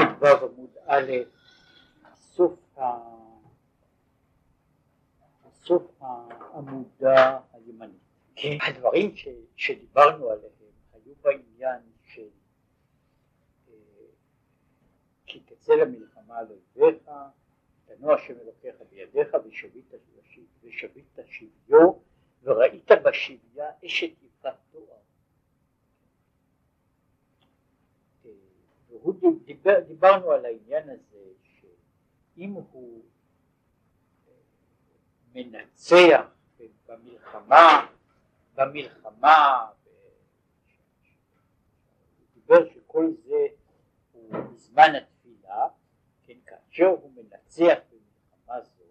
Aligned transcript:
ל"ו 0.00 0.46
עמוד 0.46 0.70
א', 0.86 1.12
סוף, 2.14 2.78
ה... 2.78 2.82
סוף 5.52 5.82
העמודה 6.00 7.40
הימנית. 7.52 8.00
כן. 8.36 8.56
הדברים 8.68 9.16
ש, 9.16 9.28
שדיברנו 9.56 10.30
עליהם 10.30 10.52
היו 10.92 11.14
בעניין 11.22 11.80
של 12.04 12.28
אה, 13.68 13.74
כי 15.26 15.40
תצא 15.40 15.72
למלחמה 15.72 16.38
על 16.38 16.46
אויביך, 16.76 17.10
תנוע 17.84 18.14
השם 18.14 18.34
אלוקיך 18.40 18.74
בידיך 18.90 19.36
ושבית 20.62 21.18
שביו 21.26 21.92
וראית 22.42 22.90
בשביה 23.04 23.70
אשת 23.86 24.22
יפת 24.22 24.54
תואר. 24.70 24.84
אה, 28.24 28.89
והוא 29.02 29.38
דיבר, 29.44 29.80
דיברנו 29.80 30.30
על 30.30 30.44
העניין 30.44 30.90
הזה 30.90 31.18
שאם 31.42 32.52
הוא 32.52 33.02
אה, 34.28 34.32
מנצח 35.34 36.26
במלחמה, 36.86 37.86
במלחמה, 38.54 39.66
הוא 42.18 42.26
דיבר 42.34 42.68
שכל 42.74 43.06
זה 43.24 43.46
הוא 44.12 44.32
בזמן 44.32 44.92
התפילה, 44.96 45.68
כן, 46.22 46.38
כאשר 46.46 46.86
הוא 46.86 47.12
מנצח 47.12 47.78
במלחמה 47.90 48.60
זו, 48.60 48.84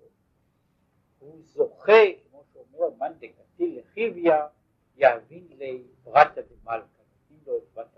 הוא 1.19 1.41
זוכה, 1.44 2.02
כמו 2.30 2.44
שאומר 2.53 2.95
מאן 2.97 3.13
דקתי 3.19 3.80
לחיביה, 3.80 4.47
יאבין 4.95 5.47
לי 5.57 5.83
ברתא 6.03 6.41
דמלכא, 6.41 6.88
נותנים 6.97 7.39
לו 7.45 7.57
את 7.57 7.73
בת 7.73 7.97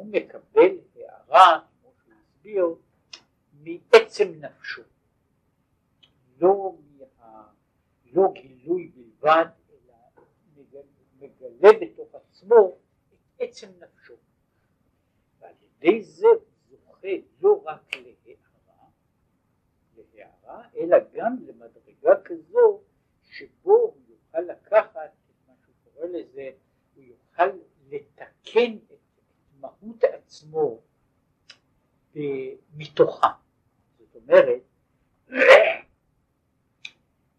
והוא 0.00 0.12
מקבל 0.12 0.78
הערה, 0.96 1.60
כמו 1.80 1.90
שהוא 2.02 2.14
הסביר, 2.14 2.74
מעצם 3.52 4.32
נפשו, 4.40 4.82
לא, 6.38 6.74
מה, 7.18 7.48
לא 8.12 8.32
גילוי 8.32 8.92
בלבד, 8.94 9.46
אלא 9.70 10.82
מגלה 11.18 11.68
בתוך 11.80 12.14
עצמו 12.14 12.76
את 13.12 13.18
עצם 13.38 13.68
נפשו, 13.80 14.14
ועל 15.40 15.54
ידי 15.62 16.02
זה 16.02 16.26
זוכה 16.70 17.08
לא 17.40 17.62
רק 17.64 17.96
להערה, 17.96 18.88
להערה, 20.14 20.68
אלא 20.76 20.96
גם 21.12 21.36
למדרגה 21.46 22.22
כזו 22.24 22.80
שבו 23.22 23.72
הוא 23.72 23.94
יוכל 24.08 24.40
לקחת 24.40 25.10
את 25.30 25.48
מה 25.48 25.54
שהוא 25.64 25.74
קורא 25.84 26.06
לזה, 26.06 26.50
הוא 26.94 27.04
יוכל 27.04 27.50
לתקן 27.88 28.78
מהות 29.60 30.04
עצמו 30.04 30.80
מתוכה. 32.74 33.28
זאת 33.98 34.16
אומרת, 34.16 34.62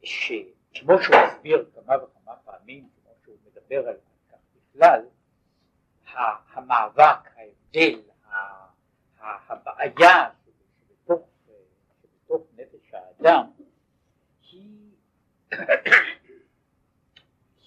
שכמו 0.03 1.01
שהוא 1.03 1.15
הסביר 1.15 1.69
כמה 1.75 2.03
וכמה 2.03 2.35
פעמים, 2.35 2.89
כמו 2.95 3.11
שהוא 3.23 3.35
מדבר 3.45 3.87
על 3.87 3.95
כך 4.31 4.37
בכלל, 4.55 5.01
המאבק, 6.53 7.29
ההבדל, 7.35 8.01
הבעיה 9.19 10.29
שבתוך, 10.45 11.29
שבתוך 12.01 12.47
נפש 12.55 12.93
האדם 12.93 13.51
היא, 14.51 14.91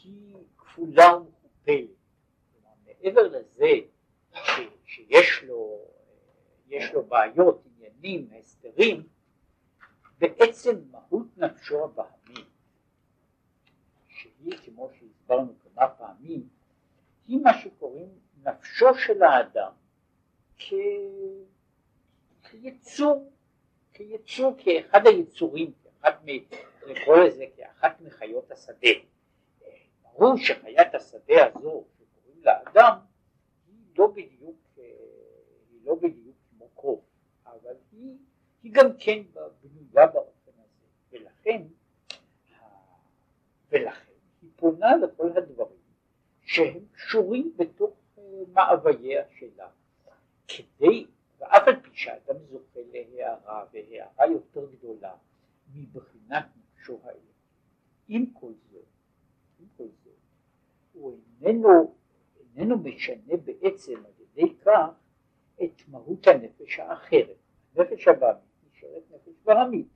היא 0.04 0.36
כפולה 0.56 1.16
ומכופלת. 1.16 1.88
מעבר 2.84 3.22
לזה 3.28 3.70
ש, 4.34 4.60
שיש 4.86 5.42
לו, 5.42 5.80
לו 6.92 7.02
בעיות, 7.02 7.62
עניינים, 7.66 8.28
הסדרים, 8.38 9.02
בעצם 10.18 10.80
מהות 10.90 11.26
נפשו 11.36 11.84
הבהמית, 11.84 12.48
שהיא 14.08 14.58
כמו 14.64 14.90
שהסברנו 14.98 15.54
כמה 15.58 15.88
פעמים, 15.88 16.48
היא 17.26 17.38
מה 17.42 17.58
שקוראים 17.58 18.08
נפשו 18.42 18.94
של 18.94 19.22
האדם. 19.22 19.72
כיצור, 22.42 23.32
כיצור, 23.92 24.54
כאחד 24.58 25.06
היצורים, 25.06 25.72
כאחד 25.82 26.12
מ... 26.24 26.28
לקרוא 26.86 27.16
לזה 27.16 27.44
כאחת 27.56 28.00
מחיות 28.00 28.50
השדה. 28.50 28.88
ברור 30.02 30.36
שחיית 30.36 30.94
השדה 30.94 31.46
הזו 31.46 31.84
שקוראים 31.98 32.42
לה 32.44 32.52
אדם 32.62 32.98
לא 33.98 34.06
בדיוק, 34.06 34.56
היא 34.76 35.80
לא 35.84 35.94
בדיוק 35.94 36.36
כמו 36.50 36.68
קרוב, 36.74 37.00
אבל 37.46 37.74
היא, 37.92 38.16
היא 38.62 38.72
גם 38.74 38.86
כן 38.98 39.22
בנויה 39.34 40.06
באופן 40.06 40.52
הזה, 40.52 40.86
ולכן, 41.12 41.62
ולכן 43.70 44.12
היא 44.42 44.50
פונה 44.56 44.96
לכל 44.96 45.30
הדברים 45.36 45.78
שהם 46.42 46.84
קשורים 46.92 47.52
בתוך 47.56 47.94
מאווייה 48.52 49.24
שלה, 49.38 49.68
כדי, 50.48 51.06
ואף 51.38 51.68
על 51.68 51.80
פי 51.80 51.90
שאדם 51.92 52.36
זוכה 52.50 52.80
להערה, 52.92 53.64
והערה 53.72 54.26
יותר 54.26 54.70
גדולה 54.70 55.14
מבחינת 55.74 56.44
נפשו 56.56 56.98
האלה. 57.02 57.18
עם 58.08 58.26
כל 58.32 58.52
זאת, 58.72 58.84
עם 59.60 59.66
כל 59.76 59.84
זאת, 60.04 60.12
הוא 60.92 61.18
איננו, 61.42 61.94
איננו 62.56 62.78
משנה 62.78 63.36
בעצם 63.44 63.94
על 63.96 64.12
ידי 64.20 64.54
כך 64.64 64.90
את 65.64 65.82
מהות 65.88 66.26
הנפש 66.26 66.78
האחרת. 66.78 67.36
הנפש 67.76 68.08
הבאמית 68.08 68.42
נשארת 68.72 69.02
נפש 69.10 69.32
ברמית, 69.44 69.86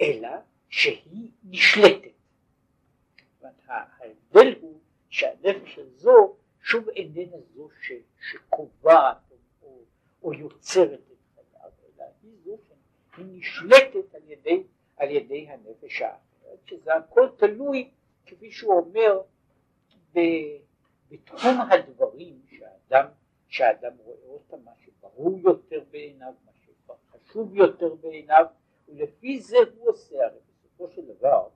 אלא 0.00 0.28
שהיא 0.68 1.30
נשלטת. 1.44 2.14
ההבדל 3.66 4.54
הוא 4.60 4.80
שהנפש 5.08 5.78
הזו 5.78 6.36
שוב 6.60 6.88
איננה 6.88 7.36
זו 7.54 7.68
שקובעת 8.20 9.16
או, 9.62 9.82
או 10.22 10.34
יוצרת 10.34 11.00
את 11.12 11.18
חייו, 11.34 11.70
אלא 11.98 12.04
היא 12.22 12.32
זו 12.44 12.58
שהיא 13.14 13.26
נשלטת 13.28 14.14
על 14.14 14.22
ידי, 14.26 14.62
על 14.96 15.10
ידי 15.10 15.48
הנפש 15.48 16.02
האחרת, 16.02 16.58
שזה 16.66 16.94
הכל 16.94 17.28
תלוי, 17.36 17.90
כפי 18.26 18.50
שהוא 18.50 18.74
אומר, 18.74 19.20
ב, 20.14 20.18
בתחום 21.14 21.60
הדברים 21.70 22.42
שהאדם, 22.50 23.06
שהאדם 23.48 23.92
רואה 23.98 24.26
אותם, 24.26 24.64
מה 24.64 24.70
שברור 24.84 25.38
יותר 25.38 25.84
בעיניו, 25.90 26.32
מה 26.44 26.52
שחשוב 26.54 27.56
יותר 27.56 27.94
בעיניו, 27.94 28.46
ולפי 28.88 29.40
זה 29.40 29.56
הוא 29.76 29.88
עושה, 29.88 30.26
הרי 30.26 30.38
בסופו 30.48 30.88
של 30.88 31.02
דבר, 31.06 31.48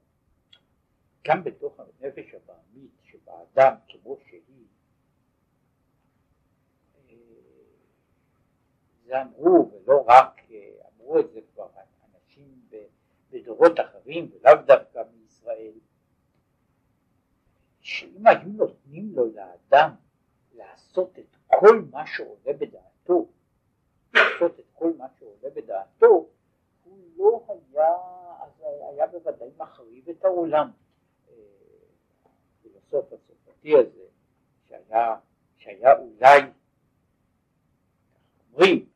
גם 1.27 1.43
בתוך 1.43 1.79
הנפש 1.79 2.33
הבעמית 2.33 2.91
שבאדם 3.03 3.73
כמו 3.87 4.17
שהיא 4.29 4.65
זה 9.05 9.21
אמרו, 9.21 9.71
ולא 9.85 10.05
רק 10.07 10.41
אמרו 10.93 11.19
את 11.19 11.31
זה 11.31 11.39
כבר 11.53 11.67
אנשים 12.13 12.61
בדורות 13.31 13.79
אחרים, 13.79 14.31
ולאו 14.31 14.53
דווקא 14.65 15.03
מישראל, 15.13 15.71
שאם 17.89 18.27
היו 18.27 18.49
נותנים 18.49 19.11
לו 19.15 19.25
לאדם 19.33 19.91
לעשות 20.53 21.19
את 21.19 21.35
כל 21.47 21.81
מה 21.91 22.07
שעולה 22.07 22.53
בדעתו, 22.59 23.27
לעשות 24.13 24.59
את 24.59 24.65
כל 24.73 24.93
מה 24.97 25.07
שעולה 25.19 25.49
בדעתו, 25.55 26.29
הוא 26.83 26.99
לא 27.17 27.45
היה, 27.47 27.95
אז 28.41 28.63
היה 28.89 29.07
בוודאי 29.07 29.49
מחריב 29.57 30.09
את 30.09 30.25
העולם. 30.25 30.71
הפילוסוף 32.59 33.13
הצרפתי 33.13 33.77
הזה, 33.77 34.05
שהיה, 34.67 35.15
שהיה 35.57 35.97
אולי, 35.97 36.39
אומרים, 38.51 38.89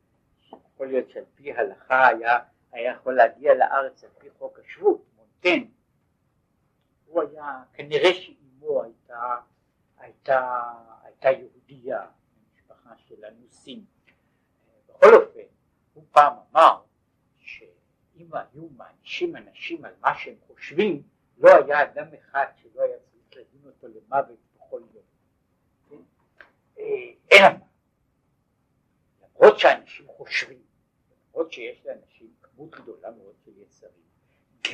יכול 0.74 0.86
להיות 0.86 1.10
שעל 1.10 1.24
פי 1.34 1.52
הלכה 1.52 2.08
היה, 2.08 2.38
היה 2.72 2.92
יכול 2.92 3.16
להגיע 3.16 3.54
לארץ 3.54 4.04
על 4.04 4.10
פי 4.18 4.30
חוק 4.30 4.58
השבות, 4.58 5.04
מונטן, 5.16 5.64
הוא 7.06 7.22
היה, 7.22 7.62
כנראה 7.72 8.10
שאימו 8.64 8.82
הייתה, 8.82 9.36
הייתה, 9.98 10.62
הייתה 11.02 11.28
יהודייה, 11.30 12.06
משפחה 12.54 12.96
של 12.96 13.24
אנוסים. 13.24 13.84
בכל 14.88 15.14
אופן, 15.14 15.40
הוא 15.94 16.04
פעם 16.12 16.32
אמר 16.50 16.82
שאם 17.38 18.28
היו 18.34 18.68
מענישים 18.76 19.36
אנשים 19.36 19.84
על 19.84 19.94
מה 20.00 20.18
שהם 20.18 20.34
חושבים, 20.46 21.02
לא 21.38 21.50
היה 21.54 21.82
אדם 21.82 22.06
אחד 22.14 22.46
שלא 22.56 22.82
היה 22.82 22.96
צריך 22.98 23.36
לדון 23.36 23.72
אותו 23.72 23.88
למוות 23.88 24.38
בכל 24.56 24.80
יום. 24.94 25.04
אלא 27.32 27.48
מה? 27.58 27.66
למרות 29.22 29.58
שאנשים 29.58 30.06
חושבים, 30.08 30.62
למרות 31.30 31.52
שיש 31.52 31.86
לאנשים 31.86 32.34
כמות 32.42 32.70
גדולה 32.70 33.10
מאוד 33.10 33.34
של 33.44 33.50
יצרים, 33.58 34.04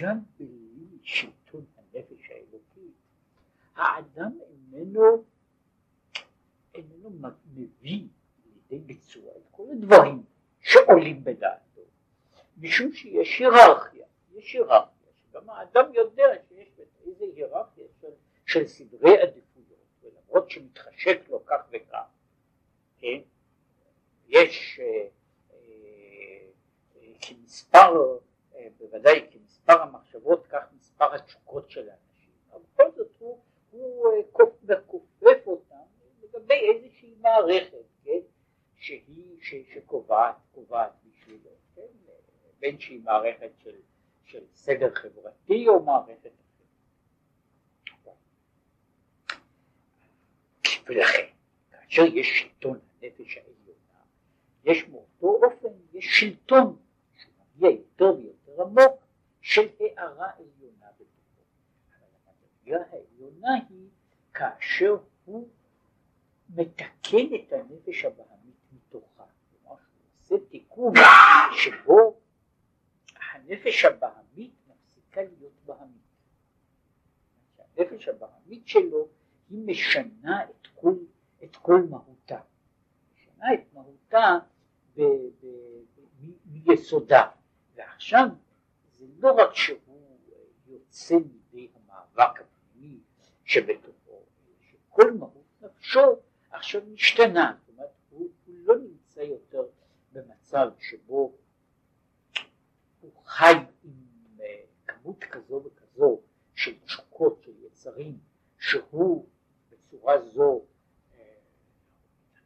גם 0.02 0.18
בלי 0.38 0.98
שלטון 1.02 1.64
הנפש 1.76 2.30
האלוקית, 2.30 2.69
האדם 3.80 4.38
איננו, 4.72 5.24
איננו 6.74 7.10
מביא 7.54 8.08
לידי 8.70 8.78
ביצוע 8.78 9.32
את 9.36 9.42
כל 9.50 9.64
הדברים 9.72 10.22
שעולים 10.60 11.24
בדעתו, 11.24 11.80
משום 12.56 12.92
שיש 12.92 13.38
היררכיה, 13.38 14.06
יש 14.32 14.52
היררכיה, 14.52 15.12
שגם 15.14 15.50
האדם 15.50 15.94
יודע 15.94 16.26
שיש 16.48 16.68
איזה 17.06 17.24
היררכיה 17.24 17.84
של, 18.00 18.08
של 18.46 18.66
סדרי 18.66 19.18
עדיפויות, 19.18 19.84
ולמרות 20.02 20.50
שמתחשק 20.50 21.20
לו 21.28 21.44
כך 21.46 21.60
וכך, 21.70 22.04
כן, 22.98 23.20
יש 24.28 24.80
אה, 24.82 25.06
אה, 25.52 27.12
כמספר, 27.20 28.18
אה, 28.54 28.68
בוודאי 28.78 29.26
כמספר 29.30 29.82
המחשבות 29.82 30.46
כך 30.46 30.64
מספר 30.76 31.14
התשוקות 31.14 31.70
של 31.70 31.88
האנשים, 31.88 32.30
אבל 32.52 32.60
בכל 32.74 32.90
זאת 32.96 33.08
הוא, 33.18 33.38
הוא 33.70 34.12
מכופף 34.18 35.46
אותם 35.46 35.74
לגבי 36.22 36.54
איזושהי 36.74 37.14
מערכת, 37.20 37.84
כן, 38.04 38.20
שהיא, 38.76 39.64
שקובעת, 39.74 40.36
קובעת 40.54 40.92
בשבילו, 41.04 41.50
כן, 41.74 41.82
בין 42.58 42.80
שהיא 42.80 43.00
מערכת 43.04 43.50
של, 43.58 43.76
של 44.24 44.44
סדר 44.54 44.94
חברתי 44.94 45.68
או 45.68 45.82
מערכת 45.82 46.20
אחרת. 46.20 46.40
ולכן, 50.86 51.26
כאשר 51.70 52.02
יש 52.02 52.40
שלטון 52.40 52.78
הנפש 53.02 53.36
העליונה, 53.36 54.00
יש 54.64 54.88
מאותו 54.88 55.46
אופן, 55.46 55.68
יש 55.92 56.04
שלטון 56.20 56.76
שמגיע 57.16 57.70
יותר 57.70 58.14
ויותר 58.16 58.62
עמוק 58.62 59.02
של 59.40 59.68
הערה 59.80 60.30
עליונה 60.36 60.59
המדרגה 62.70 62.84
העליונה 62.90 63.54
היא 63.68 63.88
כאשר 64.34 64.96
הוא 65.24 65.48
מתקן 66.54 67.34
את 67.34 67.52
הנפש 67.52 68.04
הבהמית 68.04 68.56
מתוכה. 68.72 69.24
כלומר, 69.50 69.76
הוא 69.80 70.08
עושה 70.20 70.34
תיקון 70.50 70.92
שבו 71.52 72.20
הנפש 73.32 73.84
הבהמית 73.84 74.52
מפסיקה 74.68 75.20
להיות 75.22 75.52
בהמית. 75.66 76.00
הנפש 77.58 78.08
הבהמית 78.08 78.68
שלו 78.68 79.08
היא 79.50 79.58
משנה 79.66 80.44
את 80.44 80.66
כל, 80.74 80.94
את 81.44 81.56
כל 81.56 81.82
מהותה. 81.90 82.40
משנה 83.14 83.54
את 83.54 83.74
מהותה 83.74 84.38
מיסודה. 86.46 87.28
ועכשיו 87.74 88.26
זה 88.92 89.06
לא 89.18 89.32
רק 89.32 89.54
שהוא 89.54 90.18
יוצא 90.66 91.14
מידי 91.14 91.68
המאבק 91.74 92.40
שבתוכו, 93.50 94.22
שכל 94.60 95.12
מהות 95.12 95.44
נפשו 95.60 96.16
עכשיו 96.50 96.82
משתנה, 96.92 97.56
זאת 97.60 97.68
אומרת 97.68 97.90
הוא, 98.10 98.28
הוא 98.46 98.54
לא 98.64 98.78
נמצא 98.78 99.20
יותר 99.20 99.62
במצב 100.12 100.68
שבו 100.78 101.32
הוא 103.00 103.12
חי 103.24 103.52
עם 103.84 103.92
uh, 104.38 104.42
כמות 104.86 105.24
כזו 105.24 105.62
וכזו 105.64 106.20
של 106.54 106.78
תשוקות, 106.84 107.42
של 107.42 107.52
יצרים, 107.66 108.18
שהוא 108.58 109.26
בצורה 109.70 110.20
זו 110.24 110.62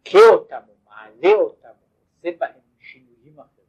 מכה 0.00 0.18
uh, 0.18 0.32
אותם 0.32 0.60
או 0.68 0.74
מעלה 0.84 1.34
אותם 1.34 1.68
או 1.68 1.86
עושה 2.00 2.38
בהם 2.38 2.60
שינויים 2.78 3.40
אחרים, 3.40 3.66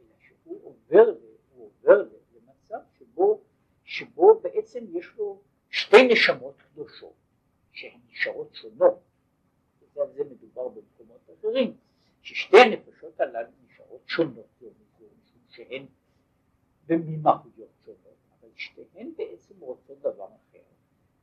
אלא 0.00 0.14
שהוא 0.20 0.60
עובר, 0.64 1.14
עובר 1.56 2.08
למצב 2.34 2.78
שבו, 2.98 3.40
שבו 3.84 4.40
בעצם 4.40 4.84
יש 4.88 5.12
לו 5.16 5.42
שתי 5.70 6.08
נשמות 6.12 6.54
קדושות 6.62 7.14
שהן 7.72 8.00
נשארות 8.10 8.54
שונות. 8.54 9.00
ועל 9.94 10.12
זה 10.12 10.24
מדובר 10.24 10.68
במקומות 10.68 11.20
אחרים, 11.38 11.76
ששתי 12.22 12.56
הנפשות 12.60 13.20
הללו 13.20 13.48
נשארות 13.66 14.00
שונות 14.06 14.46
משום 14.62 15.08
שהן 15.48 15.86
במהויות 16.86 17.70
שונות, 17.84 18.16
אבל 18.40 18.48
שתיהן 18.54 19.12
בעצם 19.16 19.54
רוצות 19.60 19.98
דבר 19.98 20.26
אחר, 20.26 20.58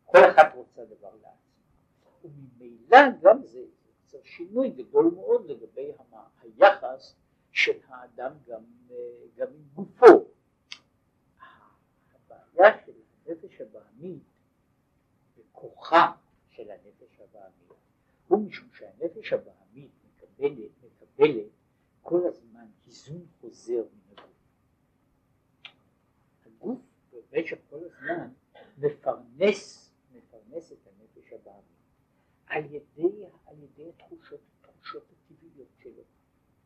כל 0.06 0.18
אחת 0.32 0.56
רוצה 0.56 0.86
דבר 0.86 1.12
לעצמה, 1.16 2.12
וממילא 2.24 2.98
גם 3.22 3.44
זה 3.44 3.60
יוצר 3.60 4.18
שינוי 4.24 4.70
גדול 4.70 5.12
מאוד 5.16 5.46
לגבי 5.46 5.92
היחס 6.42 7.16
של 7.52 7.80
האדם 7.88 8.32
גם, 8.48 8.64
גם 9.36 9.48
עם 9.48 9.64
גופו. 9.74 10.26
הבעיה 12.14 12.86
של 12.86 12.92
הנפש 13.26 13.62
הבעמית 13.62 14.24
וכוחה 15.56 16.12
של 16.50 16.72
הנפש 16.72 17.20
הבעמית 17.20 17.80
הוא 18.28 18.48
משום 18.48 18.70
שהנפש 18.74 19.34
הבעמית 19.34 19.92
מקבלת, 20.06 20.72
מקבלת 20.84 21.48
כל 22.02 22.28
הזמן 22.28 22.66
היזון 22.86 23.26
חוזר 23.42 23.84
מן 23.94 24.14
הגוף. 24.18 24.32
הגוף 26.46 26.80
במשך 27.12 27.58
כל 27.70 27.80
הזמן 27.86 28.30
מפרנס, 28.78 29.92
מפרנס 30.12 30.72
את 30.72 30.88
הנפש 30.88 31.34
הבעמית 31.34 31.66
על 32.48 32.66
ידי, 32.66 33.26
על 33.46 33.56
ידי 33.64 33.90
התחושות, 33.90 34.40
התחושות 34.62 35.04
הטבעיות 35.12 35.70
שלו. 35.84 36.04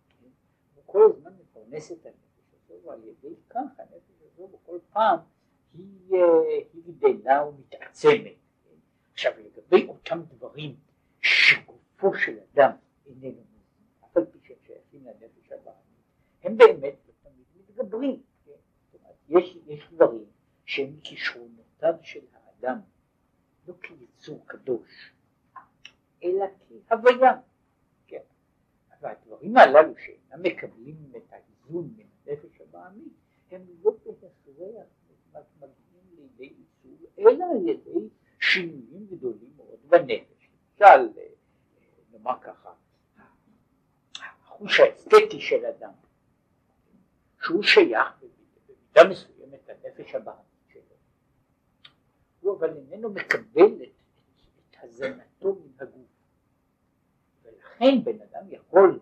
כן? 0.10 0.30
הוא 0.76 0.84
כל 0.86 1.12
הזמן 1.12 1.32
מפרנס 1.42 1.92
את 1.92 2.06
הנפש 2.06 2.54
הזו 2.54 2.74
ועל 2.84 3.04
ידי 3.04 3.36
כך 3.50 3.80
הנפש 3.80 4.22
הזו 4.22 4.48
בכל 4.48 4.80
פעם 4.94 5.20
היא, 5.74 6.16
היא 6.74 6.94
גדלה 7.00 7.46
ומתעצמת. 7.46 8.39
עכשיו 9.20 9.34
לגבי 9.40 9.88
אותם 9.88 10.22
דברים 10.30 10.76
שגופו 11.22 12.14
של 12.16 12.38
אדם 12.54 12.72
איננו 13.06 13.42
מזין, 13.42 13.86
אף 14.06 14.18
על 14.18 14.26
פי 14.26 14.40
שהם 14.44 14.58
שייכים 14.66 15.06
לנפש 15.06 15.52
הבעמית, 15.52 16.04
הם 16.44 16.58
באמת 16.58 16.96
לא 17.08 17.14
תמיד 17.24 17.46
מתגברים. 17.56 18.22
כן? 18.46 18.52
יש, 19.30 19.58
יש 19.68 19.90
דברים 19.92 20.26
שהם 20.66 20.94
מכישרונותיו 20.98 21.94
של 22.02 22.20
האדם, 22.34 22.80
לא 23.68 23.74
כיצור 23.82 24.44
קדוש, 24.46 25.14
אלא 26.24 26.46
כהוויה. 26.88 27.34
כן? 28.08 28.22
והדברים 29.02 29.58
הללו 29.58 29.94
שאינם 29.98 30.44
מקבלים 30.44 31.12
את 31.18 31.34
האיזון 31.34 31.94
מן 31.98 32.06
הנפש 32.26 32.62
הבעמית, 32.62 33.14
הם 33.52 33.62
לא 33.84 33.92
בהכרח 35.32 35.46
מגיעים 35.58 36.04
לידי 36.18 36.54
איסור, 36.60 37.10
אלא 37.20 37.46
על 37.52 37.70
ידי 37.70 38.10
שינויים 38.50 39.08
גדולים 39.12 39.50
מאוד 39.58 39.80
בנפש. 39.88 40.50
למשל, 40.82 41.20
נאמר 42.12 42.40
ככה, 42.42 42.70
החוש 44.20 44.80
האסתטי 44.80 45.40
של 45.40 45.66
אדם, 45.66 45.92
שהוא 47.44 47.64
שייך 47.64 48.08
במידה 48.68 49.10
מסוימת 49.10 49.70
לנפש 49.70 50.16
הבעמית 50.16 50.68
שלו, 50.74 50.82
הוא 52.40 52.58
אבל 52.58 52.78
איננו 52.78 53.10
מקבל 53.10 53.84
את, 53.84 54.02
את 54.70 54.78
הזנתו 54.84 55.56
מן 55.56 55.72
הגוף, 55.80 56.08
ולכן 57.44 58.04
בן 58.04 58.22
אדם 58.22 58.46
יכול 58.50 59.00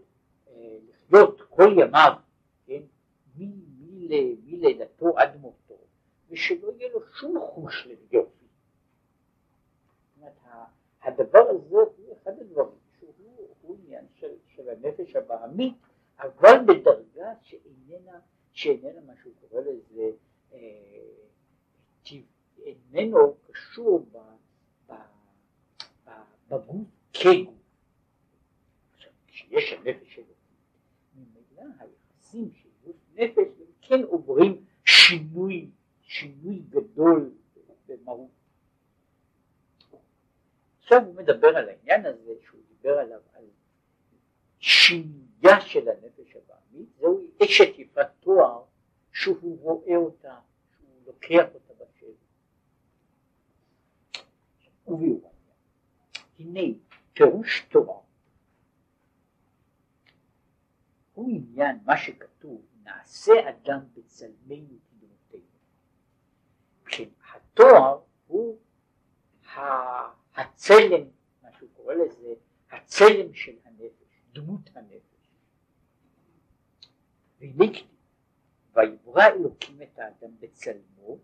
אה, 0.48 0.78
לחיות 0.90 1.42
כל 1.50 1.76
ימיו, 1.78 2.14
כן, 2.66 2.82
מלידתו 4.46 5.20
עד 5.20 5.38
מותו, 5.42 5.78
ושלא 6.30 6.72
יהיה 6.78 6.94
לו 6.94 7.00
שום 7.14 7.40
חוש 7.40 7.88
ליופי. 7.88 8.37
הדבר 11.04 11.50
הזה 11.50 11.76
הוא 11.76 12.14
אחד 12.14 12.32
הדברים 12.42 12.78
שהוא 13.00 13.78
עניין 13.84 14.06
של, 14.14 14.34
של 14.48 14.70
הנפש 14.70 15.16
הבעמית, 15.16 15.76
אבל 16.20 16.58
בדרגה 16.68 17.34
שאיננה, 17.42 18.20
שאיננה 18.52 19.02
מה 19.02 19.14
שהוא 19.22 19.34
קורא 19.50 19.62
לזה, 19.62 20.12
אה, 20.54 20.60
איננו 22.68 23.36
קשור 23.42 24.08
ב, 24.12 24.18
ב, 24.88 24.94
ב, 26.06 26.10
בגוף 26.50 26.88
כגוף. 27.14 27.56
כשיש 29.28 29.74
הנפש 29.74 30.16
שלו, 30.16 30.34
ממילא 31.16 31.74
היחסים 31.80 32.52
של 32.54 32.70
גוף 32.86 32.96
נפש 33.14 33.38
הם 33.38 33.72
כן 33.82 34.04
עוברים 34.04 34.66
שינוי, 34.86 35.70
שינוי 36.02 36.60
גדול 36.70 37.32
במהות. 37.88 38.37
עכשיו 40.88 41.06
הוא 41.06 41.16
מדבר 41.16 41.48
על 41.48 41.70
העניין 41.70 42.06
הזה 42.06 42.34
שהוא 42.46 42.62
דיבר 42.68 42.98
עליו, 42.98 43.20
על 43.34 43.44
שנייה 44.60 45.62
של 45.62 45.90
הנפש 45.90 46.36
הבעמית, 46.36 46.90
זהו 47.00 47.28
אשת 47.44 47.80
יפת 47.80 48.08
תואר 48.20 48.64
שהוא 49.12 49.60
רואה 49.62 49.96
אותה, 49.96 50.40
שהוא 50.78 50.90
לוקח 51.06 51.46
אותה 51.54 51.74
בשבי. 51.74 52.14
וביאור 54.88 55.32
הנה 56.40 56.78
פירוש 57.14 57.66
תואר 57.70 58.00
הוא 61.14 61.30
עניין 61.30 61.80
מה 61.86 61.98
שכתוב 61.98 62.62
נעשה 62.84 63.34
אדם 63.50 63.80
בצלמנו 63.94 64.78
כדמותנו. 64.90 65.50
כן, 66.86 67.10
התואר 67.34 68.00
הוא 68.28 68.58
הצלם, 70.38 71.08
מה 71.44 71.50
שהוא 71.58 71.70
קורא 71.74 71.94
לזה, 71.94 72.34
הצלם 72.72 73.34
של 73.34 73.56
הנפש, 73.66 74.22
דמות 74.34 74.70
הנפש. 74.76 75.32
והנה 77.40 77.74
כתיב 77.74 77.88
ויברא 78.74 79.26
אלוקים 79.26 79.82
את 79.82 80.00
האדם 80.00 80.40
בצלמו 80.40 81.18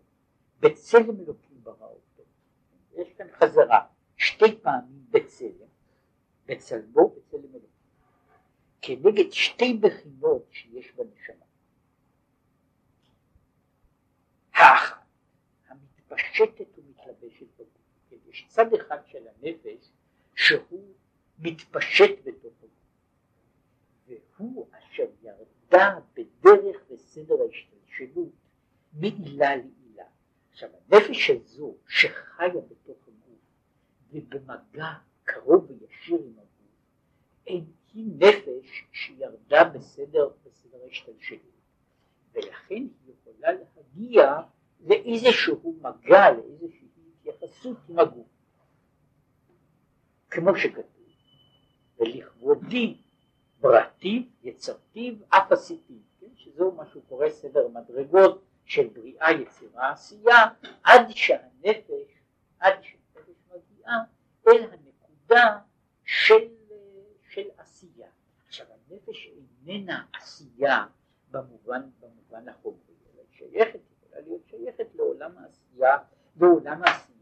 בצלם 0.60 1.20
אלוקים 1.20 1.60
ברא 1.62 1.86
אותו. 1.86 2.22
יש 2.92 3.12
כאן 3.12 3.26
חזרה 3.32 3.86
שתי 4.16 4.58
פעמים 4.62 5.06
בצלם 5.10 5.68
בצלמו 6.46 7.08
בצלם 7.08 7.50
אלוקים. 7.54 7.68
כנגד 8.82 9.32
שתי 9.32 9.78
בחינות 9.80 10.46
שיש 10.50 10.92
בנשמה. 10.92 11.44
האחת 14.54 15.04
המתפשטת 15.68 16.73
יש 18.34 18.46
צד 18.48 18.74
אחד 18.74 18.98
של 19.06 19.26
הנפש 19.28 19.90
שהוא 20.34 20.94
מתפשט 21.38 22.18
בתוך 22.24 22.52
הגוף 22.62 24.18
והוא 24.38 24.68
אשר 24.72 25.06
ירדה 25.22 25.98
בדרך 26.14 26.76
וסדר 26.90 27.34
ההשתלשלות 27.42 28.32
מעילה 28.92 29.56
לעילה. 29.56 30.04
עכשיו 30.50 30.70
הנפש 30.90 31.30
הזו 31.30 31.74
שחיה 31.88 32.48
בתוך 32.48 33.08
הגוף 33.08 33.40
ובמגע 34.12 34.92
קרוב 35.24 35.70
וישיר 35.70 36.18
עם 36.18 36.32
הגוף 36.32 36.74
אין 37.46 37.64
היא 37.94 38.04
נפש 38.18 38.84
שירדה 38.92 39.64
בסדר, 39.64 40.30
בסדר 40.44 40.78
ההשתלשלות. 40.84 41.40
ולכן 42.32 42.74
היא 42.74 43.12
יכולה 43.20 43.48
להגיע 43.52 44.32
לאיזשהו 44.80 45.76
מגע, 45.82 46.30
לאיזושהי 46.30 46.83
התייחסות 47.26 47.76
עם 47.88 47.98
הגוף 47.98 48.26
כמו 50.30 50.56
שכתוב 50.56 50.84
ולכבודי 52.00 52.98
ברטיב, 53.60 54.22
יצרתיו, 54.42 55.14
אף 55.28 55.52
עשיתיו, 55.52 55.96
כן? 56.20 56.26
שזהו 56.34 56.72
מה 56.72 56.86
שהוא 56.86 57.02
קורא 57.08 57.30
סדר 57.30 57.68
מדרגות 57.68 58.44
של 58.64 58.88
בריאה, 58.88 59.32
יצירה, 59.32 59.90
עשייה, 59.90 60.36
עד 60.84 61.10
שהנפש, 61.10 62.22
עד 62.58 62.74
שהנפש 62.82 63.30
מגיעה 63.48 63.96
אל 64.48 64.62
הנקודה 64.72 65.58
של, 66.04 66.48
של 67.28 67.48
עשייה. 67.58 68.08
עכשיו 68.46 68.66
הנפש 68.90 69.28
איננה 69.66 70.04
עשייה 70.12 70.86
במובן, 71.30 71.82
במובן 72.00 72.48
החומרי, 72.48 72.94
אלא 73.14 73.22
היא 73.22 73.38
שייכת, 73.38 73.80
יכולה 73.98 74.20
להיות 74.20 74.42
שייכת 74.50 74.94
לעולם 74.94 75.30
העשייה, 75.38 75.98
לעולם 76.40 76.82
העשייה 76.84 77.13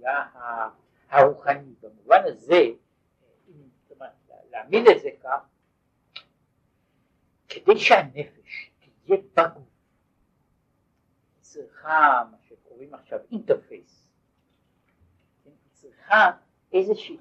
הרוחני. 1.08 1.74
במובן 1.80 2.20
הזה, 2.24 2.62
אומרת, 3.90 4.12
להעמיד 4.50 4.86
את 4.96 5.02
זה 5.02 5.10
כך, 5.22 5.40
כדי 7.48 7.78
שהנפש 7.78 8.70
תהיה 8.80 9.18
בגוף, 9.34 9.68
צריכה 11.40 12.22
מה 12.30 12.36
שקוראים 12.48 12.94
עכשיו 12.94 13.18
אינטרפייס, 13.32 14.08
כן? 15.44 15.50
צריכה 15.72 16.30
איזושהי, 16.72 17.18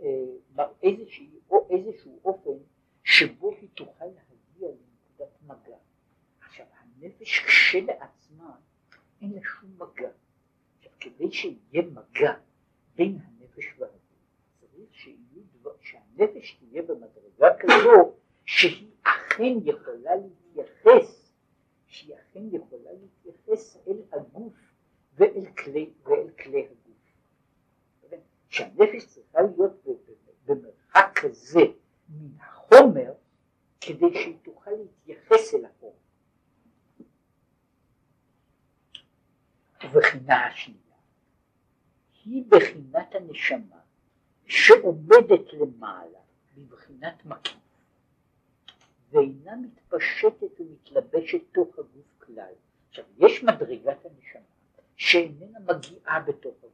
אה, 0.00 0.64
איזושהי, 0.82 1.30
או 1.50 1.68
איזשהו 1.70 2.20
אופן 2.24 2.64
שבו 3.04 3.50
היא 3.50 3.68
תוכל 3.74 4.04
להגיע 4.04 4.68
לנקודת 4.68 5.42
מגע. 5.42 5.76
עכשיו 6.40 6.66
הנפש 6.78 7.40
כשלעצמה 7.40 8.56
אין 9.20 9.32
לה 9.32 9.40
שום 9.42 9.70
מגע. 9.78 10.10
כדי 11.06 11.32
שיהיה 11.32 11.82
מגע 11.82 12.34
בין 12.94 13.18
הנפש 13.24 13.74
והגוף 13.78 14.00
צריך 14.60 14.94
שיהיו 14.94 15.42
דבר, 15.60 15.72
שהנפש 15.80 16.54
תהיה 16.54 16.82
במדרגה 16.82 17.56
כזו 17.58 18.14
שהיא 18.44 18.90
אכן 19.02 19.52
יכולה 19.64 20.10
להתייחס, 20.16 21.32
שהיא 21.86 22.14
אכן 22.14 22.42
יכולה 22.52 22.90
להתייחס 22.92 23.76
אל 23.88 24.02
הגוף 24.12 24.54
ואל 25.14 25.46
כלי, 25.64 25.90
ואל 26.02 26.30
כלי 26.30 26.66
הגוף. 26.66 26.76
שהנפש 28.48 29.06
צריכה 29.06 29.38
להיות 29.56 29.86
במרחק 30.46 31.18
כזה 31.22 31.60
מן 32.08 32.40
החומר 32.40 33.12
כדי 33.80 34.14
שהיא 34.14 34.36
תוכל 34.42 34.70
להתייחס 34.70 35.54
אל 35.54 35.64
החומר. 35.64 35.92
ובחינה 39.84 40.46
השנייה 40.46 40.85
היא 42.26 42.44
בחינת 42.48 43.14
הנשמה 43.14 43.80
שעומדת 44.46 45.52
למעלה 45.52 46.18
בבחינת 46.56 47.24
מקיף 47.24 47.56
ואינה 49.10 49.56
מתפשטת 49.56 50.60
ומתלבשת 50.60 51.40
תוך 51.52 51.78
הגוף 51.78 52.18
כלל. 52.18 52.52
עכשיו 52.88 53.04
יש 53.18 53.44
מדרגת 53.44 54.04
הנשמה 54.04 54.40
שאיננה 54.96 55.58
מגיעה 55.60 56.20
בתוך 56.20 56.54
הגוף. 56.58 56.72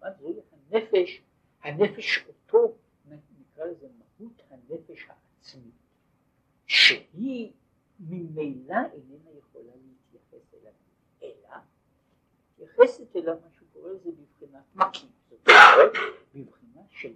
מה 0.00 0.10
זה 0.12 0.28
הנפש, 0.72 1.22
הנפש 1.62 2.24
אותו 2.28 2.74
נקרא 3.08 3.64
לזה 3.64 3.86
מהות 3.98 4.42
הנפש 4.50 5.06
העצמית 5.08 5.74
שהיא 6.66 7.52
ממילא 8.00 8.76
איננה 8.92 9.30
יכולה 9.38 9.72
להתייחס 9.86 10.54
אליו 10.54 10.72
אלא 11.22 11.56
מתייחסת 12.58 13.16
אליו 13.16 13.36
מה 13.44 13.48
שהוא 13.56 13.63
קורא 13.74 13.90
לזה 13.90 14.10
בבחינת 14.10 14.64
מקים 14.74 15.08
זאת 15.30 15.48
אומרת 15.48 15.92
בבחינה 16.34 16.82
של 16.90 17.12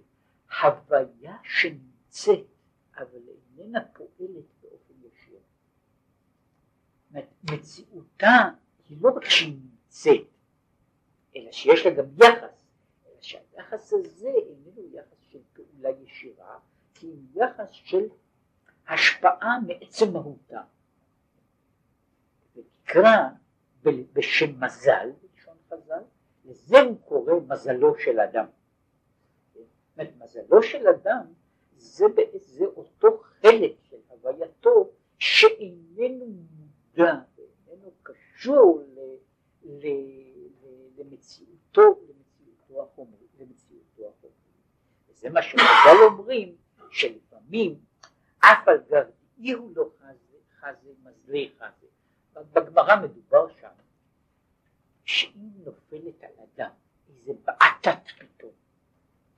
הוויה 0.61 1.37
שנמצאת 1.43 2.45
אבל 2.97 3.19
איננה 3.57 3.79
פועלת 3.93 4.45
באופן 4.61 4.93
ישיר. 5.03 5.39
מציאותה 7.43 8.49
היא 8.89 8.97
לא 9.01 9.09
רק 9.15 9.25
שהיא 9.25 9.57
נמצאת, 9.61 10.27
אלא 11.35 11.51
שיש 11.51 11.85
לה 11.85 11.91
גם 11.93 12.05
יחס, 12.17 12.65
אלא 13.05 13.21
שהיחס 13.21 13.93
הזה 13.93 14.29
איננו 14.29 14.81
יחס 14.91 15.17
של 15.31 15.39
פעולה 15.53 15.89
ישירה, 16.03 16.59
כי 16.93 17.07
הוא 17.07 17.23
יחס 17.33 17.69
של 17.71 18.07
השפעה 18.87 19.59
מעצם 19.67 20.13
מהותה. 20.13 20.61
ונקרא 22.55 23.29
בשם 23.83 24.63
מזל, 24.63 25.09
בלשון 25.21 25.57
חז"ל, 25.69 26.03
לזה 26.49 26.81
הוא 26.81 26.97
קורא 27.05 27.33
מזלו 27.47 27.95
של 27.97 28.19
אדם. 28.19 28.45
אומרת, 29.97 30.13
מזלו 30.17 30.63
של 30.63 30.87
אדם 30.87 31.25
זה, 31.75 32.05
זה 32.35 32.65
אותו 32.65 33.21
חלק 33.41 33.71
של 33.89 33.97
הווייתו 34.07 34.89
שאיננו 35.17 36.25
מודע 36.25 37.13
ואיננו 37.67 37.91
קשור 38.03 38.83
ל, 38.95 38.99
ל, 39.63 39.87
ל, 39.87 41.01
למציאותו, 41.01 41.81
למציאותו 41.81 42.83
החומרית, 42.83 43.29
למציאותו 43.39 44.13
החומרית. 44.17 44.35
וזה 45.09 45.29
מה 45.29 45.41
שחז"ל 45.41 46.03
אומרים, 46.03 46.55
שלפעמים 46.91 47.79
אף 48.39 48.67
על 48.67 48.77
גרעי 48.89 49.51
הוא 49.51 49.71
לא 49.75 49.89
חזה, 49.99 50.37
חזה 50.59 50.91
מזלי 51.03 51.51
חזה. 51.57 51.87
בגמרא 52.53 52.95
מדובר 52.95 53.47
שם 53.61 53.67
שאם 55.09 55.49
נופלת 55.65 56.23
על 56.23 56.31
אדם 56.43 56.69
איזה 57.09 57.33
בעתת 57.45 58.07
פתאום, 58.19 58.51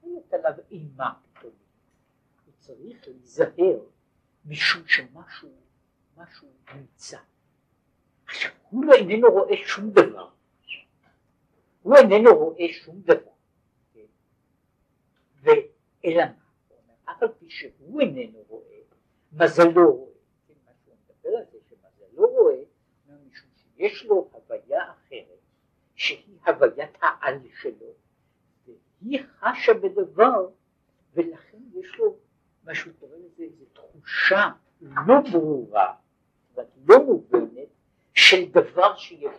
נופלת 0.03 0.33
עליו 0.33 0.63
אימה 0.71 1.13
פתאום, 1.33 1.53
צריך 2.59 3.07
להיזהר 3.07 3.79
משום 4.45 4.87
שמשהו 4.87 5.49
משהו 6.17 6.47
נמצא. 6.75 7.17
עכשיו 8.25 8.51
הוא 8.69 8.85
לא 8.85 8.93
איננו 8.93 9.27
רואה 9.27 9.57
שום 9.65 9.91
דבר, 9.91 10.29
הוא 11.81 11.95
איננו 11.95 12.35
רואה 12.35 12.65
שום 12.71 13.01
דבר? 13.01 13.31
ואלא 15.41 16.25
מה, 16.87 16.93
אף 17.11 17.23
על 17.23 17.33
פי 17.39 17.49
שהוא 17.49 18.01
איננו 18.01 18.43
רואה, 18.47 18.77
מזלו 19.33 19.95
רואה, 19.95 20.11
כן, 20.47 20.53
מה 20.65 20.71
שהוא 20.83 20.95
מדבר 20.95 21.37
על 21.37 21.45
זה 21.51 21.57
שמזלו 21.69 22.27
רואה, 22.27 22.61
משום 23.07 23.49
שיש 23.55 24.05
לו 24.05 24.29
הוויה 24.31 24.91
אחרת, 24.91 25.40
שהיא 26.01 26.37
הוויית 26.47 26.97
העל 27.01 27.39
שלו, 27.61 27.93
והיא 28.65 29.19
חשה 29.39 29.73
בדבר, 29.73 30.49
ולכן 31.13 31.57
יש 31.73 31.97
לו 31.97 32.17
מה 32.63 32.75
שהוא 32.75 32.93
קורא 32.99 33.17
לזה 33.17 33.43
איזו 33.43 33.65
תחושה 33.73 34.49
לא 34.81 35.15
ברורה, 35.31 35.93
לא 36.85 37.03
מובנת, 37.03 37.67
של 38.13 38.51
דבר 38.51 38.95
שישנו. 38.95 39.31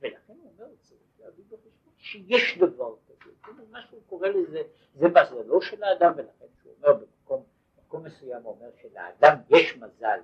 ולכן 0.00 0.32
הוא 0.32 0.52
אומר, 0.52 0.70
צריך 0.80 1.00
להביא 1.20 1.44
בחשבון 1.44 1.94
שיש 1.96 2.58
דבר 2.58 2.94
כזה. 3.06 3.30
כאילו 3.42 3.66
מה 3.70 3.82
שהוא 3.90 4.00
קורא 4.06 4.28
לזה, 4.28 4.62
זה 4.94 5.06
מזלו 5.08 5.62
של 5.62 5.82
האדם, 5.84 6.12
ולכן 6.16 6.46
הוא 6.62 6.72
אומר 6.78 6.92
במקום, 6.92 7.44
במקום 7.76 8.04
מסוים 8.04 8.42
הוא 8.42 8.54
אומר 8.54 8.70
שלאדם 8.82 9.36
יש 9.50 9.76
מזל, 9.76 10.20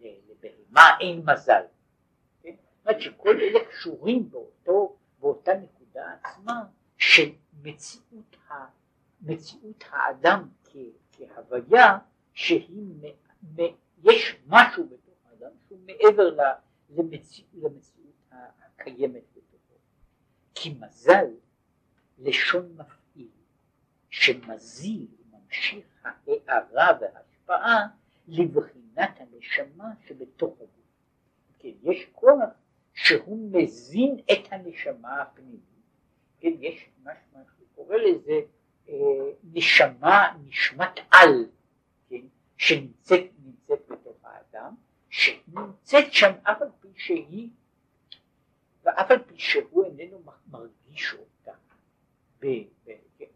לבהמה 0.00 0.98
אין 1.00 1.22
מזל. 1.26 1.62
כן? 2.42 2.54
זאת 2.58 2.86
אומרת 2.86 3.00
שכל 3.00 3.40
אלה 3.40 3.64
קשורים 3.64 4.30
באותו, 4.30 4.96
באותה 5.24 5.52
נקודה 5.54 6.14
עצמה 6.22 6.64
של 6.98 7.32
מציאות, 7.62 8.36
ה, 8.48 8.54
מציאות 9.20 9.84
האדם 9.90 10.48
כהוויה 11.18 11.98
שהיא, 12.32 12.82
מ, 12.82 13.02
מ, 13.42 13.62
יש 14.02 14.36
משהו 14.46 14.84
בתוך 14.84 15.14
האדם 15.30 15.50
שהוא 15.66 15.78
מעבר 15.86 16.36
למציאות, 16.90 17.50
למציאות 17.54 18.14
הקיימת 18.30 19.22
בתוכו. 19.32 19.74
כי 20.54 20.74
מזל 20.80 21.26
לשון 22.18 22.76
מפעיל 22.76 23.28
שמזיל 24.10 25.06
וממשיך 25.20 25.86
ההערה 26.04 26.98
וההשפעה 27.00 27.86
לבחינת 28.28 29.20
הנשמה 29.20 29.90
שבתוך 30.06 30.54
הגוף. 30.56 30.68
כן, 31.58 31.72
יש 31.82 32.06
כוח 32.12 32.50
שהוא 32.94 33.52
מזין 33.52 34.16
את 34.32 34.52
הנשמה 34.52 35.22
הפנימית, 35.22 35.60
כן, 36.40 36.52
יש 36.60 36.88
מה 37.02 37.12
שקורא 37.58 37.96
לזה 37.96 38.40
אה, 38.88 38.94
נשמה, 39.52 40.36
נשמת 40.44 41.00
על, 41.10 41.46
כן, 42.08 42.26
שנמצאת 42.56 43.24
נמצאת 43.44 43.80
בתוך 43.88 44.16
האדם, 44.22 44.74
שנמצאת 45.10 46.12
שם 46.12 46.32
אף 46.42 46.62
על 46.62 46.68
פי 46.80 46.88
שהיא, 46.96 47.48
ואף 48.84 49.10
על 49.10 49.22
פי 49.22 49.38
שהוא 49.38 49.84
איננו 49.84 50.22
מרגיש 50.50 51.14
אותה. 51.14 51.52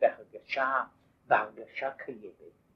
בהרגשה, 0.00 0.85
בהרגשה 1.27 1.91
קיימת, 1.91 2.33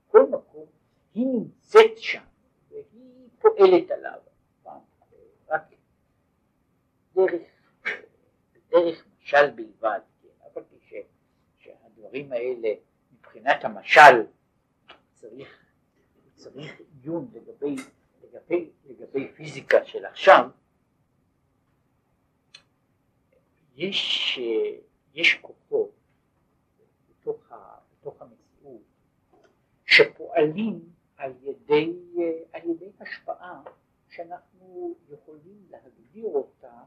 בכל 0.08 0.26
מקום 0.30 0.66
היא 1.14 1.26
נמצאת 1.26 1.98
שם 1.98 2.22
והיא 2.70 3.28
פועלת 3.38 3.90
עליו, 3.90 4.18
דרך, 7.14 7.42
דרך 8.70 9.06
משל 9.18 9.50
בלבד, 9.50 10.00
כן, 10.22 10.28
אף 10.46 10.56
על 10.56 10.62
פי 10.70 11.02
שהדברים 11.58 12.32
האלה 12.32 12.68
מבחינת 13.12 13.64
המשל 13.64 14.26
צריך, 15.14 15.64
צריך 16.34 16.80
עיון 17.02 17.28
לגבי, 17.32 17.76
לגבי, 18.22 18.70
לגבי 18.86 19.28
פיזיקה 19.28 19.84
של 19.84 20.04
עכשיו, 20.04 20.50
יש, 23.76 24.38
יש 25.14 25.34
כוחות 25.34 25.90
בתוך, 27.08 27.52
ה, 27.52 27.78
בתוך 27.92 28.22
המציאות 28.22 28.82
שפועלים 29.86 30.92
על 31.16 31.32
ידי, 31.42 31.92
על 32.52 32.70
ידי 32.70 32.90
השפעה 33.00 33.62
שאנחנו 34.08 34.94
יכולים 35.10 35.66
להגדיר 35.70 36.24
אותה, 36.24 36.82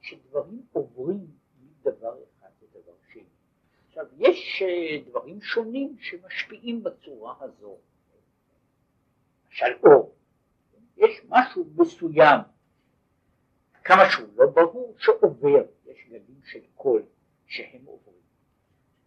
שדברים 0.00 0.62
עוברים 0.72 1.26
מדבר 1.60 2.14
אחד 2.38 2.48
לדבר 2.62 2.92
שני. 3.12 3.22
עכשיו 3.88 4.06
יש 4.18 4.62
אה, 4.62 5.10
דברים 5.10 5.40
שונים 5.40 5.96
שמשפיעים 6.00 6.82
בצורה 6.82 7.34
הזו, 7.40 7.76
למשל 9.46 9.86
אור, 9.86 10.14
יש 10.96 11.20
משהו 11.28 11.64
מסוים, 11.76 12.40
כמה 13.84 14.10
שהוא 14.10 14.28
לא 14.36 14.46
ברור, 14.46 14.94
שעובר, 14.98 15.64
יש 15.86 16.06
גלים 16.08 16.40
של 16.44 16.60
קול 16.74 17.02
שהם 17.46 17.84
עוברים. 17.84 18.20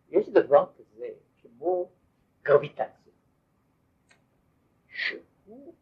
יש 0.09 0.29
דבר 0.29 0.71
כזה 0.77 1.07
כמו 1.41 1.89
גרביטציה, 2.43 3.13
שהוא, 4.89 5.73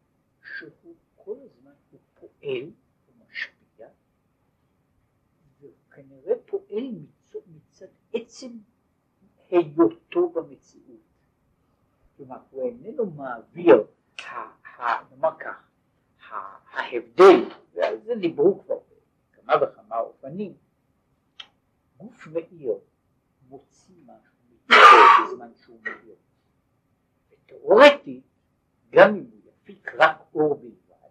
שהוא 0.42 0.94
כל 1.16 1.36
הזמן 1.44 1.72
הוא 1.90 2.00
פועל, 2.14 2.70
הוא 3.06 3.26
משפיע, 3.28 3.88
והוא 5.60 5.72
כנראה 6.28 6.40
פועל 6.46 6.90
מצד, 6.90 7.38
מצד 7.46 7.86
עצם 8.12 8.50
היותו 9.50 10.28
במציאות. 10.28 11.00
כלומר, 12.16 12.36
הוא 12.50 12.62
איננו 12.62 13.06
מעביר, 13.06 13.86
נאמר 15.10 15.38
כך, 15.38 15.70
ההבדל, 16.72 17.48
ועל 17.74 18.00
זה 18.00 18.14
דיברו 18.14 18.62
כבר 18.64 18.78
בכמה 19.32 19.54
וכמה 19.62 19.98
אופנים, 19.98 20.54
גוף 21.96 22.26
מאיר 22.26 22.78
מוציא 23.48 23.94
משהו 24.04 24.34
מתוכו 24.50 25.24
בזמן 25.24 25.50
שהוא 25.54 25.80
מאיר. 25.82 26.14
ותאורטית, 27.30 28.24
גם 28.90 29.14
אם 29.14 29.26
הוא 29.32 29.40
יפיק 29.44 29.94
רק 29.94 30.16
אור 30.34 30.54
בלבד, 30.54 31.08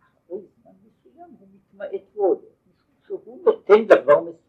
אחרי 0.00 0.38
זמן 0.62 0.72
מסוים 0.84 1.30
הוא 1.38 1.48
מתמעט 1.54 2.14
עוד, 2.14 2.38
שהוא 3.06 3.44
נותן 3.44 3.86
דבר 3.86 4.20
מסוים, 4.20 4.45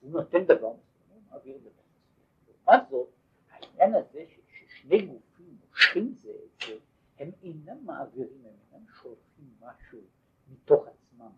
הוא 0.00 0.10
נותן 0.10 0.44
דבר 0.44 0.72
מסוים, 0.72 1.10
הוא 1.10 1.22
מעביר 1.30 1.58
דבר 1.58 1.70
מסוים. 1.70 2.26
לעומת 2.66 2.88
זאת, 2.90 3.08
העניין 3.50 3.94
הזה 3.94 4.24
ששני 4.48 5.06
גופים 5.06 5.56
מושכים 5.68 6.14
זה 6.14 6.30
את 6.30 6.66
זה, 6.66 6.74
הם 7.18 7.30
אינם 7.42 7.86
מעבירים, 7.86 8.42
הם 8.44 8.52
אינם 8.72 8.86
שולחים 8.88 9.54
משהו 9.60 10.00
מתוך 10.48 10.86
עצמם, 10.86 11.30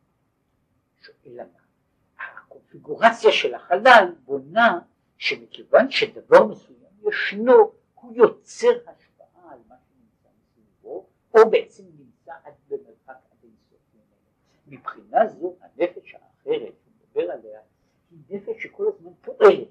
אלא 1.27 1.42
הקונפיגורציה 2.18 3.33
של 3.33 3.55
החלל 3.55 4.14
בונה 4.24 4.81
שמכיוון 5.16 5.90
שדבר 5.90 6.46
מסוים 6.46 6.79
ישנו, 7.09 7.72
הוא 7.94 8.14
יוצר 8.14 8.68
השפעה 8.87 9.53
על 9.53 9.59
מה 9.68 9.77
שנמצא 9.88 10.29
מסביבו, 10.38 11.07
או 11.35 11.51
בעצם 11.51 11.85
נמצא 11.98 12.33
עד 12.44 12.55
במרחק 12.68 13.16
עד 13.31 13.38
אינסוף. 13.42 13.79
מבחינה 14.66 15.27
זו 15.27 15.57
הנפש 15.61 16.14
האחרת, 16.14 16.74
הוא 16.85 16.92
מדבר 16.98 17.31
עליה, 17.31 17.61
נפש 18.31 18.62
שכל 18.62 18.88
הזמן 18.88 19.11
פועלת, 19.21 19.69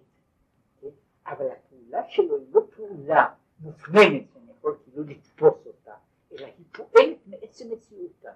כן? 0.82 0.88
אבל 1.26 1.48
הפעולה 1.52 2.10
שלו 2.10 2.38
היא 2.38 2.46
לא 2.52 2.62
פעולה 2.76 3.34
מופנמת, 3.60 4.36
אני 4.36 4.52
יכול 4.52 4.78
כאילו 4.84 5.04
לתפוס 5.04 5.66
אותה, 5.66 5.94
אלא 6.32 6.46
היא 6.46 6.66
פועלת 6.72 7.18
מעצם 7.26 7.72
מציאותה. 7.72 8.32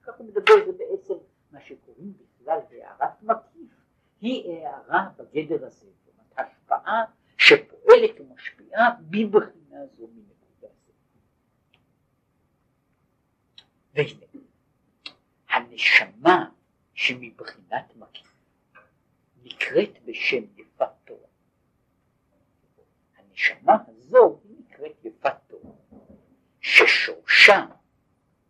וכך 0.00 0.18
הוא 0.18 0.26
מדבר, 0.26 0.54
זה 0.66 0.72
בעצם 0.72 1.14
מה 1.52 1.60
שקוראים 1.60 2.12
בכלל 2.12 2.58
הערת 2.70 3.22
מקיף, 3.22 3.70
היא 4.20 4.66
הערה 4.66 5.08
בגדר 5.16 5.66
הזה. 5.66 5.86
השפעה 6.38 7.04
שפועלת 7.38 8.20
ומשפיעה 8.20 8.96
מבחינה 9.10 9.86
זו 9.86 10.06
מנקודה 10.06 10.74
זו. 10.86 10.92
והנה, 13.94 14.26
הנשמה 15.48 16.50
שמבחינת 16.94 17.96
מקיף 17.96 18.35
נקראת 19.66 20.04
בשם 20.04 20.42
יפת 20.56 20.88
תורה. 21.04 21.28
הנשמה 23.16 23.76
הזו 23.88 24.40
היא 24.44 24.56
נקראת 24.58 25.04
יפת 25.04 25.36
תורה, 25.46 25.72
ששורשה, 26.60 27.66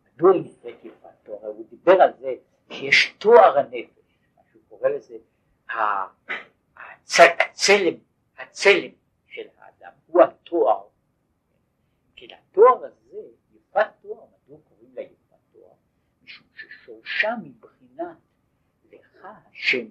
מדוע 0.07 0.33
היא 0.33 0.43
נקראת 0.43 0.85
יפת 0.85 1.09
תורה? 1.23 1.49
הוא 1.49 1.67
דיבר 1.71 2.03
על 2.03 2.13
זה 2.19 2.35
שיש 2.71 3.15
תואר 3.19 3.59
הנפש, 3.59 4.19
מה 4.37 4.43
שהוא 4.53 4.63
קורא 4.69 4.89
לזה 4.89 5.17
הצלם, 6.77 7.95
הצלם 8.39 8.91
של 9.27 9.47
האדם, 9.59 9.93
הוא 10.07 10.23
התואר. 10.23 10.87
כי 12.17 12.27
לתואר 12.27 12.85
הזה, 12.85 13.21
יפת 13.55 13.87
תואר, 14.03 14.25
מדוע 14.25 14.59
קוראים 14.69 14.95
לה 14.95 15.03
יפת 15.03 15.37
תואר? 15.53 15.73
משום 16.23 16.47
ששורשה 16.55 17.35
מבחינת 17.43 18.17
לך 18.93 19.27
השם 19.53 19.87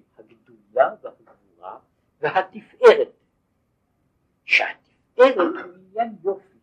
הגדולה 0.76 0.94
והגבורה 1.02 1.78
והתפארת. 2.20 3.08
שהתפארת 4.44 5.36
הוא 5.64 5.74
עניין 5.74 6.16
יופי. 6.24 6.58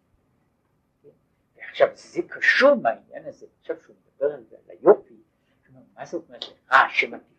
ועכשיו 1.55 1.87
זה 1.93 2.21
קשור 2.27 2.75
מהעניין 2.75 3.25
הזה, 3.25 3.45
עכשיו 3.59 3.75
שהוא 3.81 3.95
מדבר 4.05 4.33
על 4.33 4.43
זה, 4.43 4.55
על 4.55 4.77
היופי, 4.77 5.13
מה 5.95 6.05
זאת 6.05 6.27
אומרת 6.27 6.43
לך 6.43 6.73
השם 6.73 7.13
התפארת? 7.13 7.29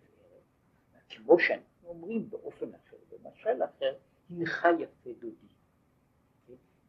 כמו 1.08 1.38
שאנחנו 1.38 1.88
אומרים 1.88 2.30
באופן 2.30 2.66
אחר. 2.74 2.96
במשל 3.10 3.64
אחר, 3.64 3.94
הנך 4.30 4.66
יפה 4.78 5.10
דודי. 5.20 5.46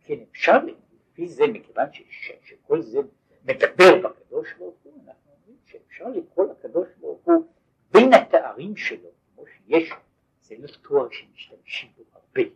כן, 0.04 0.16
אפשר 0.32 0.58
לפי 0.66 1.28
זה, 1.28 1.44
מכיוון 1.48 1.86
שכל 2.20 2.82
זה 2.82 3.00
מדבר 3.44 4.10
בקדוש 4.10 4.54
ברוך 4.54 4.76
הוא, 4.84 5.04
אנחנו 5.08 5.32
אומרים 5.32 5.58
שאפשר 5.66 6.10
לקרוא 6.10 6.46
לקדוש 6.46 6.88
ברוך 7.00 7.26
הוא 7.26 7.48
בין 7.92 8.14
התארים 8.14 8.78
שלו, 8.78 9.10
שיש, 9.68 9.92
זה 10.42 10.56
לא 10.60 10.68
תואר 10.68 11.08
שמשתמשים 11.12 11.92
בו 11.98 12.04
הרבה, 12.14 12.50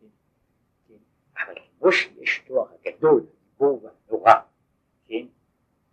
כן, 0.00 0.06
כן, 0.88 0.94
אבל 1.36 1.54
כמו 1.78 1.92
שיש 1.92 2.42
תואר 2.46 2.66
הגדול, 2.72 3.26
הגיבור 3.42 3.84
והנורא, 3.84 4.32
כן, 5.06 5.26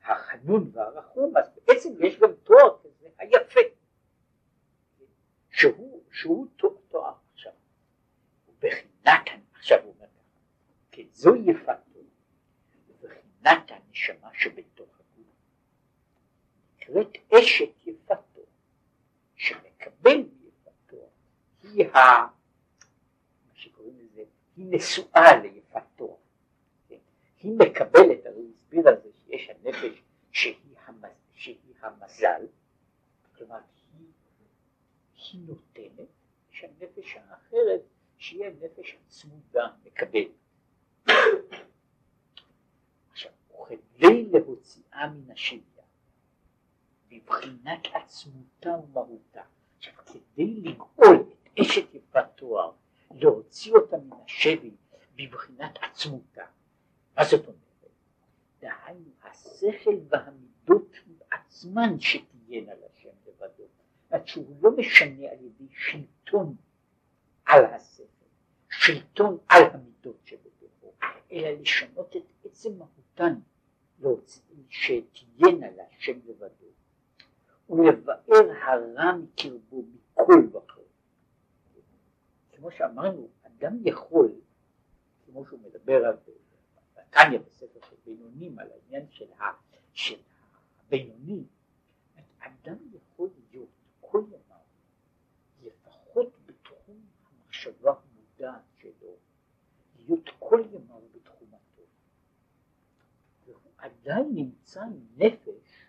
החנון 0.04 0.72
והרחום, 0.74 1.38
אז 1.38 1.60
בעצם 1.68 1.90
יש 2.00 2.20
גם 2.20 2.30
תואר 2.44 2.78
כזה, 2.84 3.10
היפה, 3.18 3.60
כן, 4.98 5.06
שהוא, 5.52 6.04
שהוא 6.12 6.48
תואר 6.56 7.14
עכשיו, 7.34 7.54
ובחינת, 8.48 9.30
עכשיו 9.54 9.84
הוא 9.84 9.94
אומר 9.94 10.08
ככה, 10.08 10.40
כן, 10.92 11.06
זו 11.12 11.36
יפתו, 11.36 12.00
ובחינת 12.90 13.72
הנשמה 13.72 14.30
שבתוך 14.34 14.90
הגוף, 15.00 15.28
נקראת 16.76 17.18
אשת 17.34 17.88
יפתו, 17.88 18.42
שמקבל 19.36 20.24
היא 21.76 21.88
ה... 21.88 21.98
מה 23.48 23.54
שקוראים 23.56 24.00
לזה, 24.00 24.24
היא 24.58 24.66
נשואה 24.70 25.38
ליפתו, 25.44 26.18
כן? 26.88 26.96
היא 27.40 27.52
מקבלת, 27.60 28.26
הרי 28.26 28.36
הוא 28.36 28.52
הסביר 28.56 28.88
על 28.88 28.96
זה 29.04 29.10
שיש 29.26 29.50
הנפש 29.50 30.02
שהיא, 30.32 30.56
המז, 30.86 31.10
שהיא 31.34 31.74
המזל, 31.82 32.46
כלומר 33.38 33.56
היא, 33.56 34.08
היא 35.16 35.42
נותנת 35.48 36.08
שהנפש 36.52 37.16
האחרת 37.16 37.82
שהיא 38.18 38.46
הנפש 38.46 38.96
הצמודה 39.08 39.68
מקבלת. 39.86 40.28
עכשיו, 43.12 43.32
וכדי 43.52 44.26
להוציאה 44.32 45.10
מן 45.10 45.32
השביה 45.32 45.84
בבחינת 47.12 47.88
עצמותה 47.94 48.70
ומהותה, 48.70 49.42
עכשיו 49.78 49.94
כדי 50.06 50.62
לגאול 50.62 51.35
אשת 51.62 51.94
יפת 51.94 52.26
תואר, 52.36 52.72
להוציא 53.12 53.74
אותה 53.74 53.98
מן 53.98 54.18
השבי 54.26 54.72
בבחינת 55.16 55.78
עצמותה, 55.82 56.44
מה 57.18 57.24
זאת 57.26 57.46
אומרת? 57.48 57.60
דהיינו 58.62 59.10
השכל 59.24 59.96
והמידות 60.10 60.96
עצמן 61.32 62.00
שתהיינה 62.00 62.72
לשם 62.74 63.10
לבדו, 63.28 63.64
זאת 64.12 64.28
שהוא 64.28 64.56
לא 64.62 64.72
משנה 64.78 65.30
על 65.32 65.38
ידי 65.42 65.68
שלטון 65.72 66.56
על 67.46 67.66
השכל, 67.66 68.04
שלטון 68.70 69.38
על 69.48 69.64
המידות 69.74 70.18
שבתוכו, 70.26 70.94
אלא 71.32 71.50
לשנות 71.50 72.16
את 72.16 72.46
עצם 72.46 72.70
מהותן, 72.78 73.40
שתהיינה 74.70 75.68
להשם 75.78 76.20
לבדו, 76.26 76.66
ולבאר 77.70 78.52
הרע 78.62 79.12
מקרבו 79.16 79.84
מכל 79.94 80.48
וכל. 80.58 80.85
כמו 82.66 82.72
שאמרנו, 82.72 83.28
אדם 83.44 83.78
יכול, 83.84 84.32
כמו 85.26 85.46
שהוא 85.46 85.60
מדבר 85.60 86.06
על 86.06 86.16
בתניא 86.96 87.40
בספר 87.40 87.80
של 87.90 87.96
בינונים, 88.06 88.60
על 88.60 88.68
העניין 88.72 89.06
של, 89.10 89.26
ה, 89.40 89.44
הבינוני, 90.88 91.44
אדם 92.40 92.78
יכול 92.94 93.30
להיות 93.52 93.70
כל 94.02 94.24
ימיו 94.28 94.58
לפחות 95.64 96.34
בתחום 96.46 96.96
המחשבה 97.26 97.94
המודעת 97.94 98.64
שלו, 98.78 99.16
להיות 100.00 100.30
כל 100.40 100.64
ימיו 100.72 101.02
בתחום 101.16 101.48
הטוב. 101.54 101.86
והוא 103.46 103.72
עדיין 103.78 104.32
נמצא 104.36 104.86
נפש 105.18 105.88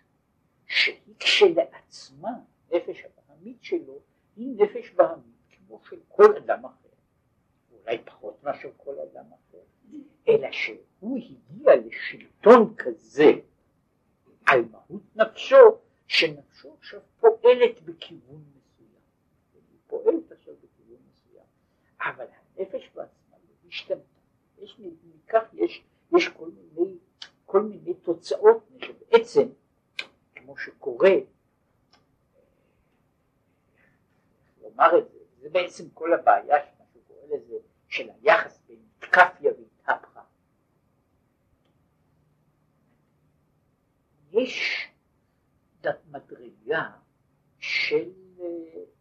שהיא 0.65 1.15
כשלעצמה, 1.19 2.39
נפש 2.71 3.05
הבהמית 3.05 3.63
שלו, 3.63 3.99
היא 4.35 4.55
נפש 4.57 4.91
בהמית 4.91 5.36
כמו 5.67 5.79
של 5.89 5.99
כל 6.07 6.37
אדם 6.37 6.65
אחר, 6.65 6.89
אולי 7.71 7.97
פחות 8.05 8.43
מאשר 8.43 8.69
כל 8.77 8.95
אדם 8.99 9.25
אחר, 9.25 9.57
אלא 10.27 10.51
שהוא 10.51 11.17
הגיע 11.17 11.75
לשלטון 11.75 12.75
כזה 12.77 13.31
על 14.45 14.65
מהות 14.71 15.01
נפשו, 15.15 15.77
שנפשו 16.07 16.73
עכשיו 16.79 16.99
פועלת 17.19 17.81
בכיוון 17.81 18.43
מסוים. 18.55 19.01
היא 19.53 19.79
פועלת 19.87 20.31
עכשיו 20.31 20.53
בכיוון 20.55 20.99
מסוים, 21.09 21.45
אבל 21.99 22.25
הנפש 22.57 22.89
בעצמה 22.95 23.37
לא 23.37 23.67
השתנתה. 23.67 24.17
יש, 24.61 24.79
מכך 24.79 25.43
יש, 25.53 25.83
יש 26.15 26.27
כל 26.27 26.49
מיני, 26.49 26.97
כל 27.45 27.61
מיני 27.61 27.93
תוצאות, 27.93 28.69
שבעצם, 28.81 29.47
כמו 30.35 30.57
שקורה, 30.57 31.11
לומר 34.61 34.97
את 34.97 35.09
זה, 35.09 35.16
זה 35.47 35.53
בעצם 35.53 35.89
כל 35.93 36.13
הבעיה, 36.13 36.55
מה 36.79 36.85
שהוא 36.91 37.03
קורא 37.07 37.37
לזה, 37.37 37.55
של 37.87 38.09
היחס 38.21 38.61
בין 38.67 38.79
תקפיה 38.99 39.51
והתהפכה. 39.57 40.21
יש 44.31 44.87
מדרגה 46.11 46.89
של, 47.59 48.11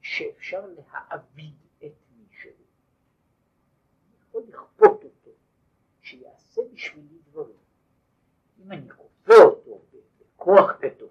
שאפשר 0.01 0.67
להעביד 0.67 1.55
את 1.79 1.95
מישהו. 2.17 2.51
אני 2.51 4.17
יכול 4.29 4.43
לכפות 4.49 5.05
אותו, 5.05 5.31
שיעשה 6.01 6.63
בשבילי 6.73 7.19
דברים. 7.31 7.57
אם 8.59 8.73
אני 8.73 8.91
כופה 8.91 9.35
אותו 9.45 9.83
בכוח 10.21 10.71
גדול, 10.81 11.09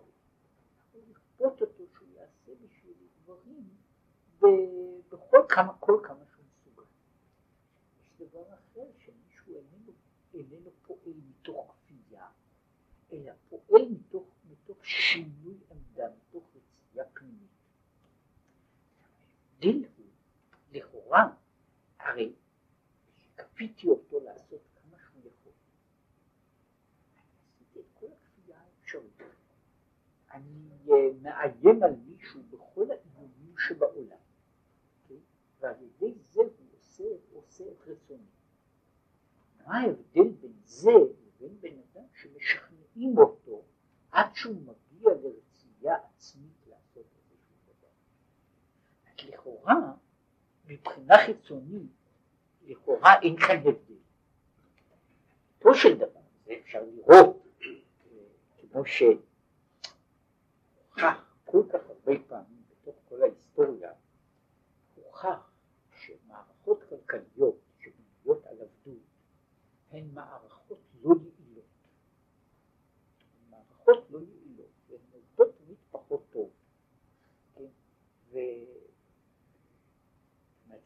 אני 0.93 1.02
יכול 1.02 1.02
לכפות 1.12 1.62
אותו 1.62 1.84
שהוא 1.93 2.08
יעשה 2.15 2.52
בשבילי 2.63 3.08
דברים 3.24 3.76
בכל 5.36 5.45
כמה, 5.50 5.74
כל 5.80 6.00
כמה 6.04 6.26
שהוא 6.32 6.45
מסוגל. 6.45 6.84
יש 8.19 8.30
דבר 8.30 8.43
אחר 8.54 8.86
שמישהו 8.98 9.56
איננו, 9.56 9.91
איננו 10.34 10.69
פועל 10.88 11.13
מתוך 11.30 11.76
כפייה, 11.86 12.28
אלא 13.12 13.32
פועל 13.50 13.86
מתוך, 13.89 14.28
מתוך 14.52 14.86
שינוי 14.86 15.58
עמדה, 15.71 16.08
מתוך 16.17 16.43
רצייה 16.56 17.06
פנימית. 17.13 17.50
ההבדל 19.54 19.86
הוא, 19.98 20.06
לכאורה, 20.71 21.34
הרי 22.00 22.34
כפיתי 23.38 23.88
אותו 23.88 24.19
לעשות 24.19 24.62
כמה 24.76 24.98
כל. 27.93 28.10
אני 30.32 30.69
מאיים 31.21 31.84
על 31.84 31.95
מישהו 31.95 32.41
בכל 32.52 32.86
האיומים 32.91 33.56
שבעולם. 33.58 34.26
ועל 35.65 35.76
ידי 35.82 36.13
זה 36.19 36.41
הוא 36.41 36.50
עושה, 36.78 37.04
עושה 37.34 37.63
את 37.63 37.88
רצונו. 37.88 38.24
מה 39.65 39.78
ההבדל 39.78 40.30
בין 40.41 40.54
זה 40.65 40.91
לבין 40.91 41.58
בן 41.62 41.78
אדם 41.93 42.06
שמשכנעים 42.13 43.17
אותו 43.17 43.63
עד 44.12 44.36
שהוא 44.36 44.56
מגיע 44.56 45.10
לרצייה 45.10 45.95
עצמית 45.95 46.67
לעשות 46.67 47.06
איזשהו 47.32 47.56
דבר? 47.65 47.88
אז 49.08 49.30
לכאורה, 49.30 49.93
מבחינה 50.65 51.13
חיצונית, 51.25 51.91
לכאורה 52.65 53.21
אין 53.21 53.36
כאן 53.38 53.58
הבדל. 53.58 53.95
פה 55.60 55.69
של 55.73 55.97
דבר, 55.97 56.21
זה 56.45 56.54
אפשר 56.62 56.84
לראות, 56.84 57.47
כמו 58.58 58.86
שהוכח 58.86 59.15
כל 61.45 61.63
כך 61.73 61.80
הרבה 61.89 62.13
פעמים 62.28 62.63
בתוך 62.69 62.95
כל 63.10 63.21
ההיסטוריה, 63.21 63.91
הוכח 64.95 65.51
שמערכות 65.91 66.84
כלכליות 66.89 67.64
הן 69.96 70.10
מערכות 70.14 70.80
לא 71.04 71.16
יעילות. 71.16 71.66
מערכות 73.50 74.08
לא 74.10 74.20
יעילות, 74.20 74.70
והן 74.90 75.00
עובדות 75.14 75.56
תמיד 75.58 75.78
פחות 75.92 76.26
טוב. 76.32 76.50
כן? 77.56 77.66
ו... 78.32 78.38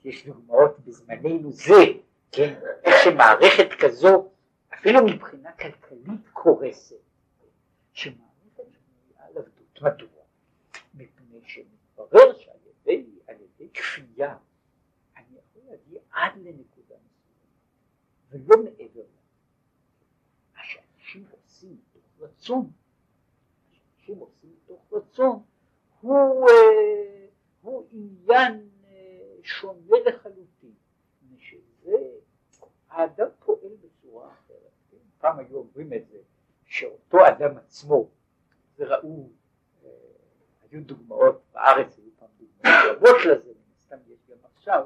יש 0.05 0.27
דוגמאות 0.27 0.79
בזמננו 0.79 1.51
זה, 1.51 1.73
כן? 2.31 2.59
איך 2.83 2.95
שמערכת 3.03 3.69
כזו, 3.79 4.31
אפילו 4.73 5.05
מבחינה 5.05 5.51
כלכלית 5.51 6.29
קורסת, 6.33 6.95
שמערכת 7.93 8.23
שבנויה 8.55 9.27
על 9.27 9.37
עבדות. 9.37 9.81
מדוע? 9.81 10.23
מפני 10.93 11.39
שמתברר 11.43 12.33
שעל 12.37 12.55
ידי, 12.65 13.05
ידי 13.59 13.69
כפייה 13.73 14.37
אני 15.17 15.25
יכול 15.37 15.61
להגיע 15.69 16.01
עד 16.11 16.31
לנקודה 16.37 16.68
ולא 18.29 18.63
מעבר. 18.63 19.01
מה 20.55 20.61
שאנשים 20.63 21.25
עושים 21.31 21.77
מתוך 21.77 22.03
רצון, 22.19 22.65
מה 22.65 23.75
שאנשים 23.75 24.19
עושים 24.19 24.55
מתוך 24.63 24.93
רצון 24.93 25.43
הוא, 26.01 26.49
אה, 26.49 27.25
הוא 27.61 27.87
עניין 27.91 28.69
אה, 28.83 29.35
שונה 29.43 29.97
לחלוטין, 30.05 30.73
שזה 31.37 31.97
האדם 32.89 33.27
פועל 33.39 33.75
בצורה 33.81 34.31
אחרת. 34.31 34.71
כן? 34.91 34.97
פעם 35.17 35.39
היו 35.39 35.57
אומרים 35.57 35.93
את 35.93 36.07
זה, 36.07 36.17
שאותו 36.65 37.17
אדם 37.27 37.57
עצמו, 37.57 38.09
וראו, 38.77 39.29
אה, 39.83 39.89
היו 40.61 40.83
דוגמאות 40.83 41.41
בארץ, 41.53 41.97
היו 41.97 42.09
פעם 42.19 42.29
דוגמאות 42.37 42.97
רבות 42.97 43.17
לזה, 43.25 43.51
מן 43.91 43.97
יש 44.07 44.19
גם 44.29 44.37
עכשיו, 44.55 44.85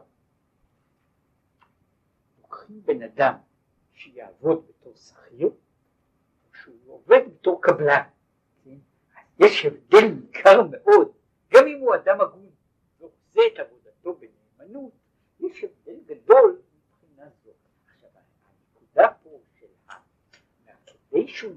לוקחים 2.64 2.82
בן 2.86 3.02
אדם 3.02 3.34
שיעבוד 3.94 4.68
בתור 4.68 4.96
שכיר, 4.96 5.50
שהוא 6.62 6.78
עובד 6.88 7.22
בתור 7.34 7.62
קבלן. 7.62 8.04
כן? 8.64 8.78
יש 9.40 9.66
הבדל 9.66 10.08
ניכר 10.08 10.62
מאוד, 10.72 11.12
גם 11.50 11.68
אם 11.68 11.80
הוא 11.80 11.96
אדם 11.96 12.22
הגון 12.22 12.50
ועושה 13.00 13.42
את 13.54 13.60
עבודתו 13.60 14.20
בנאמנות, 14.20 14.92
יש 15.40 15.64
הבדל 15.64 16.00
גדול 16.06 16.62
מבחינה 16.76 17.30
זו. 17.44 17.52
עכשיו 17.86 18.10
הנקודה 18.16 19.14
פה 19.24 19.40
של 19.60 19.66
ה... 19.90 19.94
כדי 20.86 21.28
שהוא 21.28 21.56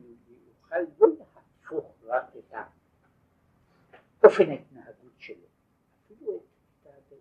יוכל 0.49 0.77
לא 0.99 1.09
להפוך 1.19 1.95
רק 2.05 2.37
את 2.37 2.55
אופן 4.25 4.51
ההתנהגות 4.51 5.13
שלו, 5.19 5.47
אפילו 6.07 6.43
את 6.83 7.13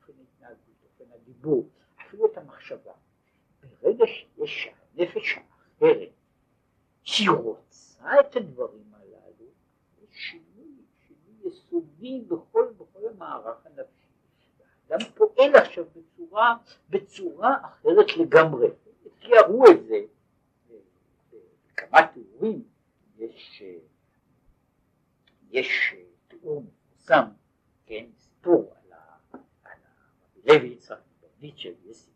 אופן 0.00 0.12
ההתנהגות, 0.18 0.76
אופן 0.84 1.12
הדיבור, 1.12 1.68
אפילו 2.00 2.26
את 2.26 2.36
המחשבה. 2.36 2.92
ברגע 4.44 4.46
שיש 4.46 4.68
הנפש 4.96 5.38
האחרת, 5.38 6.08
שהיא 7.02 7.30
רוצה 7.30 8.20
את 8.20 8.36
הדברים 8.36 8.92
הללו, 8.92 9.46
יסודי 11.44 12.24
בכל, 12.28 12.72
בכל 12.76 13.08
המערך 13.10 13.66
הנפשי. 13.66 14.06
האדם 14.90 15.06
פועל 15.14 15.56
עכשיו 15.56 15.84
בצורה, 15.96 16.56
בצורה 16.90 17.56
אחרת 17.64 18.16
לגמרי. 18.16 18.68
תיארו 19.18 19.64
את 19.70 19.86
זה 19.86 20.00
בכמה 21.72 22.06
תיאורים, 22.06 22.64
יש, 23.18 23.62
יש 25.50 25.94
תיאור 26.28 26.62
מפורסם, 26.62 27.24
כן, 27.86 28.06
סיפור 28.16 28.74
על, 29.32 29.40
לוי 30.44 30.68
יצחק 30.68 30.96
ברדיצ'ב, 31.20 31.90
יש 31.90 32.06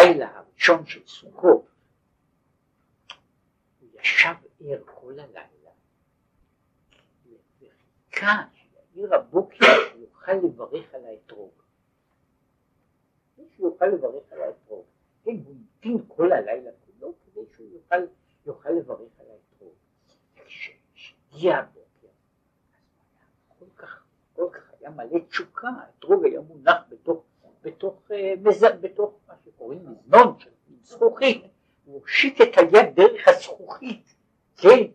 שבלילה 0.00 0.38
הראשון 0.38 0.86
של 0.86 1.06
סוכות 1.06 1.66
הוא 3.80 3.88
ישב 4.00 4.34
ער 4.60 4.78
כל 4.84 5.18
הלילה 5.18 5.70
וחיכה 7.26 8.42
שיעיר 8.54 9.14
הבוקר 9.14 9.66
שיוכל 9.92 10.32
לברך 10.32 10.94
על 10.94 11.04
האתרוג. 11.04 11.52
שהוא 13.60 13.70
יוכל 13.72 13.86
לברך 13.86 14.32
על 14.32 14.40
האתרוג. 14.40 14.84
כן, 15.24 15.30
הוא 15.44 15.54
המתין 15.54 15.98
כל 16.08 16.32
הלילה 16.32 16.70
כולו 16.86 17.14
כדי 17.24 17.40
שהוא 17.54 17.68
יוכל, 17.72 17.96
יוכל 18.46 18.70
לברך 18.70 19.20
על 19.20 19.26
האתרוג. 19.30 19.74
וכשהגיע 20.34 21.56
הבוקר, 21.56 22.08
כל 23.58 23.66
כך, 23.76 24.04
כל 24.32 24.48
כך 24.52 24.72
היה 24.80 24.90
מלא 24.90 25.18
תשוקה, 25.28 25.68
האתרוג 25.68 26.24
היה 26.24 26.40
מונח 26.40 26.82
בתוך, 26.88 27.24
בתוך, 27.62 28.10
אה. 28.10 28.34
בתוך 28.80 29.20
מה 29.28 29.34
שקוראים 29.44 29.86
מזנון 29.86 30.38
של 30.38 30.50
זכוכית, 30.82 31.44
הוא 31.84 32.00
הושיט 32.00 32.40
את 32.40 32.48
היד 32.56 32.94
דרך 32.94 33.28
הזכוכית, 33.28 34.14
כן, 34.56 34.86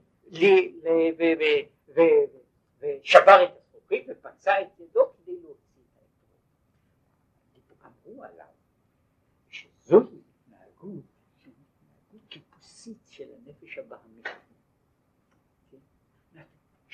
ושבר 2.80 3.44
את 3.44 3.50
הזכוכית 3.58 4.06
ופצע 4.10 4.62
את 4.62 4.80
ידו 4.80 5.02
כדי 5.18 5.36
להוציא 5.42 5.82
את 5.84 5.98
האתרוג. 7.62 7.94
אמרו 8.08 8.24
עליו 8.24 8.46
שזוהי 9.50 10.22
התנהגות, 10.42 11.04
התנהגות 11.42 12.30
טיפוסית 12.30 12.98
של 13.10 13.28
הנפש 13.34 13.78
הבהמית. 13.78 14.28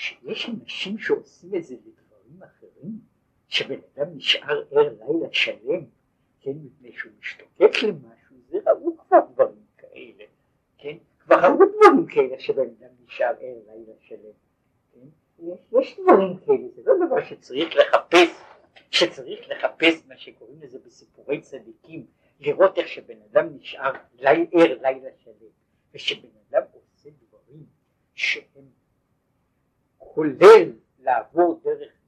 שיש 0.02 0.50
אנשים 0.50 0.98
שעושים 0.98 1.56
את 1.56 1.64
זה 1.64 1.76
לדברים 1.76 2.44
אחרים, 2.44 3.00
שבן 3.52 3.80
אדם 3.96 4.08
נשאר 4.16 4.64
ער 4.72 4.94
לילה 5.00 5.28
שלם, 5.32 5.86
כן, 6.40 6.52
מפני 6.52 6.92
שהוא 6.94 7.12
משתוקק 7.20 7.84
למשהו, 7.84 8.36
זה 8.50 8.58
ראו 8.68 8.98
כבר 8.98 9.20
דברים 9.34 9.66
כאלה, 9.78 10.24
כן, 10.78 10.98
כבר 11.20 11.36
ראו 11.36 11.56
דברים 11.56 12.06
כאלה 12.06 12.40
שבן 12.40 12.68
אדם 12.80 12.90
נשאר 13.06 13.34
ער 13.40 13.58
לילה 13.68 13.94
שלם, 14.00 14.32
כן, 14.94 15.08
יש, 15.80 16.00
דברים 16.00 16.38
כאלה, 16.38 16.68
זה 16.76 16.82
לא 16.86 17.06
דבר 17.06 17.24
שצריך 17.24 17.76
לחפש, 17.76 18.30
שצריך 18.92 19.50
לחפש 19.50 20.06
מה 20.08 20.18
שקוראים 20.18 20.62
לזה 20.62 20.80
בסיפורי 20.86 21.42
צדיקים, 21.42 22.06
לראות 22.40 22.78
איך 22.78 22.88
שבן 22.88 23.18
אדם 23.32 23.56
נשאר 23.56 23.92
לי, 24.14 24.48
ער 24.54 24.78
לילה 24.82 25.10
שלם, 25.18 25.52
ושבן 25.94 26.30
אדם 26.50 26.62
עושה 26.74 27.10
דברים 27.28 27.66
שהם 28.16 28.66
כולל 29.98 30.72
לעבור 31.00 31.62
דרך 31.64 32.01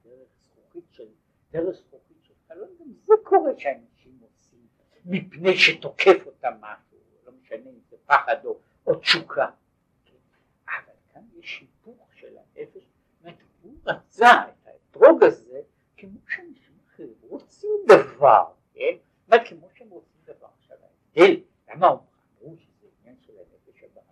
דרך 1.54 1.76
של 2.22 2.34
חלון, 2.48 2.68
גם 2.80 2.92
זה 3.02 3.14
קורה 3.22 3.50
שאנשים 3.58 4.18
עושים 4.20 4.66
מפני 5.04 5.56
שתוקף 5.56 6.26
אותם 6.26 6.52
משהו, 6.60 6.98
לא 7.26 7.32
משנה 7.42 7.70
אם 7.70 7.78
זה 7.90 7.96
פחד 8.06 8.44
או, 8.44 8.58
או 8.86 8.94
תשוקה, 8.94 9.50
אבל 10.66 10.92
כאן 11.12 11.22
יש 11.38 11.46
שיפוך 11.46 12.08
של 12.14 12.36
הנפש, 12.38 12.82
זאת 12.82 13.20
אומרת 13.20 13.38
הוא 13.62 13.72
רצה 13.86 14.48
את 14.48 14.66
האתרוג 14.66 15.24
הזה 15.24 15.60
כמו 15.96 16.18
שאנשים 16.28 16.74
אחרים 16.86 17.14
רוצים 17.20 17.70
דבר, 17.88 18.44
כן? 18.74 18.96
אומרת 19.26 19.48
כמו 19.48 19.68
שהם 19.74 19.88
רוצים 19.88 20.20
דבר, 20.24 20.48
עכשיו 20.58 20.76
ההבדל, 20.82 21.40
למה 21.68 21.86
אמרו 21.86 22.56
שזה 22.56 22.86
עניין 23.00 23.16
של 23.20 23.32
הנפש 23.38 23.84
הבאה? 23.84 24.04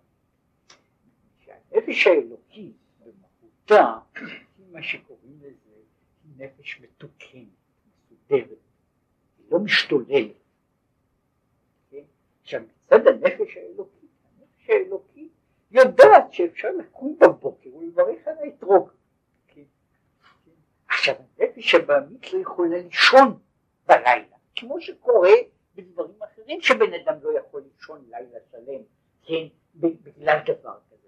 שהנפש 1.39 2.07
האלוקית 2.07 2.75
במהותה 2.99 3.99
מה 4.73 4.83
שקוראים 4.83 5.12
לזה 5.12 5.12
נפש 6.37 6.81
מתוקנת, 6.81 7.47
מסודרת, 8.11 8.57
היא 9.37 9.45
לא 9.51 9.59
משתוללת. 9.59 10.35
כן? 11.91 12.03
עכשיו 12.41 12.61
מצד 12.61 13.07
הנפש 13.07 13.57
האלוקית, 13.57 14.09
הנפש 14.39 14.69
האלוקית 14.69 15.31
יודעת 15.71 16.33
שאפשר 16.33 16.69
לקום 16.79 17.17
בבוקר 17.19 17.75
ולברך 17.75 18.27
על 18.27 18.37
האתרוג. 18.37 18.89
כן? 19.47 19.61
כן? 20.45 20.51
עכשיו 20.87 21.15
הנפש 21.39 21.75
הבעמית 21.75 22.33
לא 22.33 22.39
יכולה 22.39 22.77
לישון 22.77 23.39
בלילה, 23.87 24.37
כמו 24.55 24.81
שקורה 24.81 25.29
בדברים 25.75 26.23
אחרים 26.23 26.61
שבן 26.61 26.93
אדם 26.93 27.15
לא 27.21 27.39
יכול 27.39 27.63
לישון 27.73 28.05
לילה 28.09 28.39
שלם, 28.51 28.81
כן, 29.23 29.47
בגלל 29.75 30.39
דבר 30.45 30.77
כזה. 30.89 31.07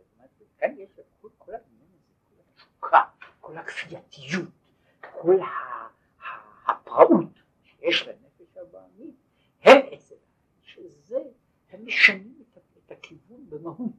כאן 0.59 0.75
יש 0.77 0.89
כל, 1.19 1.51
התשוקה, 2.53 3.01
כל 3.41 3.57
הכפייתיות, 3.57 4.49
כל 5.25 5.39
הפראות 6.67 7.41
שיש 7.63 8.07
לנפש 8.07 8.57
הבעמית, 8.57 9.15
הם 9.63 9.77
אצל 9.93 10.15
שזה, 10.61 11.19
הם 11.71 11.85
משנים 11.85 12.43
את, 12.57 12.91
הכיוון 12.91 13.49
במהות. 13.49 13.91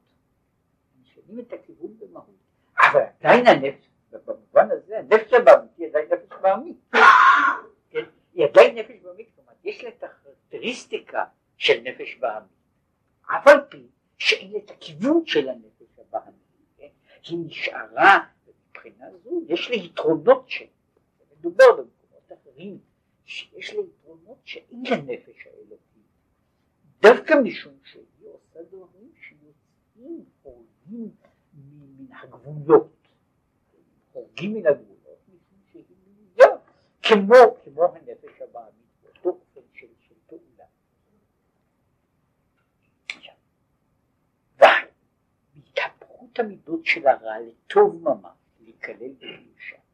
משנים 1.03 1.41
את 1.41 1.53
הכיוון 1.53 1.99
במהות. 1.99 2.37
אבל 2.79 3.01
עדיין 3.21 3.47
הנפש, 3.47 3.89
במובן 4.11 4.71
הזה, 4.71 4.99
הנפש 4.99 5.33
הבעמית 5.33 5.71
היא 5.79 5.87
עדיין 5.87 6.09
נפש 6.12 6.37
בעמית. 6.43 6.77
כן? 7.91 8.05
היא 8.35 8.45
עדיין 8.45 8.79
נפש 8.79 8.97
בעמית, 9.03 9.29
כלומר 9.35 9.53
יש 9.65 9.85
לה 9.85 9.89
את 9.89 10.03
הכרקטריסטיקה 10.03 11.25
של 11.57 11.81
נפש 11.83 12.17
בעמית. 12.17 12.51
אף 13.23 13.47
על 13.49 13.61
פי 13.69 13.87
שאין 14.19 14.57
את 14.57 14.71
הכיוון 14.71 15.27
של 15.27 15.49
הנפש 15.49 15.99
הבעמית. 15.99 16.35
כן? 16.77 16.89
היא 17.29 17.39
נשארה, 17.47 18.19
מבחינה 18.71 19.07
זו 19.25 19.41
יש 19.49 19.71
לה 19.71 19.77
יתרונות 19.77 20.49
ש... 20.49 20.62
מדובר 21.47 21.65
במקומות 21.73 22.33
אחרים, 22.33 22.79
שיש 23.25 23.75
לה 23.75 23.83
יתרונות 23.83 24.39
שאין 24.45 24.83
לנפש 24.91 25.47
האלוקית. 25.47 26.07
דווקא 27.03 27.35
משום 27.45 27.75
שהיא 27.85 28.05
עושה 28.29 28.63
דברים 28.63 29.11
שיוצאים, 29.21 30.25
חורגים 30.43 31.11
מן 31.55 32.13
הגבולות. 32.13 33.09
חורגים 34.13 34.55
מן 34.55 34.67
הגבולות, 34.67 35.19
משום 35.29 35.59
שהיא 35.73 35.85
מנויה, 36.07 36.57
כמו, 37.03 37.57
כמו 37.65 37.85
הנפש 37.85 38.43
הבעמית, 38.43 38.87
באותו 39.03 39.29
אופן 39.29 39.61
של, 39.73 39.87
של 40.01 40.15
פעולה. 40.27 40.65
בהתהפכות 45.55 46.39
המידות 46.39 46.87
של 46.87 47.07
הרע 47.07 47.41
לטוב 47.41 48.03
ממש, 48.03 48.37
להיכלל 48.61 49.13
בקדושה. 49.13 49.86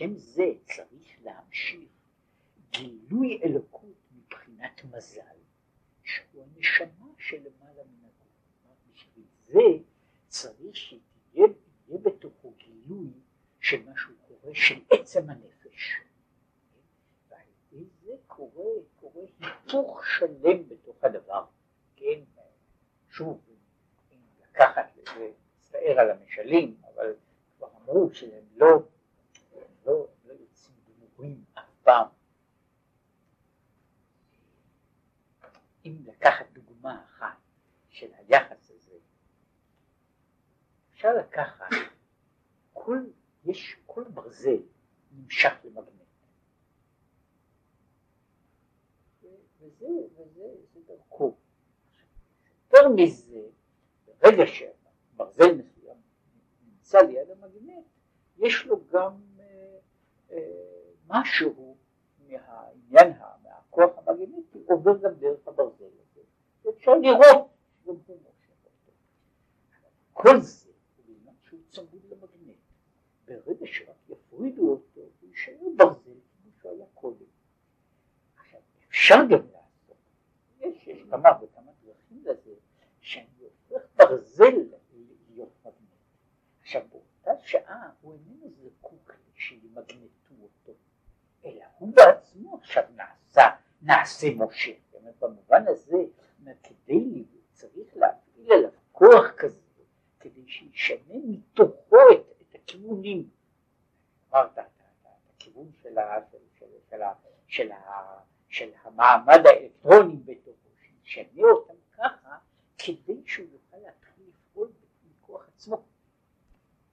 לשם 0.00 0.16
זה 0.16 0.44
צריך 0.64 1.16
להמשיך 1.22 1.88
גילוי 2.70 3.40
אלוקות 3.44 3.96
מבחינת 4.12 4.84
מזל, 4.84 5.36
שהוא 6.04 6.44
הנשמה 6.44 7.06
שלמעלה 7.18 7.82
מן 7.84 8.04
הגוף. 8.04 8.76
בשביל 8.92 9.24
זה 9.46 9.84
צריך 10.28 10.76
שתהיה 10.76 11.46
בתוכו 11.88 12.54
גילוי 12.58 13.10
של 13.60 13.82
מה 13.84 13.92
שהוא 13.96 14.16
קורא 14.28 14.54
של 14.54 14.80
עצם 14.90 15.30
הנפש. 15.30 16.00
ועל 17.28 17.40
ידי 17.72 17.84
זה 18.02 18.12
קורה, 18.26 18.64
קורה 19.00 19.22
היפוך 19.40 20.06
שלם 20.06 20.68
בתוך 20.68 21.04
הדבר. 21.04 21.44
כן, 21.96 22.20
שוב, 23.08 23.40
אם 24.12 24.18
לקחת, 24.42 24.92
להצטער 24.96 26.00
על 26.00 26.10
המשלים, 26.10 26.76
אבל 26.94 27.14
כבר 27.56 27.68
אמרו 27.76 28.10
שהם 28.12 28.44
לא, 28.56 28.82
לא, 29.86 30.08
לא 30.24 30.32
יוצאים 30.32 30.76
גמורים 30.84 31.44
אף 31.54 31.74
פעם. 31.82 32.06
אם 35.84 35.96
לקחת 36.06 36.46
דוגמה 36.52 37.04
אחת 37.04 37.36
של 37.88 38.10
היחס 38.14 38.70
הזה, 38.70 38.94
אפשר 40.92 41.14
לקחת 41.14 41.70
כל, 42.72 42.98
יש, 43.44 43.76
כל 43.86 44.04
ברזל 44.14 44.62
נמשך 45.12 45.52
למגנט. 45.64 46.00
וזה, 49.60 49.86
וזה, 50.16 50.48
זה 50.72 50.80
דרכו. 50.86 51.36
יותר 52.64 52.88
מזה, 52.88 53.42
ברגע 54.04 54.44
שברזל 54.46 55.54
מסוים 55.54 55.96
נמצא 56.62 56.98
ליד 56.98 57.30
המגנט, 57.30 57.84
יש 58.38 58.66
לו 58.66 58.86
גם 58.86 59.29
משהו 61.08 61.76
מהעניין, 62.18 63.12
מהכוח 63.42 63.90
המגנטי, 63.98 64.58
עובר 64.66 64.98
גם 65.02 65.14
דרך 65.14 65.48
הברזל 65.48 65.84
הזה. 65.84 66.20
ואפשר 66.64 66.94
לראות 66.94 67.48
שגם 67.82 67.94
הוא 68.06 68.16
מושך 68.16 68.50
אותו. 68.64 68.92
כל 70.12 70.40
זה, 70.40 70.70
צמוד 71.70 72.04
למגנט. 72.10 72.56
ברגע 73.24 73.66
שרק 73.66 73.96
יפרידו 74.08 74.70
אותו, 74.70 75.00
הוא 75.00 75.28
יישאר 75.28 75.54
ברזל 75.76 76.00
כמו 76.02 76.50
שהוא 76.60 76.72
היה 76.72 76.86
קודם. 76.94 77.26
אפשר 78.88 79.18
גם 79.30 79.46
לעשות, 79.52 79.96
יש, 80.60 80.88
כמה 81.10 81.28
וכמה 81.42 81.72
דרכים 81.84 82.22
לזה, 82.24 82.54
שאני 83.00 83.26
הופך 83.38 83.86
ברזל 83.96 84.54
להיות 85.30 85.52
מגנט. 85.60 85.74
עכשיו, 86.60 86.82
באותה 86.90 87.42
שעה 87.46 87.90
הוא 88.00 88.12
איננו 88.12 88.50
זקוק 88.50 89.12
שימגנטו 89.34 89.94
אותו, 89.94 90.19
אלא 91.44 91.64
הוא 91.78 91.94
בעצמו 91.94 92.58
עכשיו 92.62 92.84
נעשה, 92.96 93.48
נעשה 93.82 94.26
משה. 94.36 94.72
במובן 95.20 95.64
הזה, 95.66 95.96
כדי, 96.62 97.24
צריך 97.52 97.96
להפעיל 97.96 98.52
עליו 98.52 98.70
כוח 98.92 99.30
כזה, 99.36 99.60
כדי 100.20 100.46
שישנה 100.46 101.14
מתוכו 101.24 101.96
את, 102.12 102.42
את 102.42 102.54
הכיוונים. 102.54 103.30
אמרת, 104.30 104.58
הכיוון 105.36 105.70
של, 105.82 105.94
של, 106.30 106.38
של, 106.58 106.66
של, 106.88 107.00
של, 107.48 107.70
של 108.48 108.70
המעמד 108.82 109.46
האלקטרוני 109.46 110.16
בתוכו, 110.16 110.68
שישנה 111.04 111.42
אותם 111.42 111.74
ככה, 111.92 112.38
כדי 112.78 113.22
שהוא 113.26 113.46
יוכל 113.52 113.76
להתחיל 113.76 114.24
לפעול 114.28 114.68
מכוח 115.10 115.48
עצמו. 115.54 115.82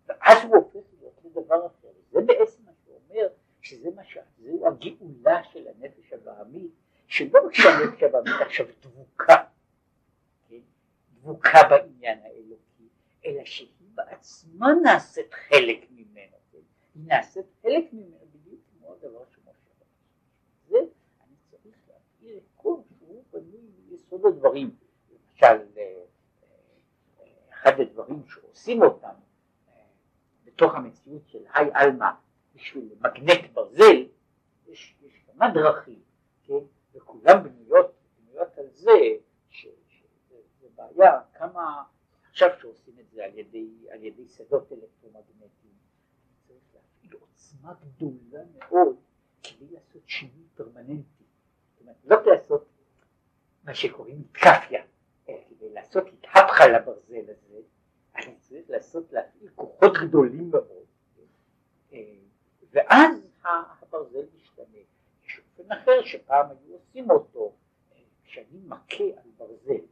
ואז 0.05 0.38
הוא 0.43 0.55
הופך 0.55 0.88
להיות 0.99 1.21
לדבר 1.25 1.67
אחר. 1.67 1.88
זה 2.12 2.19
בעצם 2.21 2.63
מה 2.65 2.71
שאומר, 2.86 3.27
שזה 3.62 3.89
מה 3.95 4.03
ש... 4.03 4.17
זהו 4.38 4.67
הגאולה 4.67 5.43
של 5.43 5.67
הנפש 5.67 6.13
הבעמית, 6.13 6.71
שלא 7.07 7.39
רק 7.45 7.53
שהנפש 7.53 8.03
הבעמית 8.03 8.41
עכשיו 8.41 8.65
דבוקה, 8.81 9.43
כן? 10.49 10.60
דבוקה 11.13 11.60
בעניין 11.69 12.19
האלוקי, 12.23 12.89
אלא 13.25 13.45
שהיא 13.45 13.69
בעצמה 13.95 14.67
נעשית 14.83 15.33
חלק 15.33 15.79
ממנו, 15.89 16.38
כן? 16.51 16.57
היא 16.95 17.03
נעשית 17.05 17.45
חלק 17.62 17.93
ממנו 17.93 18.17
בדיוק 18.33 18.62
כמו 18.79 18.93
הדבר 18.93 19.23
שמשה 19.36 19.51
זה 20.69 20.77
אני 20.77 21.36
צריך 21.51 21.75
להפעיל 21.88 22.38
את 22.38 22.43
כל 22.55 22.75
שהוא 22.97 23.23
בנוי 23.31 23.62
מיסוד 23.89 24.25
הדברים. 24.25 24.75
למשל, 25.12 25.45
אה, 25.77 26.03
אה, 27.19 27.25
אחד 27.49 27.79
הדברים 27.79 28.23
שעושים 28.27 28.81
אותם 28.81 29.13
בתוך 30.45 30.75
של 31.67 31.75
היי 31.75 31.86
עלמא 31.86 32.10
בשביל 32.56 32.89
מגנט 32.99 33.53
ברזל, 33.53 34.06
יש, 34.67 34.95
יש 35.01 35.13
כמה 35.27 35.51
דרכים, 35.53 36.01
כן, 36.43 36.60
וכולם 36.93 37.43
בנויות, 37.43 37.93
בנויות 38.19 38.58
על 38.58 38.65
זה, 38.73 38.91
שזה 39.49 40.67
בעיה, 40.75 41.21
כמה, 41.34 41.84
עכשיו 42.30 42.49
שעושים 42.62 42.93
את 42.99 43.10
זה 43.10 43.25
על 43.25 43.38
ידי, 43.38 43.69
על 43.91 44.03
ידי 44.03 44.27
שדות 44.27 44.71
אלקטרומגנטיים, 44.71 45.73
צריך 46.47 46.62
להפעיל 46.75 47.21
עוצמה 47.21 47.73
גדולה 47.73 48.43
מאוד 48.58 48.95
כדי 49.43 49.67
לעשות 49.71 50.01
שינוי 50.06 50.45
פרמננטי, 50.56 51.23
זאת 51.73 51.82
אומרת, 51.82 51.95
לא 52.06 52.34
לעשות 52.34 52.65
מה 53.63 53.73
שקוראים 53.73 54.21
התקפיה, 54.30 54.84
אלא 55.30 55.38
כדי 55.49 55.73
לעשות 55.73 56.03
התהפכה 56.08 56.67
לברזל 56.67 57.30
הזה, 57.30 57.60
אני 58.15 58.36
צריך 58.39 58.69
לעשות, 58.69 59.13
להפעיל 59.13 59.49
כוחות 59.56 59.93
גדולים 60.08 60.51
מאוד, 60.51 60.76
ואז 62.71 63.28
הברזל 63.82 64.26
משתנה. 64.36 64.78
יש 65.26 65.41
אופן 65.60 65.71
אחר 65.71 66.02
שפעם 66.06 66.45
היו 66.50 66.73
עושים 66.73 67.12
אותו, 67.12 67.54
אה, 67.91 67.97
כשאני 68.23 68.60
מכה 68.65 69.04
על 69.04 69.30
ברזל, 69.38 69.86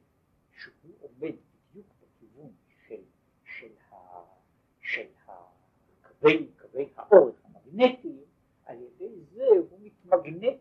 שהוא 0.52 0.94
עומד 1.02 1.36
בדיוק 1.72 1.88
בכיוון 2.02 2.52
של, 2.88 3.02
של, 3.44 3.72
ה, 3.92 3.96
של 4.82 5.06
הקווי, 5.28 6.48
קווי 6.62 6.90
האורך 6.96 7.36
המגנטיים, 7.46 8.22
על 8.66 8.78
ידי 8.82 9.16
זה 9.34 9.46
הוא 9.70 9.80
מתמגנט 9.82 10.58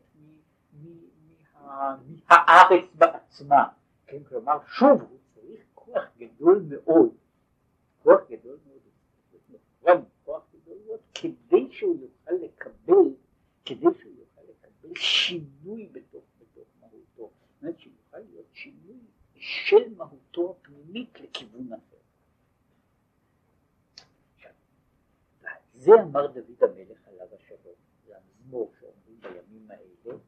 מהארץ 2.29 2.85
בעצמה, 2.95 3.69
כן, 4.07 4.25
כלומר 4.25 4.59
שוב 4.67 5.03
הוא 5.03 5.19
צריך 5.35 5.61
כוח 5.75 6.05
גדול 6.19 6.65
מאוד. 6.69 7.11
כוח 8.03 8.21
גדול 8.31 8.59
מאוד, 9.83 10.05
מאוד, 10.87 11.01
כדי 11.15 11.69
שהוא 11.71 11.97
יוכל 12.01 12.45
לקבל, 12.45 13.15
כדי 13.65 13.87
שהוא 14.01 14.15
יוכל 14.19 14.41
לקבל 14.51 14.95
שינוי 14.97 15.89
בתוך, 15.93 16.25
בתוך 16.41 16.69
מהותו, 16.81 17.03
זאת 17.17 17.63
אומרת 17.63 17.81
שיוכל 17.81 18.19
להיות 18.19 18.47
שינוי 18.53 18.99
של 19.35 19.95
מהותו 19.97 20.57
הפנימית 20.61 21.21
לכיוון 21.21 21.73
אחר. 21.73 21.95
זה 25.75 25.91
אמר 26.03 26.27
דוד 26.27 26.63
המלך 26.63 27.09
עליו 27.09 27.27
השלום, 27.35 27.75
זה 28.07 28.17
המזמור 28.17 28.73
שאומרים 28.81 29.21
בימים 29.21 29.71
האלה, 29.71 30.19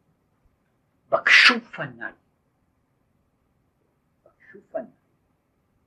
בקשו 1.08 1.54
פניי, 1.60 2.12
בקשו 4.24 4.58
פניי, 4.70 4.90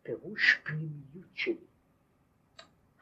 פירוש 0.04 0.60
פנימיות 0.64 1.30
שלי. 1.34 1.66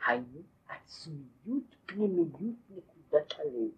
היינו 0.06 0.42
עצמיות 0.70 1.76
פנימיות 1.86 2.56
נקודת 2.70 3.34
הלב 3.40 3.72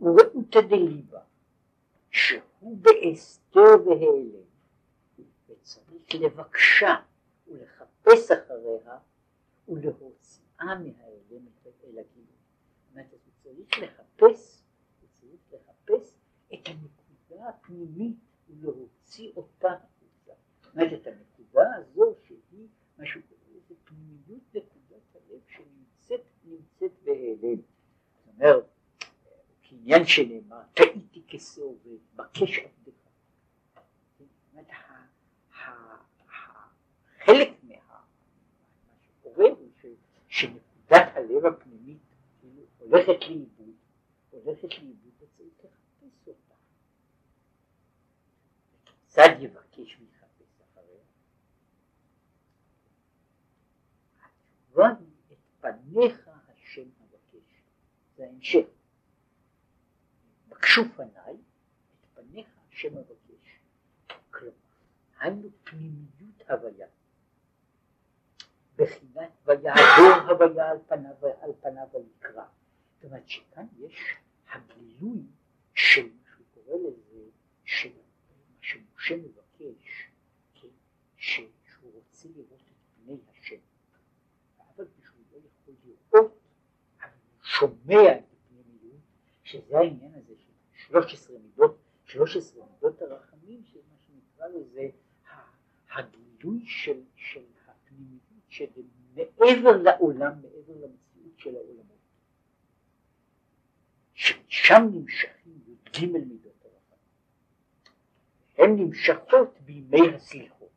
ורעותא 0.00 0.60
דליבה 0.60 1.20
שהוא 2.10 2.78
בהסתר 2.78 3.86
והיעלם 3.86 4.44
וצריך 5.48 6.14
לבקשה 6.14 6.94
ולחפש 7.46 8.30
אחריה 8.30 8.98
ולהוציאה 9.68 10.64
מההיעלם 10.64 11.46
אל 11.84 11.98
הגילוי. 11.98 12.26
זאת 12.84 12.90
אומרת, 12.92 13.06
הוא 13.12 13.32
צריך 13.42 13.78
לחפש, 13.78 14.62
הוא 15.00 15.08
צריך 15.20 15.40
לחפש 15.52 16.14
את 16.54 16.66
הנקודה 16.66 17.48
הפנימית 17.48 18.16
ולהוציא 18.48 19.32
אותה 19.36 19.68
החוצה. 19.68 20.32
זאת 20.62 20.74
אומרת, 20.74 20.92
את 20.92 21.06
הנקודה 21.06 21.74
הזו 21.76 22.14
שהיא 22.26 22.68
משהו 22.98 23.20
כזה, 23.30 23.58
זה 23.68 23.74
פנימיות 23.84 24.42
הלב 24.52 24.62
שנמצאת 24.62 24.71
נמצאת 26.82 27.02
בהיעלם. 27.04 27.60
זאת 27.60 28.34
אומרת, 28.34 28.64
כעניין 29.62 30.06
שנאמר, 30.06 30.62
טעיתי 30.74 31.22
כשעובד, 31.28 31.98
בקש 32.16 32.58
עבדך. 32.58 32.92
זאת 34.18 34.28
חלק 37.24 37.48
מה... 37.62 37.74
שקורה 39.00 39.48
הוא 39.48 39.68
שנקודת 40.28 41.12
הלב 41.14 41.46
הפנימית 41.46 41.98
כאילו 42.40 42.62
הולכת 42.78 43.28
לאיבוד, 43.28 43.74
הולכת 44.30 44.78
לאיבוד 44.78 45.12
וצריך 45.18 45.52
לחפש 45.64 46.28
אותה. 46.28 46.54
כיצד 48.84 49.28
יבקש 49.40 49.98
מחפש 50.00 50.60
אחריה? 50.72 51.02
התשובה 54.64 54.88
היא 54.88 55.36
פניך 55.60 56.21
השם 56.21 56.21
אבקש, 56.21 56.21
זה 58.22 58.26
ההמשך. 58.28 58.66
בקשו 60.48 60.82
פניי, 60.96 61.34
את 61.34 62.06
פניך 62.14 62.46
השם 62.68 62.98
אבקש. 62.98 63.58
כלומר, 64.30 64.54
היינו 65.20 65.48
פנימיות 65.64 66.50
הוויה. 66.50 66.86
בחינת 68.76 69.30
ויעבור 69.44 70.30
הוויה 70.30 70.70
על 70.70 70.78
פניו, 70.88 71.14
על 71.40 71.50
פניו 71.60 71.86
ויקרא. 71.94 72.44
זאת 72.94 73.04
אומרת 73.04 73.28
שכאן 73.28 73.66
יש 73.78 74.16
הגילוי 74.52 75.22
של 75.74 76.06
מה 76.06 76.30
שהוא 76.30 76.46
קורא 76.54 76.76
לזה, 76.76 77.30
של 77.64 77.88
מה 77.88 78.58
שמשה 78.60 79.16
מבקש, 79.16 80.10
כן, 80.54 80.68
שהוא 81.16 81.92
רוצה 81.94 82.28
לראות 82.28 82.60
את 82.60 83.04
פני 83.04 83.16
השם. 83.30 83.56
לראות, 85.84 86.38
אבל 87.00 87.10
הוא 87.32 87.41
שומע 87.58 88.12
את 88.12 88.24
הפנימיות, 88.32 89.00
שזה 89.42 89.78
העניין 89.78 90.14
הזה 90.14 90.34
של 90.36 90.52
13 90.72 91.36
מידות, 91.38 91.76
13 92.04 92.64
מידות 92.72 93.02
הרחמים, 93.02 93.62
שמה 93.64 93.96
שנקרא 94.06 94.46
לזה 94.46 94.88
הגילוי 95.90 96.62
של, 96.66 97.00
של 97.14 97.42
הפנימיות, 97.66 98.22
שזה 98.48 98.80
מעבר 99.14 99.82
לעולם, 99.82 100.32
מעבר 100.42 100.72
למציאות 100.72 101.38
של 101.38 101.56
העולמות. 101.56 101.82
ששם 104.14 104.82
נמשכים 104.92 105.58
י"ג 105.66 106.06
מידות 106.06 106.64
הרחמים. 106.64 106.98
הן 108.58 108.76
נמשכות 108.76 109.60
בימי 109.60 110.14
הסליחות. 110.14 110.70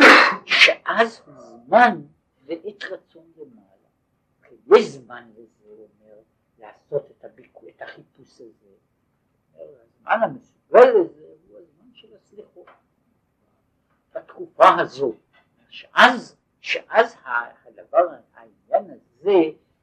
שאז 0.46 1.22
הוא 1.26 1.34
זמן 1.66 2.02
ועת 2.46 2.84
רצון 2.84 3.32
למעלה. 3.36 3.71
יש 4.66 4.84
זמן 4.84 5.30
לזה, 5.30 5.64
הוא 5.64 5.88
אומר, 6.00 6.22
לעשות 6.58 7.10
את, 7.10 7.24
הביקור, 7.24 7.68
את 7.68 7.82
החיפוש 7.82 8.40
הזה. 8.40 8.74
הזמן 9.54 10.18
המסוגל 10.22 10.88
לזה 11.00 11.34
הוא 11.48 11.58
הזמן 11.58 11.94
של 11.94 12.16
הסליחות. 12.16 12.66
בתקופה 14.14 14.80
הזו, 14.80 15.14
שאז, 15.68 16.36
שאז 16.60 17.16
הדבר, 17.64 17.98
העניין 18.34 18.90
הזה 18.90 19.38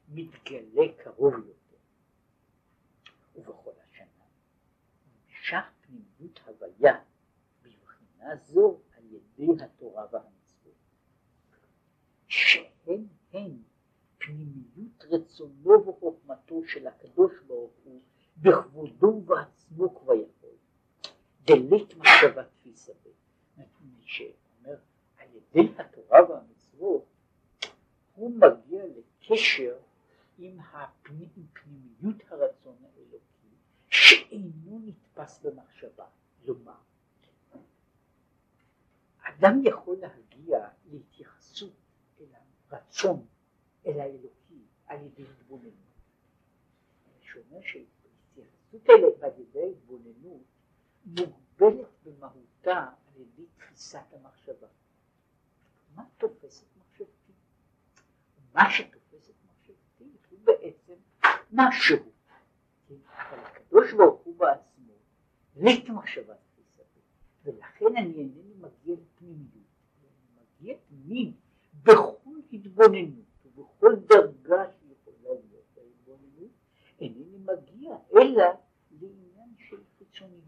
מתגלה 0.08 0.92
קרוב 0.96 1.34
יותר. 1.34 1.76
ובכל 3.36 3.70
השנה 3.82 4.24
נמשך 5.28 5.70
פנימיות 5.80 6.40
הוויה 6.46 7.00
בבחינה 7.62 8.36
זו 8.36 8.80
על 8.96 9.02
ידי 9.04 9.64
התורה 9.64 10.06
והמצוות, 10.12 10.74
שהן 12.28 13.06
הן 13.32 13.56
פנימיות 14.30 15.04
רצונו 15.10 15.86
וחוכמתו 15.86 16.62
של 16.66 16.86
הקדוש 16.86 17.32
ברוך 17.46 17.72
הוא 17.84 18.00
בכבודו 18.36 19.06
ובעצמו 19.06 19.94
כבר 19.94 20.14
יכול. 20.14 20.50
דלית 21.44 21.96
מחשבה 21.96 22.44
תפיסה 22.44 22.92
ב. 22.92 23.10
שאומר 24.10 24.76
על 25.18 25.28
ידי 25.34 25.72
התורה 25.78 26.30
והמצוות 26.30 27.04
הוא 28.14 28.30
מגיע 28.30 28.84
לקשר 28.86 29.76
עם, 30.38 30.58
פנימיות 31.52 32.22
הרצון 32.28 32.76
האלוקי 32.82 33.56
שאינו 33.88 34.80
נתפס 34.84 35.40
במחשבה. 35.42 36.06
כלומר, 36.44 36.72
אדם 39.22 39.60
יכול 39.64 39.96
להגיע 39.96 40.68
להתייחסות 40.90 41.72
אל 42.20 42.26
הרצון, 42.70 43.26
אל 43.86 44.00
האלוקי, 44.00 44.64
על 44.86 44.98
ידי 45.06 45.22
התבוננות. 45.22 45.90
שאומר 47.20 47.60
שהתייחסות 47.62 48.90
אליהם 48.90 49.12
על 49.22 49.30
ידי 49.40 49.70
התבוננות 49.70 50.42
מוגבלת 51.04 51.88
במהותה 52.04 52.78
על 52.78 53.20
ידי 53.20 53.46
תפיסת 53.56 54.12
המחשבה. 54.12 54.66
מה 55.94 56.04
תופס 56.18 56.62
את 56.62 56.66
מחשבתי? 56.78 57.32
מה 58.54 58.70
שתופס 58.70 59.30
את 59.30 59.34
מחשבתי 59.44 60.04
הוא 60.30 60.38
בעצם 60.44 60.94
משהו. 61.52 61.96
אבל 63.08 63.38
הקדוש 63.38 63.92
ברוך 63.92 64.20
הוא 64.20 64.36
בעצמו, 64.36 64.92
לית 65.56 65.88
מחשבה 65.88 66.34
תפיסתי, 66.34 67.00
ולכן 67.44 67.96
אני 67.96 68.14
אינני 68.14 68.54
מגיע 68.60 68.94
לפנימיות, 68.94 69.50
אני 70.02 70.44
מגיע 70.60 70.76
פנים 70.88 71.32
בכל 71.82 72.40
התבוננות 72.52 73.29
ובכל 73.82 73.96
דרגה 73.96 74.64
שיכולה 74.72 75.16
להיות 75.22 75.64
בהתבוננות, 75.74 76.50
אינני 77.00 77.38
מגיע 77.38 77.96
אלא 78.16 78.44
לעניין 78.90 79.54
של 79.58 79.76
חיצוניות. 79.98 80.44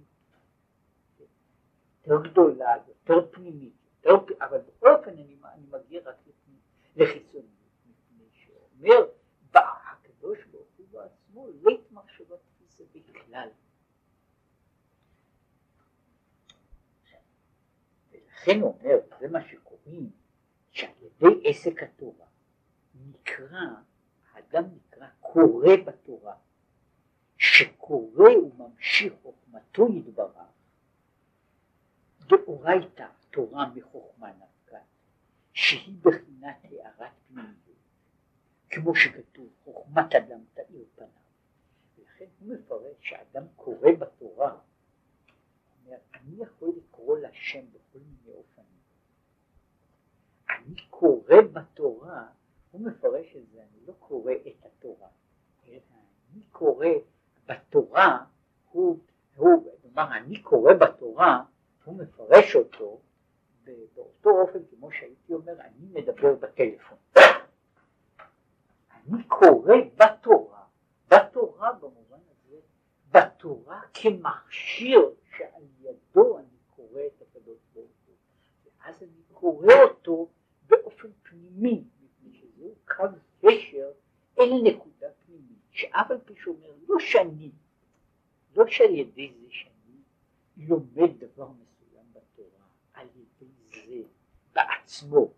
יותר 2.06 2.30
גדולה, 2.30 2.76
יותר 2.88 3.28
פנימית, 3.30 3.74
יותר, 4.04 4.34
אבל 4.40 4.58
בכל 4.58 4.94
אופן 4.94 5.10
אני, 5.10 5.36
אני 5.44 5.66
מגיע 5.70 6.00
רק 6.04 6.16
לחיצוניות, 6.96 7.46
מפני 7.86 8.24
שאומר 8.32 9.06
הקדוש 9.54 10.38
ברוך 10.44 10.68
הוא 10.76 10.86
בעצמו 10.90 11.48
לית 11.64 11.92
מחשבה 11.92 12.36
תפיסה 12.36 12.84
בכלל. 12.94 13.48
ולכן 18.12 18.62
אומר, 18.62 18.96
זה 19.20 19.28
מה 19.28 19.48
שקוראים, 19.48 20.10
שעל 20.70 20.90
ידי 21.02 21.50
עסק 21.50 21.82
התורה 21.82 22.31
נקרא, 23.32 23.66
האדם 24.32 24.64
נקרא 24.74 25.06
קורא 25.20 25.76
בתורה, 25.86 26.34
שקורא 27.38 28.30
וממשיך 28.30 29.12
חוכמתו 29.22 29.88
יתברך 29.88 30.36
דאורייתא 32.20 33.06
תורה 33.30 33.68
מחוכמה 33.74 34.28
נפקא, 34.32 34.78
שהיא 35.52 35.96
בחינת 36.02 36.56
הארת 36.64 37.12
פנימיות, 37.28 37.56
כמו 38.70 38.94
שכתוב 38.94 39.48
חוכמת 39.64 40.14
אדם 40.14 40.40
תאיר 40.54 40.84
פניו. 40.94 41.08
ולכן 41.98 42.24
הוא 42.40 42.54
מפרש 42.54 42.96
שאדם 43.00 43.44
קורא 43.56 43.92
בתורה, 43.98 44.56
אומר 45.84 45.96
אני 46.14 46.42
יכול 46.42 46.72
לקרוא 46.76 47.18
לשם 47.18 47.64
בכל 47.72 47.98
מיני 47.98 48.36
אופנים. 48.36 48.66
אני 50.50 50.74
קורא 50.90 51.36
בתורה, 51.52 52.26
הוא 52.72 52.80
מפרש 52.80 53.36
את 53.36 53.48
זה, 53.52 53.58
אני 53.58 53.86
לא 53.86 53.92
קורא 53.98 54.32
את 54.32 54.66
התורה, 54.66 55.08
אלא 55.68 55.78
אני 56.32 56.42
קורא 56.52 56.86
בתורה, 57.46 58.24
הוא, 58.70 58.98
הוא, 59.36 59.76
כלומר 59.82 60.16
אני 60.16 60.42
קורא 60.42 60.72
בתורה 60.74 61.42
הוא 61.84 61.98
מפרש 61.98 62.56
אותו 62.56 63.00
באותו 63.64 64.30
אופן 64.30 64.58
כמו 64.70 64.92
שהייתי 64.92 65.32
אומר 65.34 65.52
אני 65.60 65.86
מדבר 65.92 66.34
בטלפון. 66.34 66.98
אני 68.90 69.24
קורא 69.28 69.74
בתורה, 69.96 70.64
בתורה 71.08 71.72
במובן 71.72 72.18
הזה, 72.30 72.56
בתורה 73.10 73.80
כמכשיר 73.94 75.10
שעל 75.36 75.62
ידו 75.80 76.38
אני 76.38 76.58
קורא 76.76 77.00
את 77.06 77.22
הקדוש 77.22 77.58
ברוך 77.74 77.90
הוא, 78.06 78.14
ואז 78.64 79.02
אני 79.02 79.22
קורא 79.32 79.74
אותו 79.82 80.28
באופן 80.66 81.08
פנימי, 81.22 81.84
קו 82.96 83.04
קשר 83.40 83.90
אל 84.38 84.50
נקודה 84.62 85.06
פנימית, 85.26 85.58
שאף 85.70 86.10
על 86.10 86.18
פי 86.24 86.34
שאומר 86.42 86.72
לא 86.88 86.96
שאני, 86.98 87.50
לא 88.56 88.64
שעל 88.66 88.94
ידי 88.94 89.32
זה 89.40 89.46
שאני 89.50 89.96
לומד 90.56 91.10
דבר 91.18 91.48
מסוים 91.48 92.04
בעצמו. 94.54 95.28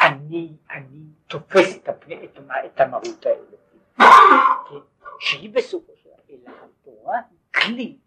אני, 0.00 0.52
אני 0.70 1.02
תופס 1.26 1.76
את, 1.76 1.88
הפני, 1.88 2.24
את, 2.24 2.38
את 2.66 2.80
המהות 2.80 3.26
האלוקית, 3.26 3.82
כן? 3.96 4.76
שהיא 5.20 5.50
בסופו 5.50 5.92
של 5.96 6.08
דבר, 6.08 6.18
אלא 6.30 6.50
התורה 6.64 7.16
היא 7.30 7.38
כלי, 7.54 7.82
היא 7.82 7.98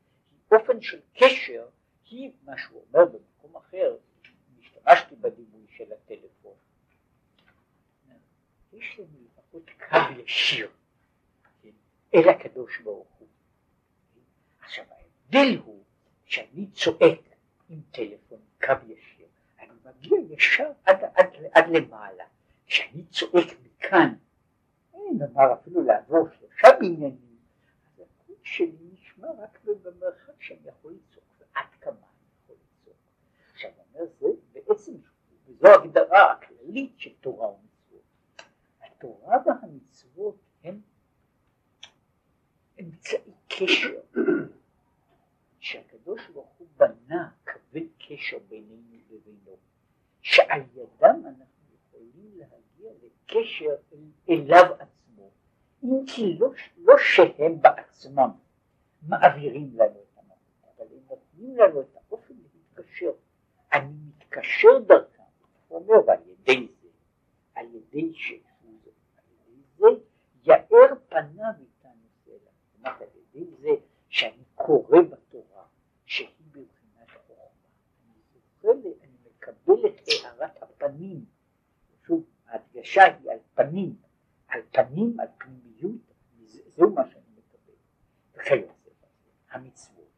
אופן 0.52 0.82
של 0.82 1.00
קשר, 1.14 1.66
היא 2.10 2.32
מה 2.46 2.58
שהוא 2.58 2.84
אומר 2.88 3.06
במקום 3.06 3.58
אחר, 3.58 3.96
השתמשתי 4.60 5.16
בדימוי 5.16 5.66
של 5.70 5.94
הטלפון, 5.94 6.41
יש 8.74 9.00
לנו 9.00 9.18
לפחות 9.26 9.70
קו 9.90 10.22
ישיר? 10.24 10.70
אל 12.16 12.30
הקדוש 12.30 12.80
ברוך 12.80 13.08
הוא. 13.20 13.28
עכשיו 14.60 14.86
ההבדל 14.92 15.58
הוא 15.64 15.84
שאני 16.26 16.68
צועק 16.72 17.20
עם 17.70 17.82
טלפון 17.92 18.40
קו 18.62 18.74
ישיר 18.88 19.22
מגיע 19.86 20.18
ישר 20.30 20.72
עד, 20.86 21.04
עד, 21.16 21.28
עד 21.52 21.70
למעלה. 21.70 22.24
כשאני 22.68 23.06
צועק 23.06 23.48
מכאן, 23.64 24.14
דבר 25.18 25.54
אפילו 25.54 25.84
לעבור 25.84 26.28
שלושה 26.40 26.68
בניינים, 26.80 27.38
אז 27.86 28.02
הקול 28.02 28.36
שלי 28.44 28.90
נשמע 28.94 29.28
רק 29.44 29.60
במרחק 29.66 30.42
שאני 30.42 30.60
יכול 30.66 30.92
לצעוק, 30.92 31.24
ועד 31.40 31.66
כמה 31.82 31.94
אני 31.94 32.30
יכול 32.44 32.56
לצעוק. 32.56 32.98
עכשיו 33.54 33.72
אומר 33.94 34.06
זה 34.20 34.28
בעצם, 34.54 34.94
וזו 35.48 35.68
הגדרה 35.68 36.32
הכללית 36.32 36.94
של 36.98 37.14
תורה 37.22 37.48
ומצוות. 37.48 37.71
התורה 39.02 39.38
והמצוות 39.46 40.36
הם 40.64 40.82
אמצעי 42.80 43.32
קשר 43.48 44.00
שהקדוש 45.60 46.30
ברוך 46.34 46.56
הוא 46.58 46.68
בנה 46.78 47.30
כבד 47.46 47.88
קשר 47.98 48.38
בינינו 48.50 48.98
לבינו. 49.10 49.58
שעל 50.22 50.62
ידם 50.76 51.22
אנחנו 51.26 51.76
יכולים 51.76 52.32
להגיע 52.38 52.92
לקשר 53.04 53.76
אליו 54.30 54.76
עצמו, 54.80 55.30
אם 55.84 56.06
כי 56.08 56.38
לא, 56.40 56.52
לא 56.78 56.94
שהם 56.98 57.62
בעצמם 57.62 58.30
מעבירים 59.02 59.72
לנו 59.76 60.00
את 60.00 60.18
המהות, 60.18 60.78
אבל 60.78 60.86
הם 60.92 61.00
נותנים 61.10 61.58
לנו 61.58 61.82
את 61.82 61.96
האופן 61.96 62.34
להתקשר. 62.54 63.12
אני 63.74 63.94
מתקשר 64.08 64.80
דרכם, 64.88 65.24
הוא 65.68 65.80
אומר, 65.80 66.08
ועל 66.08 66.20
ידי 66.28 66.68
זה, 66.82 66.88
על 67.56 67.66
ידי 67.76 68.14
שהוא 68.14 68.40
זה, 68.84 68.92
על 69.18 69.24
ידי 69.32 69.62
זה, 69.78 69.86
יאר 70.44 70.96
פניו 71.10 71.54
איתנו 71.60 72.08
סלע. 72.26 72.52
זאת 72.78 73.02
על 73.02 73.08
ידי 73.36 73.52
זה 73.52 73.70
שאני 74.10 74.44
קורא 74.56 75.02
בתורה, 75.02 75.64
שהיא 76.06 76.28
בבחינת 76.52 77.10
חוכמה, 77.28 77.44
אני 78.04 79.18
זוכה 79.24 79.52
לקבל 79.52 79.88
את 79.88 80.10
הארת 80.24 80.64
הפנים, 80.64 81.26
שוב 82.08 82.26
ההדגשה 82.48 83.04
היא 83.04 83.32
על 83.32 83.38
פנים, 83.54 83.96
על 84.48 84.62
פנים, 84.72 85.20
על 85.20 85.28
פנימיות, 85.38 86.02
זהו 86.68 86.94
מה 86.94 87.02
שאני 87.10 87.24
מקבל. 87.38 87.74
וכיוצא 88.34 88.90
המצוות, 89.52 90.12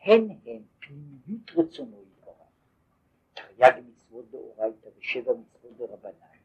הן 0.00 0.30
הן 0.44 0.62
פנימיות 0.78 1.50
רצונו 1.56 2.02
יתברך, 2.02 2.34
תרי"ג 3.34 3.80
מצוות 3.86 4.30
דאורייתא 4.30 4.88
ושבע 4.98 5.32
מצוות 5.32 5.76
דרבנן, 5.76 6.36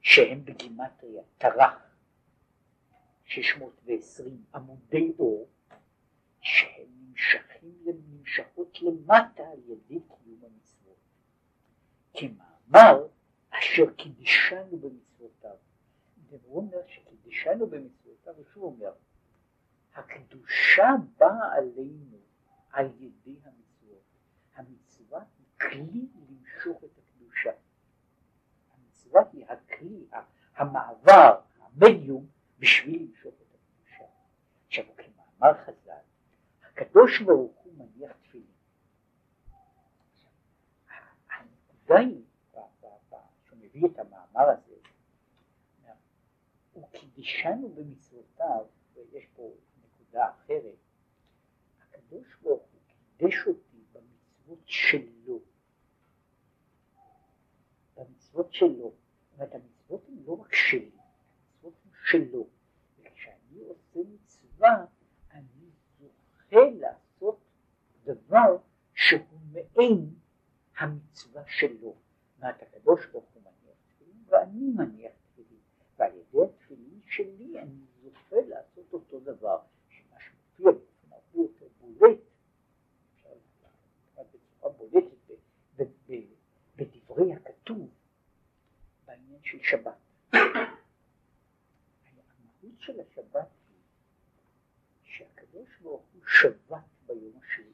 שהן 0.00 0.44
בגימטריה 0.44 1.22
טרח, 1.38 1.87
620 3.28 4.44
עמודי 4.54 5.12
אור, 5.18 5.48
שהן 6.40 6.86
נמשכים, 7.00 7.74
נמשכות 7.84 8.78
למטה 8.82 9.42
על 9.42 9.58
ידי 9.58 10.00
קיום 10.00 10.40
המצוות. 10.42 10.96
כמאמר 12.14 13.06
אשר 13.50 13.92
קידשנו 13.96 14.78
במצוותיו. 14.80 15.56
הוא 16.30 16.56
אומר 16.56 16.78
שקידשנו 16.86 17.66
במצוותיו, 17.66 18.34
ושוב 18.38 18.62
אומר, 18.62 18.92
הקדושה 19.94 20.88
באה 21.18 21.54
עלינו 21.56 22.16
על 22.72 22.86
ידי 22.98 23.36
המצוות. 23.44 24.02
המצווה 24.54 25.20
היא 25.38 25.46
כלי 25.70 26.06
למשוך 26.28 26.84
את 26.84 26.98
הקדושה. 26.98 27.50
המצווה 28.72 29.22
היא 29.32 29.46
הכלי, 29.46 30.06
המעבר, 30.56 31.40
המדיום, 31.60 32.37
בשביל 32.58 33.02
למשוך 33.02 33.34
את 33.34 33.54
הקדושה. 33.54 34.04
עכשיו, 34.66 34.84
כמאמר 34.96 35.64
חז"ל, 35.64 35.92
הקדוש 36.62 37.22
ברוך 37.22 37.56
הוא 37.62 37.72
מניח 37.74 38.12
תפילין. 38.22 38.46
הנקודה 41.30 41.98
היא, 41.98 42.22
שהוא 43.44 43.58
מביא 43.58 43.86
את 43.86 43.98
המאמר 43.98 44.48
הזה, 44.48 44.74
הוא 46.72 46.88
קידשנו 46.92 47.68
במצוותיו, 47.68 48.66
ויש 48.94 49.26
פה 49.36 49.50
נקודה 49.84 50.30
אחרת, 50.30 50.76
הקדוש 51.82 52.26
ברוך 52.42 52.62
הוא 52.62 52.80
קידש 53.18 53.46
אותי 53.46 53.84
במצוות 53.92 54.58
שלו, 54.66 55.40
במצוות 57.96 58.52
שלו, 58.52 58.68
זאת 58.78 59.32
אומרת 59.34 59.54
המצוות 59.54 60.08
הן 60.08 60.14
לא 60.26 60.32
רק 60.40 60.54
שלי, 60.54 60.97
שלו, 62.10 62.46
וכשאני 63.00 63.60
עושה 63.68 64.00
מצווה 64.14 64.84
אני 65.30 65.70
זוכה 65.98 66.70
לעשות 66.78 67.38
דבר 68.04 68.56
שהוא 68.94 69.38
מעין 69.52 70.14
המצווה 70.78 71.42
שלו, 71.46 71.94
אומרת 72.38 72.62
הקדוש 72.62 73.06
ברוך 73.06 73.24
הוא 73.34 73.42
מניח 73.42 73.76
תפילין? 73.94 74.24
ואני 74.28 74.70
מניח 74.74 75.12
תפילין, 75.32 75.60
ועל 75.98 76.12
ידי 76.12 76.44
התפילין 76.44 77.00
שלי 77.06 77.58
אני 77.58 77.84
זוכה 78.02 78.36
לעשות 78.48 78.92
אותו 78.92 79.20
דבר, 79.20 79.58
שמה 79.88 80.16
שמופיע 80.20 80.72
באופן 80.72 81.10
הרבה 81.10 81.38
יותר 81.38 81.66
בולט, 81.80 82.18
בצורה 84.32 84.72
בולטת 84.72 85.32
בדברי 86.76 87.32
הכתוב 87.32 87.88
בעניין 89.06 89.40
של 89.42 89.58
שבת. 89.62 89.98
של 92.88 93.00
השבת 93.00 93.48
היא 93.68 93.78
שהקדוש 95.02 95.78
ברוך 95.82 96.06
הוא 96.14 96.22
שבת 96.26 96.84
ביום 97.06 97.38
השביעי, 97.42 97.72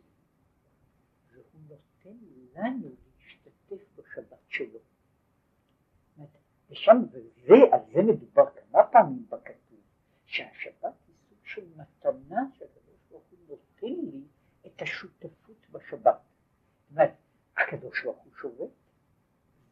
והוא 1.32 1.60
נותן 1.68 2.16
לנו 2.54 2.94
להשתתף 3.16 3.84
בשבת 3.96 4.38
שלו. 4.48 4.78
ושם, 6.70 6.96
וזה, 7.12 7.54
על 7.72 7.80
זה 7.92 8.02
מדובר 8.02 8.44
כמה 8.50 8.82
פעמים 8.92 9.26
בכתוב, 9.28 9.80
שהשבת 10.24 10.94
היא 11.06 11.14
סוג 11.28 11.38
של 11.44 11.66
מתנה 11.76 12.42
שהקדוש 12.52 12.98
ברוך 13.10 13.24
הוא 13.30 13.38
נותן 13.48 14.10
לי 14.10 14.22
את 14.66 14.82
השותפות 14.82 15.70
בשבת. 15.70 16.20
זאת 16.80 16.90
אומרת, 16.90 17.14
הקדוש 17.56 18.04
ברוך 18.04 18.22
הוא 18.24 18.32
שובת, 18.34 18.70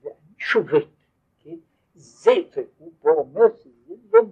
ואני 0.02 0.34
שובת, 0.38 0.88
כן? 1.38 1.56
זה, 1.94 2.30
והוא 2.54 2.92
פה 3.00 3.10
אומר 3.10 3.56
שזה 3.58 3.94
לא, 4.12 4.22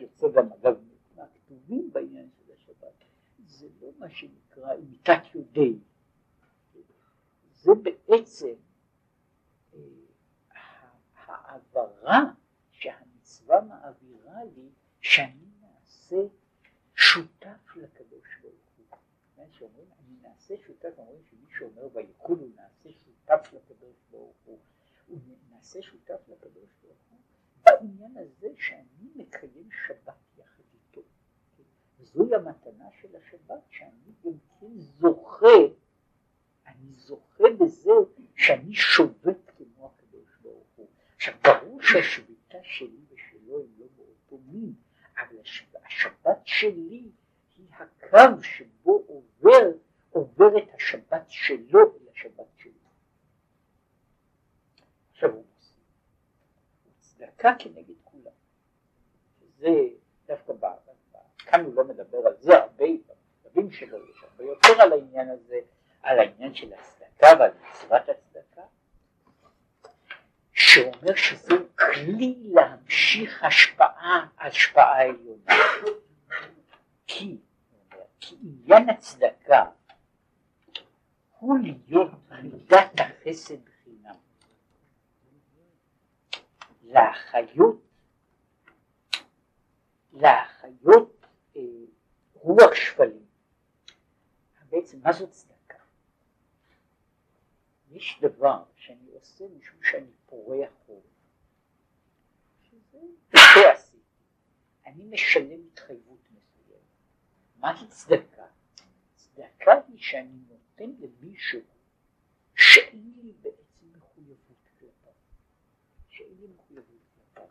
יוצא 0.00 0.26
גם 0.34 0.52
אגב 0.52 0.80
מהכתובים 1.16 1.90
בעניין 1.92 2.28
של 2.36 2.52
השבת, 2.52 3.04
זה 3.46 3.68
לא 3.80 3.90
מה 3.98 4.10
שנקרא 4.10 4.72
אימיתת 4.72 5.34
יודי, 5.34 5.78
זה 7.52 7.72
בעצם 7.82 8.54
אה, 9.74 9.80
העברה 11.26 12.20
שהמצווה 12.70 13.60
מעבירה 13.60 14.44
לי 14.56 14.68
שאני 15.00 15.46
נעשה 15.60 16.22
שותף 16.94 17.76
לקדוש 17.76 18.28
ברוך 18.42 18.54
הוא. 18.76 18.80
שאומרים 19.60 19.86
אני 19.98 20.16
נעשה 20.22 20.54
שותף, 20.66 20.98
אומרים 20.98 21.22
שמי 21.30 21.46
שאומר 21.58 21.88
ויקולו 21.92 22.46
נעשה 22.56 22.90
שותף 23.04 23.52
לקדוש 23.52 23.96
ברוך 24.10 24.36
הוא, 24.44 24.58
הוא 25.08 25.18
נעשה 25.50 25.82
שותף 25.82 26.28
לקדוש 26.28 26.70
בעניין 27.80 28.16
הזה 28.16 28.48
שאני 28.56 29.08
מקיים 29.14 29.68
שבת 29.86 30.38
יחד 30.38 30.62
איתו. 30.74 31.00
זוהי 32.00 32.34
המתנה 32.34 32.84
של 33.00 33.16
השבת 33.16 33.62
שאני 33.70 34.12
גם 34.24 34.32
כן 34.60 34.78
זוכה, 34.78 35.46
אני 36.66 36.92
זוכה 36.92 37.44
בזה 37.60 37.90
שאני 38.36 38.74
שובת 38.74 39.50
כמו 39.56 39.86
הקדוש 39.86 40.36
ברוך 40.42 40.66
הוא. 40.76 40.88
עכשיו 41.16 41.34
ברור 41.44 41.82
שהשביתה 41.82 42.58
שלי 42.62 43.00
ושלו 43.10 43.60
הם 43.60 43.66
לא 43.78 43.86
באותו 43.96 44.44
מין, 44.46 44.74
אבל 45.16 45.36
השבת 45.84 46.40
שלי 46.44 47.10
היא 47.56 47.66
הקו 47.70 48.42
שבו 48.42 49.04
עובר, 49.06 49.70
עובר 50.10 50.58
את 50.58 50.74
השבת 50.74 51.24
שלו 51.28 51.80
אל 51.80 52.08
השבת 52.12 52.56
שלי. 52.56 52.72
עכשיו 55.10 55.30
הוא 55.30 55.44
צדקה 57.40 57.54
כנגד 57.58 57.94
כולם. 58.04 58.32
זה 59.58 59.68
דווקא 60.26 60.52
ב... 60.52 60.66
כאן 61.38 61.64
הוא 61.64 61.74
לא 61.74 61.84
מדבר 61.84 62.18
על 62.26 62.34
זה 62.38 62.58
הרבה, 62.58 62.84
במכתבים 63.44 63.70
שלו 63.70 63.98
יש 64.10 64.24
הרבה 64.24 64.44
יותר 64.44 64.82
על 64.82 64.92
העניין 64.92 65.28
הזה, 65.30 65.60
על 66.02 66.18
העניין 66.18 66.54
של 66.54 66.72
הצדקה 66.72 67.26
ועל 67.38 67.50
מצוות 67.70 68.08
הצדקה, 68.08 68.62
שאומר 70.52 71.14
שזהו 71.14 71.58
כלי 71.76 72.34
להמשיך 72.44 73.44
השפעה, 73.44 74.26
השפעה 74.38 75.02
עליונה. 75.02 75.54
כי, 77.06 77.36
כי 78.20 78.36
עניין 78.42 78.90
הצדקה 78.90 79.64
הוא 81.38 81.58
להיות 81.58 82.10
מידת 82.42 83.00
החסד 83.00 83.69
בחינם. 86.90 87.20
להחיות, 87.32 87.82
להחיות 90.12 91.26
אה, 91.56 91.62
רוח 92.34 92.74
שפלים. 92.74 93.26
בעצם 94.70 94.98
מה 95.02 95.12
זאת 95.12 95.30
צדקה? 95.30 95.78
יש 97.90 98.18
דבר 98.22 98.64
שאני 98.76 99.10
עושה 99.12 99.44
משום 99.58 99.82
שאני 99.82 100.10
פורע 100.26 100.66
חוב, 100.86 101.02
שזה 102.62 103.72
עשיתי, 103.72 103.98
אני 104.86 105.04
משלם 105.04 105.60
התחייבות 105.72 106.28
מסוימת. 106.30 106.82
מהי 107.56 107.88
צדקה? 107.88 108.46
צדקה 109.14 109.72
היא 109.88 109.98
שאני 109.98 110.38
נותן 110.48 110.90
למישהו 111.00 111.60
שאין 112.54 113.12
לי 113.16 113.32
בעצם 113.42 113.69
שאין 116.20 116.36
לי 116.40 116.46
מחויבות 116.46 117.00
כלפיו. 117.14 117.46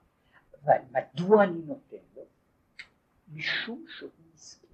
אבל 0.64 0.78
מדוע 0.92 1.44
אני 1.44 1.62
נותן 1.66 1.98
לו? 2.16 2.26
משום 3.34 3.86
שהוא 3.88 4.10
מסכים. 4.34 4.70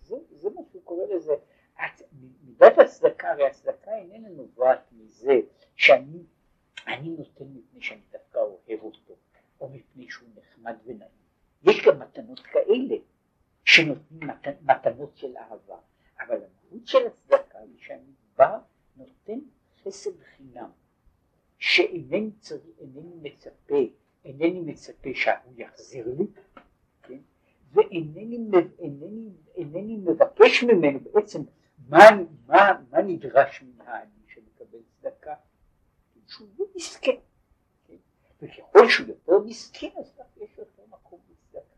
זה, 0.00 0.16
זה 0.30 0.50
מה 0.50 0.60
שהוא 0.70 0.82
קורא 0.84 1.14
לזה. 1.14 1.32
מידת 2.42 2.78
הצדקה, 2.78 3.30
הרי 3.30 3.46
הצדקה 3.46 3.96
איננה 3.96 4.28
נובעת 4.28 4.92
מזה 4.92 5.40
שאני 5.76 6.22
אני 6.86 7.08
נותן 7.08 7.44
מפני 7.44 7.82
שאני 7.82 8.00
דווקא 8.12 8.38
אוהב 8.38 8.82
אותו, 8.82 9.16
או 9.60 9.68
מפני 9.68 10.10
שהוא 10.10 10.28
נחמד 10.36 10.76
ונעים. 10.84 11.10
יש 11.62 11.86
גם 11.86 11.98
מתנות 11.98 12.40
כאלה 12.40 12.96
שנותנים 13.64 14.20
מת, 14.28 14.62
מתנות 14.62 15.16
של 15.16 15.36
אהבה, 15.36 15.78
אבל 16.20 16.36
המהות 16.36 16.86
של 16.86 17.06
הצדקה 17.06 17.58
היא 17.58 17.78
שאני 17.78 18.12
בא, 18.36 18.58
נותן 18.96 19.38
חסד 19.82 20.22
חינם, 20.22 20.70
שאינני 21.60 22.30
צריך, 22.38 22.62
אינני 22.78 23.14
מצפה, 23.22 23.74
אינני 24.24 24.60
מצפה 24.60 25.08
שהוא 25.14 25.54
יחזיר 25.56 26.06
לי, 26.18 26.26
כן? 27.02 27.18
ואינני 27.72 28.38
אינני, 28.78 29.30
אינני 29.56 29.96
מבקש 29.96 30.64
ממנו 30.64 31.00
בעצם 31.00 31.42
מה, 31.88 31.98
מה, 32.46 32.72
מה 32.90 33.02
נדרש 33.02 33.62
מן 33.62 33.86
העני 33.86 34.10
שמקבל 34.28 34.78
צדקה, 35.00 35.34
שהוא 36.26 36.48
לא 36.58 36.64
מסכן, 36.76 37.16
כן? 37.88 37.96
וככל 38.42 38.88
שהוא 38.88 39.08
יותר 39.08 39.38
מסכן 39.46 39.88
אז 40.00 40.12
כך 40.18 40.36
יש 40.36 40.58
יותר 40.58 40.82
מקום 40.90 41.20
לצדקה. 41.30 41.74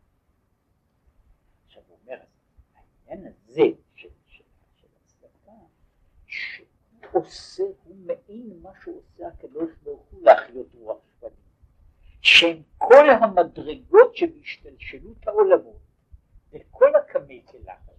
עכשיו 1.67 1.83
הוא 1.89 1.99
אומר, 2.03 2.19
העניין 2.75 3.33
הזה 3.33 3.63
של, 3.95 4.09
של, 4.27 4.45
של 4.77 4.87
הצדקה, 5.05 5.53
שהוא 6.27 6.67
עושה, 7.13 7.63
הוא 7.85 7.97
מעין 7.97 8.59
מה 8.63 8.71
שעושה 8.85 9.29
הקדוש 9.29 9.71
ברוך 9.83 10.07
הוא 10.11 10.23
להחיות 10.23 10.67
רוח 10.75 10.99
שפנים, 11.17 11.33
שהן 12.21 12.63
כל 12.79 13.11
המדרגות 13.11 14.17
שבהשתלשלות 14.17 15.27
העולמות 15.27 15.81
וכל 16.51 16.97
הקמי 16.97 17.43
כלחץ, 17.47 17.99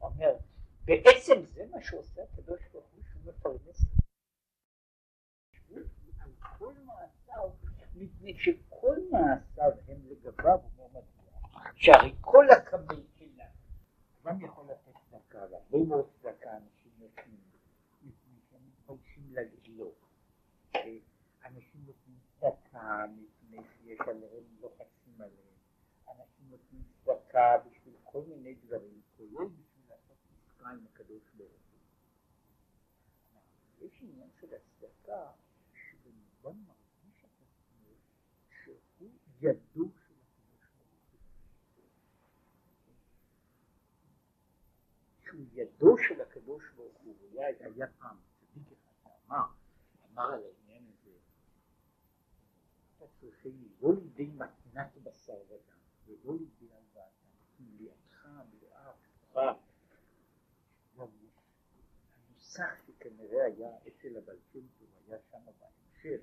אומר 0.00 0.36
בעצם 0.84 1.42
זה 1.54 1.64
מה 1.70 1.82
שעושה 1.82 2.22
הקדוש 2.22 2.60
ברוך 2.72 2.86
הוא 2.94 3.02
שהוא 3.10 3.32
מפרנס. 3.32 3.90
מעשיו, 7.30 7.50
מפני 7.94 8.38
שכל 8.38 8.96
מעשיו 9.10 9.70
הם 9.88 9.98
לגביו, 10.10 10.58
אומר 10.78 10.88
מדוע, 10.88 11.62
שהרי 11.74 12.14
כל 12.20 12.50
הקבל 12.50 13.02
שלה, 13.18 13.44
גם 14.24 14.44
יכול 14.44 14.64
לתת 14.64 14.98
צדקה, 15.10 15.38
והרבה 15.50 15.78
מאוד 15.88 16.10
צדקה 16.10 16.50
אנשים 16.56 16.92
נותנים, 16.98 17.40
מפני 18.02 18.34
שהם 18.50 18.60
מתביישים 18.66 19.32
להגיד 19.32 19.76
לא. 19.76 19.90
אנשים 21.44 21.80
נותנים 21.86 22.18
צדקה 22.40 22.69
מפני 23.08 23.58
שיש 23.64 24.00
עליהם 24.00 24.44
לא 24.60 24.70
עליהם, 25.20 25.50
אנשים 26.08 26.50
נותנים 26.50 26.82
צדקה 27.04 27.58
בשביל 27.66 27.94
כל 28.04 28.22
מיני 28.22 28.54
דברים, 28.54 29.00
כולל 29.16 29.48
בשביל 29.48 29.84
לעשות 29.88 30.16
עם 30.70 30.86
הקדוש 30.86 31.22
ברוך 31.36 31.50
הוא. 31.72 31.80
יש 33.86 34.02
עניין 34.02 34.30
של 34.40 34.54
הצדקה 34.54 35.30
שבמובן 35.74 36.58
מרגיש 36.66 37.24
את 37.24 37.42
עצמו 37.42 37.94
שהוא 38.64 39.10
ידו 39.40 39.90
של 40.06 40.14
הקדוש 40.14 40.70
ברוך 40.86 41.76
הוא. 41.76 41.84
שהוא 45.24 45.44
ידו 45.52 45.96
של 46.08 46.20
הקדוש 46.20 46.64
ברוך 46.76 46.98
הוא, 46.98 47.16
היה 47.60 47.86
פעם 47.98 48.16
צדיק 48.40 48.72
אחד 48.72 48.92
שאמר, 49.02 49.44
אמר 50.12 50.32
על 50.32 50.42
העניין 50.44 50.84
הזה, 50.86 51.10
אתה 52.96 53.06
צריכים 53.20 53.69
לא 53.82 53.92
לידי 53.94 54.26
מתנת 54.26 54.98
בשר 55.02 55.38
ודם, 55.48 55.78
ולא 56.06 56.34
לידי 56.38 56.74
הלוואתם, 56.74 57.30
כי 57.56 57.64
לידך 57.78 58.26
מלאה 58.26 58.92
פתוחה. 58.92 59.52
הנוסח 62.14 62.70
שכנראה 62.86 63.44
היה 63.44 63.68
אצל 63.88 64.16
הבעל 64.16 64.38
שם 64.52 64.66
טוב, 64.78 64.88
היה 65.06 65.18
שם 65.30 65.38
בהמשך, 65.44 66.20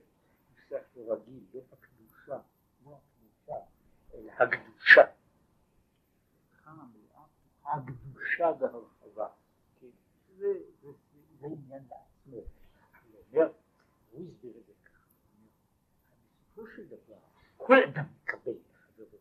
נוסח 0.49 0.97
רגיל, 0.97 1.43
לא 1.53 1.61
הקדושה, 1.71 2.39
לא 2.85 2.97
הקדושה, 2.97 3.55
אלא 4.13 4.31
הקדושה. 4.31 5.01
הקדושה 7.65 8.51
והרחבה, 8.59 9.29
זה 10.37 10.53
עניין 11.41 11.83
לעצמו. 11.89 12.41
הוא 14.11 14.25
הסביר 14.25 14.57
את 14.57 14.65
זה 14.65 14.73
ככה, 14.85 15.07
בסופו 16.55 16.67
של 16.75 16.87
דבר, 16.87 17.26
כל 17.67 17.83
אדם 17.83 18.05
מקבל 18.23 18.51
את 18.51 18.75
חברו. 18.75 19.17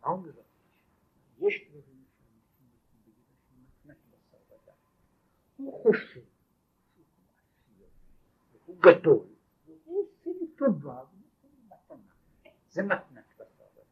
מה 0.00 0.08
הוא 0.08 0.18
מבקש? 0.18 0.38
יש 1.38 1.68
דברים 1.68 2.04
שאנשים 2.16 2.66
נותנים 2.72 3.02
בגלל 3.06 3.36
שהם 3.48 3.64
מתנת 3.64 3.96
בשר 4.10 4.54
ודם. 4.54 4.74
הוא 5.56 5.82
חושב 5.82 6.06
שהוא 6.12 6.24
מעשי, 7.26 7.84
והוא 8.64 8.76
גדול, 8.82 9.26
והוא 9.66 10.06
עושה 10.06 10.30
לי 10.40 10.46
טובה. 10.58 11.04
זה 12.70 12.82
מתנת 12.82 13.24
בשר 13.36 13.44
ודם. 13.74 13.84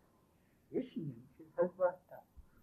יש 0.70 0.96
עניין 0.96 1.26
של 1.38 1.44
הלוואתה. 1.58 2.16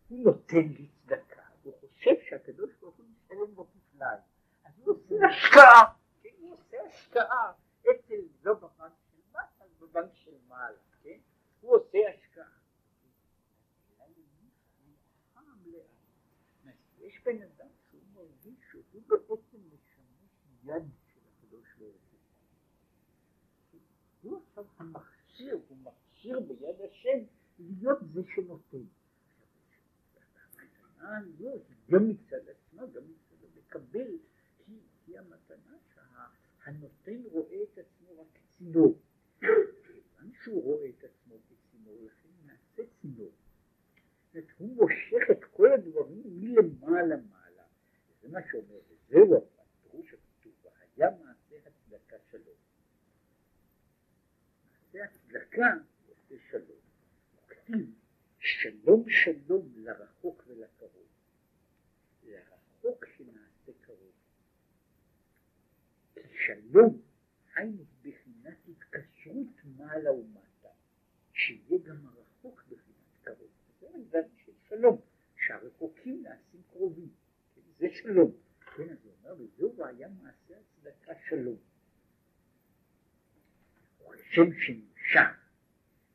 הוא 0.07 0.23
נותן 0.25 0.67
לי 0.67 0.87
צדקה, 0.87 1.43
הוא 1.63 1.73
חושב 1.79 2.15
שהקדוש 2.29 2.71
ברוך 2.81 2.95
הוא 2.95 3.05
משלם 3.05 3.55
בו 3.55 3.67
כפליים. 3.67 4.19
אז 4.63 4.71
הוא 4.77 4.95
עושה 4.95 5.15
השקעה, 5.29 5.93
כן? 6.21 6.29
הוא 6.39 6.53
עושה 6.53 6.77
השקעה 6.87 7.51
אצל, 7.81 8.21
לא 8.43 8.53
בבנק 8.53 9.02
בבנק 9.93 10.13
של 10.13 10.35
מעלה, 10.47 10.77
כן? 11.03 11.19
הוא 11.61 11.75
עושה 11.75 11.97
השקעה. 12.13 12.63
יש 16.99 17.23
בן 17.25 17.41
אדם 17.41 17.67
שהוא 17.89 18.01
מרגיש 18.13 18.59
שהוא 18.71 19.01
בעצם 19.07 19.57
משמש 19.67 20.31
יד 20.63 20.83
של 21.13 21.19
הקדוש 21.27 21.67
ברוך 21.77 22.01
הוא. 22.11 22.19
הוא 24.21 24.41
עכשיו 24.47 24.65
המכשיר, 24.77 25.59
הוא 25.67 25.77
מכשיר 25.77 26.39
ביד 26.39 26.81
השם 26.81 27.19
להיות 27.59 27.99
זה 28.13 28.21
שנותן. 28.35 28.83
הזאת, 30.99 31.61
גם 31.89 32.09
מצד 32.09 32.49
עצמה, 32.49 32.85
גם 32.85 33.03
מצד 33.03 33.45
המקבל, 33.55 34.17
היא 35.07 35.19
המתנה 35.19 35.77
שהנותן 35.93 37.21
רואה 37.31 37.63
את 37.63 37.77
עצמו 37.77 38.21
רק 38.21 38.39
צינור. 38.57 38.99
שהוא 40.43 40.63
רואה 40.63 40.89
את 40.89 41.03
עצמו 41.03 41.35
כצינור, 41.49 41.97
לכן 42.05 42.29
נעשה 42.45 42.83
צינור. 43.01 43.31
זאת 44.33 44.43
הוא 44.57 44.75
מושך 44.75 45.31
את 45.31 45.43
כל 45.43 45.71
הדברים 45.71 46.23
מלמעלה 46.25 47.15
מעלה. 47.17 47.63
זה 48.21 48.29
מה 48.29 48.39
שאומר, 48.51 48.79
וזהו 48.89 49.35
הפירוש 49.35 50.13
הכתוב, 50.13 50.53
והיה 50.63 51.09
מעשה 51.11 51.55
הצדקה 51.67 52.15
שלו. 52.31 52.51
מעשה 54.71 55.03
הצדקה 55.03 55.67
עושה 56.07 56.35
שלום. 56.51 56.79
הוא 57.35 57.47
כתיב 57.47 57.93
שלום 58.39 59.03
שלום 59.09 59.71
לרחוק 59.75 60.43
ולקרוב. 60.47 61.07
לרחוק 62.23 63.05
שנעשה 63.17 63.71
קרוב. 63.81 64.11
כי 66.13 66.19
שלום 66.45 67.01
היינו 67.55 67.83
בחינת 68.01 68.57
התקשרות 68.67 69.52
מעלה 69.77 70.11
ומטה, 70.11 70.69
שיהיה 71.33 71.79
גם 71.83 72.05
הרחוק 72.05 72.63
בחינת 72.69 73.17
קרוב. 73.21 73.49
זה 73.79 73.87
העניין 73.87 74.23
של 74.45 74.51
שלום, 74.69 75.01
שהרחוקים 75.35 76.23
נעשים 76.23 76.61
קרובים. 76.71 77.09
כן, 77.55 77.61
זה 77.77 77.87
שלום. 77.91 78.31
כן, 78.77 78.89
אז 78.89 78.97
הוא 79.03 79.13
אומר, 79.23 79.41
וזהו 79.41 79.85
היה 79.85 80.09
מעשה 80.09 80.53
הצדקה 80.59 81.13
שלום. 81.29 81.57
וכשם 84.33 84.49
שנמשך 84.59 85.43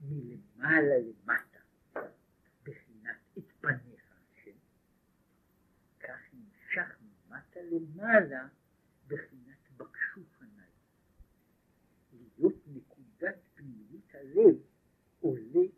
מלמעלה 0.01 0.95
למטה 0.99 1.59
בחינת 2.63 3.17
את 3.39 3.45
פניך 3.61 4.13
השם, 4.13 4.57
כך 6.01 6.19
נמשך 6.33 6.99
ממטה 7.01 7.61
למעלה 7.63 8.49
בחינת 9.07 9.59
בקשו 9.77 10.21
פניי. 10.39 10.71
להיות 12.13 12.55
נקודת 12.67 13.39
פנימית 13.55 14.15
הלב 14.39 14.57
עולה 15.21 15.69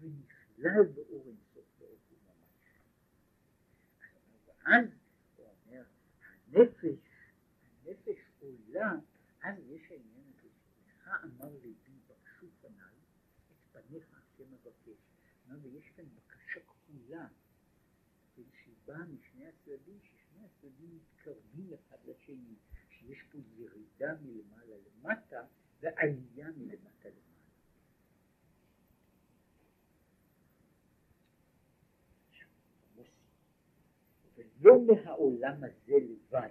ונכלל 0.00 0.82
באור 0.94 1.26
אינסוף 1.26 1.64
באופן 1.78 2.14
ממש. 2.24 2.80
ואז 4.46 4.86
הוא 5.36 5.46
אומר, 5.66 5.84
הנפש, 6.46 6.98
הנפש 7.84 8.18
עולה, 8.40 8.92
אז 9.42 9.54
יש 9.68 9.90
העניין 9.90 10.24
הזה, 10.38 10.48
שלך 10.86 11.08
אמר 11.24 11.54
ליבי 11.54 12.00
בקשו 12.06 12.46
פניי, 12.60 12.96
את 13.50 13.56
פניך 13.72 14.04
השם 14.12 14.52
מבקש. 14.52 14.98
ויש 15.62 15.90
כאן 15.96 16.04
בקשה 16.14 16.60
כפולה, 16.60 17.28
שהיא 18.34 18.74
באה 18.86 19.04
משני 19.04 19.46
הצדדים, 19.46 19.98
ששני 20.02 20.44
הצדדים 20.44 20.96
מתקרבים 20.96 21.72
אחד 21.74 21.96
לשני, 22.04 22.54
שיש 22.88 23.22
פה 23.32 23.38
ירידה 23.56 24.14
מלמעלה 24.22 24.76
למטה 24.76 25.46
ועלייה 25.80 26.50
מלמטה 26.50 27.08
למעלה. 27.08 27.36
ולא 34.66 34.80
מהעולם 34.86 35.64
הזה 35.64 35.94
לבד. 35.94 36.48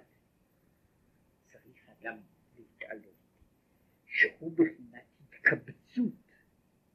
צריך 1.52 1.88
אדם 1.88 2.18
להתעלות, 2.58 3.14
שהוא 4.06 4.52
בחינת 4.52 5.04
התקבצות 5.20 6.12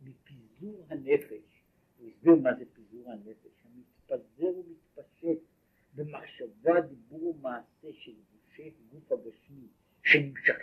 מפיזור 0.01 0.85
הנפש, 0.89 1.63
הוא 1.97 2.07
הסביר 2.07 2.35
מה 2.35 2.49
זה 2.59 2.65
פיזור 2.73 3.11
הנפש, 3.11 3.65
המתפזר 3.65 4.57
ומתפשט 4.57 5.39
במחשבה, 5.95 6.81
דיבור 6.81 7.35
ומעשה 7.35 7.93
של 7.93 8.13
גושי 8.31 8.71
גוף 8.91 9.11
הגשמי 9.11 9.67
שנמשכים 10.03 10.60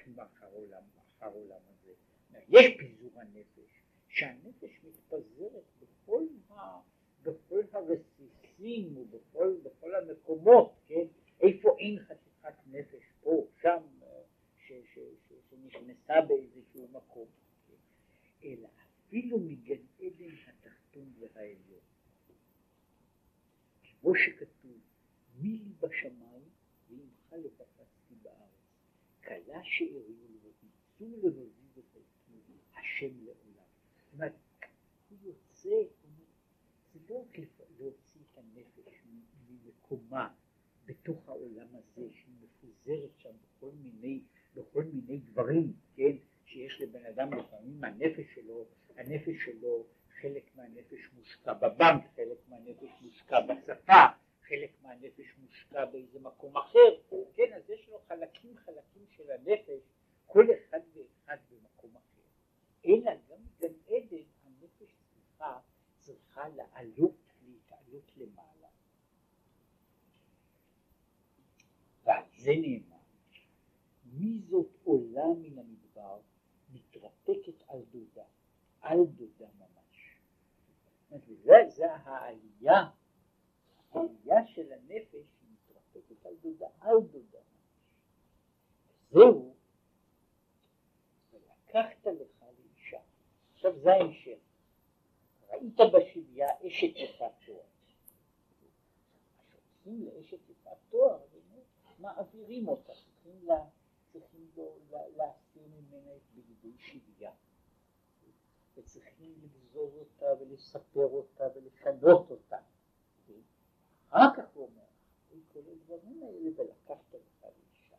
הדברים 115.91 116.22
האלה 116.22 116.51
ולקחת 116.57 117.14
לך 117.14 117.45
לאישה. 117.45 117.97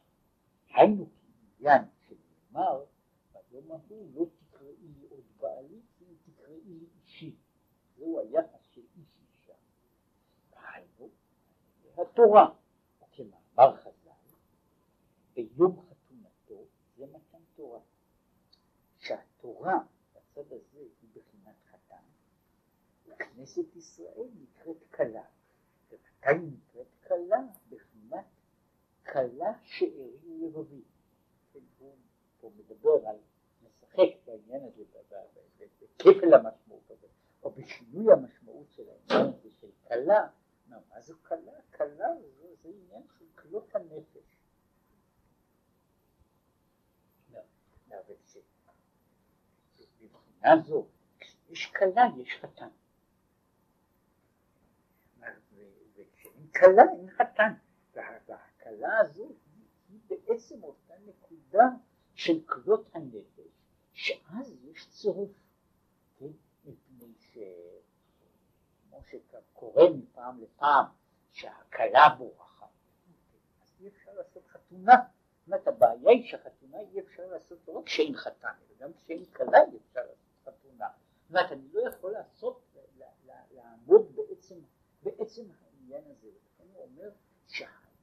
היינו 0.69 1.09
כעניין 1.59 1.81
שנאמר, 1.99 2.85
ביום 3.51 3.71
ההוא 3.71 4.09
לא 4.13 4.25
תקראי 4.39 4.75
לי 4.81 5.07
עוד 5.09 5.23
בעלי, 5.37 5.81
אם 6.01 6.15
תקראי 6.25 6.61
לי 6.65 6.85
אישי. 6.95 7.35
זהו 7.97 8.19
היחס 8.19 8.61
של 8.71 8.81
איש 8.97 9.07
אישה. 9.21 9.53
היינו, 10.53 11.09
התורה, 11.97 12.55
כמאמר 13.11 13.77
חז"ל, 13.77 14.09
ביום 15.33 15.81
חתונתו 15.81 16.65
זה 16.95 17.05
מתן 17.05 17.43
תורה. 17.55 17.79
שהתורה 18.97 19.77
בצד 20.13 20.53
הזה 20.53 20.79
היא 21.01 21.09
בחינת 21.13 21.55
חתן, 21.71 22.03
וכנסת 23.05 23.75
ישראל 23.75 24.29
נקראת 24.41 24.83
כלה. 24.95 25.23
כאן 26.21 26.45
נקראת 26.45 26.87
כלה 27.07 27.37
כלה 29.11 29.53
שארי 29.63 30.39
לבבי. 30.41 30.81
הוא 31.79 31.95
פה 32.39 32.51
מדבר 32.57 33.07
על, 33.07 33.15
משחק 33.63 34.25
בעניין 34.25 34.63
הזה, 34.63 34.83
בכפל 35.59 36.33
המשמעות 36.33 36.91
הזה, 36.91 37.07
או 37.43 37.51
בשינוי 37.51 38.13
המשמעות 38.13 38.71
של 38.71 38.83
העניין 38.89 39.33
הזה 39.33 39.49
של 39.51 39.67
כלה. 39.87 40.27
מה 40.67 41.01
זו 41.01 41.13
כלה? 41.23 41.51
כלה 41.77 42.07
זה 42.61 42.69
עניין 42.69 43.03
של 43.19 43.25
כלות 43.35 43.75
הנפש. 43.75 44.35
מבחינה 50.01 50.61
זו, 50.63 50.85
כשיש 51.19 51.65
כלה 51.65 52.03
יש 52.17 52.39
חתן. 52.41 52.69
כלה 56.59 56.83
עם 56.99 57.09
חתן, 57.09 57.53
והכלה 58.69 58.99
הזו 58.99 59.31
היא 59.89 59.99
בעצם 60.09 60.63
אותה 60.63 60.93
נקודה 61.05 61.63
של 62.13 62.39
כלות 62.45 62.89
הנפש, 62.93 63.47
שאז 63.93 64.55
יש 64.63 64.89
צירוף, 64.89 65.31
כן? 66.17 66.25
מפני 66.65 67.13
שכמו 67.19 69.01
שקורה 69.03 69.89
מפעם 69.89 70.41
לפעם, 70.41 70.85
שהכלה 71.31 72.15
בורחת, 72.17 72.67
אז 73.63 73.81
אי 73.81 73.87
אפשר 73.87 74.11
לעשות 74.13 74.47
חתונה. 74.47 74.93
זאת 74.93 75.47
אומרת, 75.47 75.67
הבעיה 75.67 76.11
היא 76.11 76.29
שהחתונה 76.29 76.79
אי 76.79 76.99
אפשר 76.99 77.27
לעשות 77.27 77.57
לא 77.67 77.73
רק 77.73 77.85
כשאין 77.85 78.15
חתן, 78.15 78.47
אלא 78.47 78.77
גם 78.79 78.93
כשאין 78.93 79.25
כלה 79.25 79.57
אי 79.71 79.77
אפשר 79.77 79.99
לעשות 79.99 80.43
חתונה. 80.43 80.87
זאת 81.21 81.29
אומרת, 81.29 81.51
אני 81.51 81.67
לא 81.73 81.89
יכול 81.89 82.11
לעשות, 82.11 82.61
לעמוד 83.51 84.15
בעצם, 84.15 84.55
בעצם 85.03 85.45
העניין 85.61 86.03
הזה. 86.11 86.27
לכן 86.27 86.63
הוא 86.73 86.83
אומר 86.83 87.09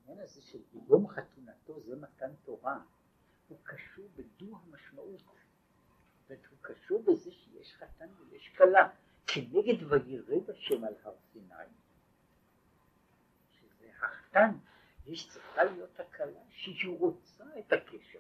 שהעניין 0.07 0.25
הזה 0.25 0.43
של 0.43 0.59
יום 0.89 1.09
חתונתו 1.09 1.81
זה 1.81 1.97
מתן 1.97 2.35
תורה, 2.45 2.81
הוא 3.49 3.59
קשור 3.63 4.09
בדו 4.17 4.57
המשמעות. 4.57 5.23
והוא 6.29 6.59
קשור 6.61 7.03
בזה 7.03 7.31
שיש 7.33 7.75
חתן 7.75 8.09
ויש 8.31 8.49
כלה, 8.57 8.89
כנגד 9.27 9.83
וירד 9.83 10.51
השם 10.51 10.85
על 10.85 10.95
הר 11.03 11.15
סיני. 11.33 11.55
שזה 13.51 13.91
החתן, 13.99 14.51
יש 15.07 15.29
צריכה 15.29 15.65
להיות 15.65 16.01
הכלה 16.01 16.41
שהיא 16.51 16.99
רוצה 16.99 17.45
את 17.59 17.73
הקשר. 17.73 18.19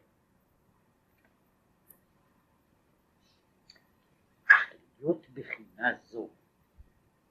אך 4.46 4.72
להיות 4.98 5.28
בחינה 5.34 5.98
זו 6.04 6.28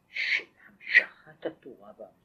של 0.10 0.44
המשכת 0.68 1.46
התורה 1.46 1.94
שהיא 1.98 2.25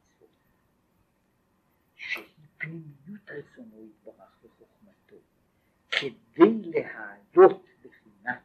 פנימיות 2.70 3.30
רצונו 3.30 3.84
יתברך 3.84 4.38
וחוכמתו, 4.44 5.16
כדי 5.90 6.70
להעלות 6.70 7.66
בחינת 7.82 8.42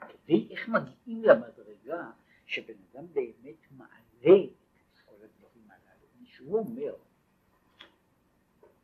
הזאת, 0.00 0.10
כדי 0.24 0.48
איך 0.50 0.68
מגיעים 0.68 1.24
למדרגה 1.24 2.10
שבן 2.46 2.74
אדם 2.92 3.06
באמת 3.12 3.70
מעלה 3.70 4.44
את 4.44 4.98
כל 5.04 5.14
הדברים 5.14 5.70
הללו, 5.70 6.26
שהוא 6.26 6.58
אומר, 6.58 6.94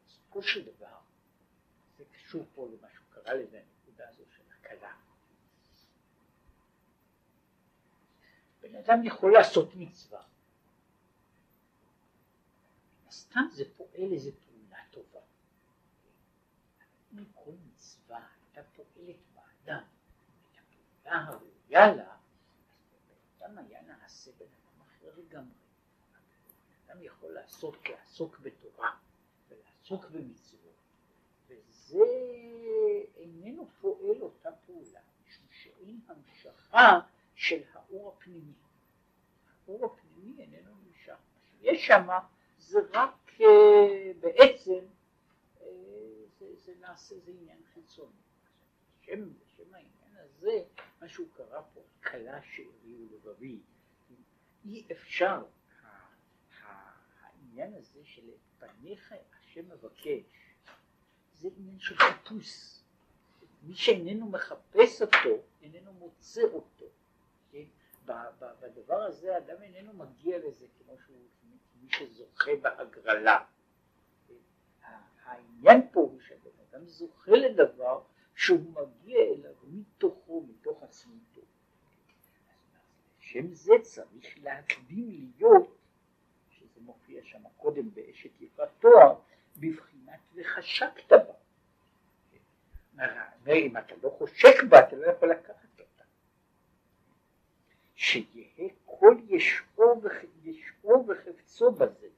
בסופו 0.07 0.43
של 0.43 0.67
דבר, 0.67 0.97
זה 1.99 2.05
קשור 2.05 2.47
פה 2.55 2.69
למה 2.69 2.89
שהוא 2.95 3.07
קרא 3.11 3.35
לזה 3.35 3.63
הנקודה 3.63 4.09
הזו 4.09 4.23
של 4.37 4.43
הקלה. 4.53 4.95
בן 8.71 8.77
אדם 8.77 9.05
יכול 9.05 9.33
לעשות 9.33 9.75
מצווה. 9.75 10.23
סתם 13.11 13.41
זה 13.53 13.65
פועל 13.77 14.13
איזה 14.13 14.31
פעולה 14.33 14.79
טובה. 14.91 15.21
אם 17.13 17.25
כל 17.35 17.53
מצווה 17.67 18.27
הייתה 18.55 18.71
פועלת 18.77 19.17
באדם 19.35 19.83
את 20.53 20.59
הפעולה 20.59 21.27
הראויה 21.27 21.95
לה, 21.95 22.15
אז 22.93 23.11
בן 23.11 23.45
אדם 23.47 23.59
היה 23.59 23.83
נעשה 23.83 24.31
בן 24.33 24.47
אדם 24.47 24.83
אחר 24.83 25.21
לגמרי. 25.21 25.55
אדם 26.87 27.03
יכול 27.03 27.33
לעסוק, 27.33 27.89
לעסוק 27.89 28.39
בתורה 28.39 28.91
ולעסוק 29.49 30.05
במצוות. 30.11 30.61
וזה 31.47 32.05
איננו 33.17 33.69
פועל 33.81 34.23
אותה 34.23 34.51
פעולה, 34.67 35.01
משום 35.27 35.47
שאין 35.51 36.01
המשכה 36.09 37.01
של 37.35 37.63
האור 37.73 38.09
הפנימי. 38.09 38.53
האור 39.71 39.85
הפנימי 39.85 40.43
איננו 40.43 40.71
נמשך. 40.85 41.17
יש 41.61 41.87
שם 41.87 42.09
זה 42.59 42.79
רק 42.93 43.33
בעצם, 44.21 44.85
זה, 46.39 46.57
זה 46.57 46.75
נעשה, 46.81 47.19
זה 47.19 47.31
עניין 47.31 47.59
חיצוני. 47.75 48.11
בשם, 49.01 49.33
בשם 49.33 49.75
העניין 49.75 50.17
הזה, 50.17 50.65
מה 51.01 51.09
שהוא 51.09 51.29
קרא 51.37 51.61
פה, 51.75 51.81
כלה 52.11 52.43
שארי 52.43 52.97
ולבבי, 52.97 53.61
אי 54.65 54.87
אפשר, 54.93 55.45
העניין 57.21 57.75
הזה 57.75 58.05
של 58.05 58.31
פניך 58.59 59.15
השם 59.39 59.69
מבקש, 59.69 60.55
זה 61.35 61.49
עניין 61.57 61.79
של 61.79 61.97
חיפוש. 61.99 62.81
מי 63.63 63.75
שאיננו 63.75 64.27
מחפש 64.27 65.03
אותו, 65.03 65.43
איננו 65.63 65.93
מוצא 65.93 66.43
אותו. 66.43 66.87
כן? 67.53 67.65
בדבר 68.61 69.03
הזה 69.03 69.35
האדם 69.35 69.63
איננו 69.63 69.93
מגיע 69.93 70.39
לזה 70.39 70.67
כמו 70.79 70.97
שהוא, 71.07 71.17
מי 71.83 71.89
שזוכה 71.91 72.51
בהגרלה. 72.63 73.45
העניין 75.25 75.89
פה 75.93 76.01
הוא 76.01 76.21
שהבן 76.21 76.51
אדם 76.71 76.87
זוכה 76.87 77.33
לדבר 77.33 78.03
שהוא 78.35 78.61
מגיע 78.71 79.19
אליו 79.19 79.55
מתוכו, 79.63 80.47
מתוך 80.49 80.83
עצמותו. 80.83 81.41
לשם 83.19 83.55
זה 83.55 83.73
צריך 83.83 84.39
להקדים 84.43 85.33
להיות, 85.39 85.77
שזה 86.51 86.81
מופיע 86.81 87.21
שם 87.25 87.43
קודם 87.57 87.95
באשת 87.95 88.41
יפת 88.41 88.69
תואר, 88.81 89.15
בבחינת 89.57 90.21
וחשקת 90.35 91.13
בה. 91.13 91.35
אם 93.49 93.77
אתה 93.77 93.95
לא 94.03 94.11
חושק 94.11 94.63
בה, 94.69 94.81
אתה 94.81 94.97
לא 94.97 95.07
יכול 95.07 95.31
לקחת. 95.31 95.70
שיהא 98.01 98.69
כל 98.85 99.17
ישעו 99.29 101.07
וחפצו 101.09 101.73
בזה. 101.73 102.09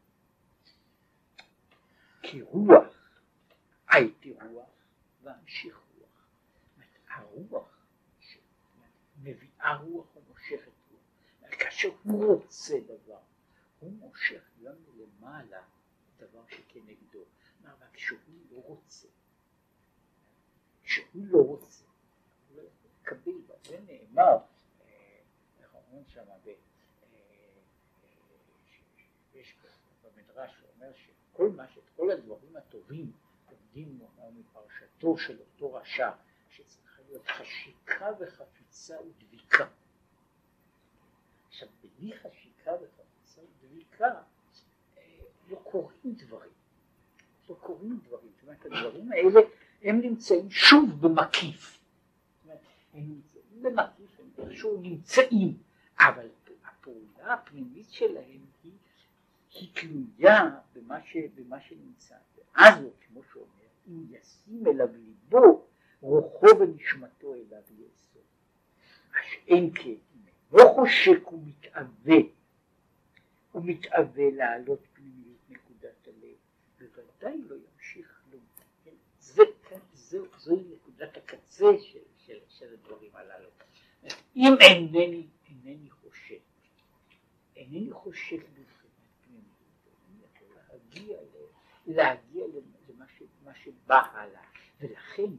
כי 2.23 2.43
רוח, 2.43 2.95
הייתי 3.91 4.33
רוח 4.33 4.71
ואמשיך 5.23 5.81
רוח. 5.99 6.29
הרוח 7.09 7.87
מביאה 9.23 9.77
רוח 9.77 10.17
ומושכת 10.17 10.73
רוח. 10.91 11.55
כאשר 11.59 11.89
הוא 12.03 12.35
רוצה 12.35 12.75
דבר, 12.81 13.21
הוא 13.81 13.93
מושך 13.93 14.43
גם 14.63 14.75
למעלה 14.97 15.63
דבר 16.19 16.43
שכנגדו. 16.49 17.25
אבל 17.65 17.87
כשהוא 17.93 18.19
לא 18.51 18.59
רוצה, 18.59 19.09
כשהוא 20.83 21.27
לא 21.27 21.39
רוצה, 21.39 21.85
הוא 22.49 22.57
לא 22.57 22.63
יכול 22.63 22.91
לקבל, 23.01 23.33
וזה 23.33 23.81
נאמר, 23.87 24.39
אה, 24.81 25.21
איך 25.61 25.75
אומרים 25.75 26.05
שם, 26.09 26.25
אה, 26.31 26.53
יש 29.35 29.57
במדרש 30.33 30.51
שאומר 30.61 30.93
שכל 30.95 31.51
מה, 31.51 31.69
שאת 31.69 31.83
כל 31.97 32.11
הדברים 32.11 32.57
הטובים 32.57 33.13
לומדים 33.51 33.99
מפרשתו 34.33 35.19
של 35.19 35.39
אותו 35.41 35.75
רשע, 35.75 36.11
שצריכה 36.51 37.03
להיות 37.09 37.27
חשיקה 37.27 38.11
וחפיצה 38.21 38.97
ודביקה. 39.01 39.67
עכשיו, 41.49 41.69
בלי 41.99 42.13
חשיקה 42.13 42.73
וחפיצה 42.73 43.41
ודביקה, 43.41 44.07
אה, 44.99 45.03
לא 45.49 45.57
קורים 45.57 46.15
דברים. 46.17 46.53
לא 47.49 47.55
קורים 47.55 48.01
דברים. 48.07 48.31
זאת 48.35 48.43
אומרת, 48.43 48.67
הדברים 48.67 49.13
האלה, 49.13 49.41
הם 49.83 50.01
נמצאים 50.01 50.51
שוב 50.51 51.01
במקיף. 51.01 51.79
הם 52.95 53.03
נמצאים 53.09 53.63
במקיף, 53.63 54.21
הם 54.21 54.31
איכשהו 54.39 54.81
נמצאים, 54.81 55.59
אבל 55.99 56.29
הפעולה 56.65 57.35
הפנימית 57.35 57.91
שלהם 57.91 58.52
היא, 59.53 59.69
תלויה 59.75 60.51
במה, 60.75 60.99
ש, 61.05 61.17
במה 61.35 61.61
שנמצא. 61.61 62.15
ואז 62.37 62.83
הוא, 62.83 62.93
כמו 63.01 63.21
שאומר, 63.33 63.49
אם 63.89 64.05
ישים 64.11 64.67
אליו 64.67 64.89
ליבו, 64.97 65.67
רוחו 66.01 66.47
ונשמתו 66.61 67.35
אליו 67.35 67.63
יאסור. 67.71 68.23
אין 69.49 69.71
כן, 69.75 69.95
לא 70.53 70.65
חושק 70.75 71.33
ומתאווה, 71.33 72.17
הוא 73.53 73.63
מתאווה 73.65 74.31
לעלות 74.31 74.81
פנימיות 74.93 75.39
נקודת 75.49 76.07
הלב, 76.07 76.37
בוודאי 76.79 77.43
לא 77.49 77.57
ימשיך 77.57 78.23
כלום. 78.25 78.45
כן? 78.85 78.91
זה, 79.21 79.43
זה, 79.93 80.19
זוהי 80.39 80.65
נקודת 80.75 81.17
הקצה 81.17 81.67
של, 81.81 81.99
של, 82.17 82.39
של 82.49 82.73
הדברים 82.73 83.11
הללו. 83.15 83.49
אם 84.37 84.53
אינני, 84.61 85.27
אינני 85.49 85.91
חושק, 85.91 86.41
אינני 87.57 87.93
חושק 87.93 88.39
בבחינת 88.39 89.03
פנימיות, 89.25 89.87
אני 90.09 90.25
יכול 90.25 90.57
להגיע, 90.95 91.19
להגיע 91.87 92.47
למה 92.89 93.55
שבא 93.55 94.01
הלאה, 94.13 94.43
ולכן 94.81 95.31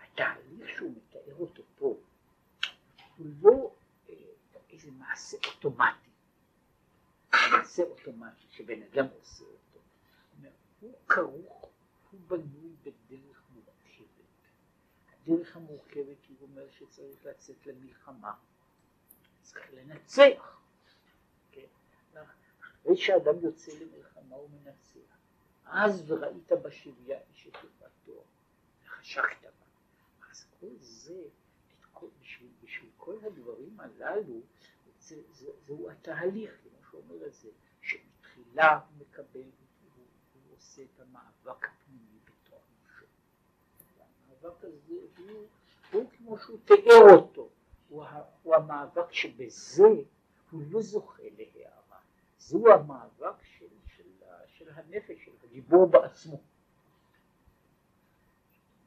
התהליך 0.00 0.68
שהוא 0.76 0.92
מתאר 0.96 1.34
אותו 1.40 1.62
פה 1.78 1.96
הוא 3.16 3.26
לא 3.42 3.74
אה, 4.08 4.14
איזה 4.70 4.90
מעשה 4.90 5.36
אוטומטי, 5.46 6.10
מעשה 7.32 7.82
אוטומטי 7.82 8.46
שבן 8.50 8.82
אדם 8.82 9.06
עושה 9.20 9.44
אותו, 9.44 9.80
הוא 10.80 10.94
כרוך, 11.08 11.70
הוא 12.10 12.20
בנוי 12.26 12.72
בדרך 12.82 13.42
מורכבת. 13.54 14.26
הדרך 15.12 15.56
המורכבת 15.56 16.26
היא 16.28 16.36
אומר 16.42 16.70
שצריך 16.70 17.24
לצאת 17.24 17.66
למלחמה, 17.66 18.34
צריך 19.42 19.72
לנצח. 19.72 20.60
כן? 21.52 21.66
אחרי 22.82 22.96
שאדם 22.96 23.40
יוצא 23.42 23.72
הוא 24.42 24.50
מנצח. 24.50 25.16
אז 25.64 26.10
וראית 26.10 26.52
בשביה 26.52 27.18
איש 27.30 27.46
את 27.46 27.56
יפתו, 27.64 28.24
וחשקת 28.84 29.42
בה. 29.42 30.28
אז 30.30 30.44
כל 30.60 30.66
זה, 30.80 31.22
כל, 31.92 32.06
בשביל, 32.20 32.48
בשביל 32.64 32.90
כל 32.96 33.14
הדברים 33.22 33.80
הללו, 33.80 34.40
זה, 35.00 35.16
זה, 35.32 35.50
זהו 35.66 35.90
התהליך, 35.90 36.50
כמו 36.62 36.78
שאומר 36.90 37.26
את 37.26 37.34
זה, 37.34 37.48
שמתחילה 37.82 38.78
הוא 38.78 39.06
מקבל, 39.06 39.40
הוא, 39.40 40.04
הוא 40.34 40.56
עושה 40.56 40.82
את 40.82 41.00
המאבק 41.00 41.68
הפנימי 41.68 42.18
בתוך 42.24 42.62
נפשו. 42.82 43.06
והמאבק 43.98 44.64
הזה 44.64 44.94
הוא, 45.18 45.46
הוא 45.92 46.10
כמו 46.16 46.38
שהוא 46.38 46.58
תיאר 46.64 47.16
אותו, 47.16 47.48
הוא, 47.88 48.04
הוא 48.42 48.54
המאבק 48.54 49.12
שבזה 49.12 49.88
הוא 50.50 50.62
לא 50.70 50.82
זוכה 50.82 51.22
להערה, 51.38 51.98
זהו 52.38 52.72
המאבק 52.72 53.42
של, 53.42 53.61
של, 54.64 54.70
הנפש, 54.74 55.24
של 55.24 55.30
הגיבור 55.44 55.86
בעצמו. 55.86 56.40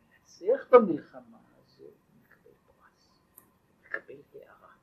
מנצח 0.10 0.68
במלחמה 0.72 1.38
הזו, 1.58 1.84
מקבל 2.22 2.52
פרס, 2.68 3.10
מקבל 3.82 4.22
הערה. 4.34 4.74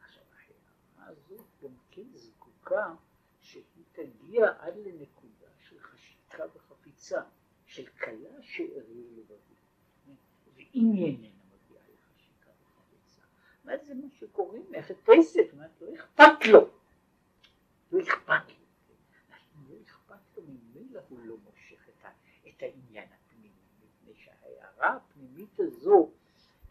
עכשיו 0.00 0.22
ההערה 0.32 1.12
הזו 1.12 1.44
גם 1.62 1.74
כן 1.90 2.06
זקוקה 2.14 2.94
שהיא 3.40 3.84
תגיע 3.92 4.46
עד 4.58 4.76
לנקודה 4.76 5.46
של 5.58 5.80
חשיקה 5.80 6.44
וחפיצה, 6.54 7.22
של 7.66 7.86
כלה 7.86 8.42
שאריה 8.42 9.10
לבבי. 9.16 9.54
ואם 10.54 10.92
היא 10.92 11.06
איננה 11.06 11.28
מגיעה 11.46 11.84
לחשיקה 11.94 12.50
וחפיצה, 12.50 13.22
מה 13.64 13.72
זה 13.76 13.94
מה 13.94 14.10
שקוראים 14.10 14.66
כסף, 15.04 15.54
מה 15.54 15.66
לא 15.80 15.94
אכפת 15.94 16.46
לו. 16.52 16.70
לא 17.92 18.02
אכפת 18.02 18.48
לו. 18.48 18.60
לא 19.68 19.76
אכפת 19.82 20.36
לו, 20.36 20.42
ממילא 20.42 21.00
הוא 21.08 21.18
לא 21.24 21.36
מושך 21.44 21.88
את 22.60 22.64
העניין 22.64 23.08
הפנימי, 23.12 23.48
מפני 23.80 24.14
שההערה 24.24 24.96
הפנימית 24.96 25.60
הזו, 25.60 26.10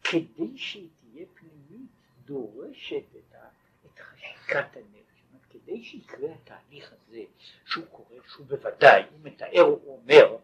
כדי 0.03 0.57
שהיא 0.57 0.89
תהיה 0.99 1.25
פנימית, 1.33 1.89
דורשת 2.25 3.03
את, 3.15 3.35
ה, 3.35 3.49
את 3.85 3.99
חשיקת 3.99 4.77
הנפש. 4.77 5.09
כדי 5.49 5.83
שיקרה 5.83 6.33
התהליך 6.33 6.93
הזה, 6.93 7.23
שהוא 7.65 7.85
קורה, 7.91 8.15
שהוא 8.27 8.45
בוודאי, 8.47 9.03
הוא 9.11 9.19
מתאר, 9.23 9.61
הוא 9.61 9.97
אומר, 9.97 10.37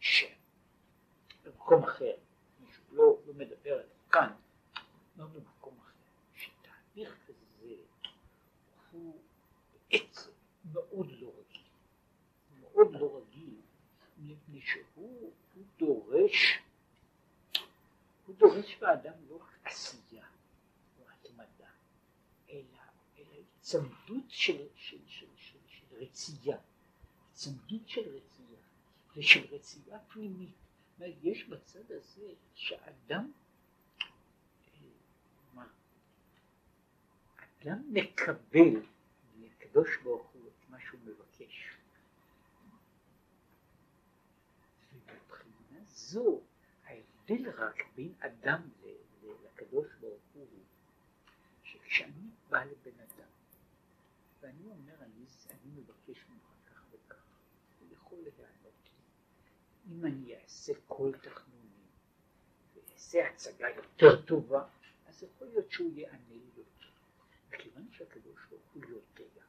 שבמקום 0.00 1.84
אחר, 1.84 2.14
מישהו 2.60 2.82
לא, 2.92 3.18
לא 3.26 3.34
מדבר 3.34 3.72
עליו 3.72 4.10
כאן, 4.10 4.32
לא 5.16 5.24
במקום 5.24 5.74
אחר, 5.80 5.92
שתהליך 6.34 7.16
כזה 7.26 7.74
הוא 8.92 9.20
בעצם 9.90 10.30
מאוד 10.72 11.10
לא 11.20 11.32
רגיל, 11.38 11.62
מאוד 12.60 12.92
לא 12.92 13.16
רגיל, 13.16 13.27
דורש, 15.78 16.58
הוא 18.26 18.36
דורש 18.36 18.76
באדם 18.80 19.14
לא 19.28 19.36
רק 19.36 19.58
עשייה 19.64 20.26
או 20.98 21.04
התמדה, 21.10 21.70
אלא, 22.50 22.78
אלא 23.18 23.42
הצמדות 23.58 24.24
של, 24.28 24.66
של, 24.76 24.98
של, 25.06 25.26
של, 25.36 25.58
של 25.68 25.84
רצייה, 25.96 26.58
הצמדות 27.32 27.88
של 27.88 28.00
רצייה 28.00 28.60
ושל 29.16 29.54
רצייה 29.54 29.98
פנימית. 29.98 30.54
יש 31.22 31.44
בצד 31.44 31.92
הזה 31.92 32.32
שאדם, 32.54 33.32
מה, 35.54 35.66
אדם 37.62 37.82
מקבל 37.92 38.82
מהקדוש 39.36 39.88
ברוך 40.02 40.26
הוא 40.26 40.48
את 40.48 40.70
מה 40.70 40.78
שהוא 40.80 41.00
מבקש. 41.04 41.70
ומבחינה 44.92 45.77
זו 45.88 46.40
ההבדל 46.84 47.50
רק 47.50 47.82
בין 47.94 48.14
אדם 48.18 48.68
לקדוש 49.22 49.86
ברוך 50.00 50.22
הוא 50.32 50.46
שכשאני 51.62 52.30
בא 52.48 52.64
לבן 52.64 53.00
אדם 53.00 53.28
ואני 54.40 54.66
אומר 54.66 54.94
אני, 55.00 55.24
אני 55.50 55.70
מבקש 55.80 56.24
ממך 56.28 56.52
כך 56.66 56.82
וכך 56.92 57.22
הוא 57.80 57.88
יכול 57.92 58.18
להיענות 58.18 58.74
לי 58.84 59.94
אם 59.94 60.06
אני 60.06 60.36
אעשה 60.36 60.72
כל 60.86 61.12
תחנונים 61.22 61.86
ואעשה 62.74 63.28
הצגה 63.28 63.68
יותר 63.68 64.22
טובה 64.26 64.68
אז 65.06 65.22
יכול 65.22 65.48
להיות 65.48 65.72
שהוא 65.72 65.92
יענה 65.94 66.18
לי 66.28 66.50
יותר 66.56 66.88
וכיוון 67.48 67.88
שהקדוש 67.92 68.46
ברוך 68.50 68.72
הוא 68.74 68.82
יודע 68.84 69.42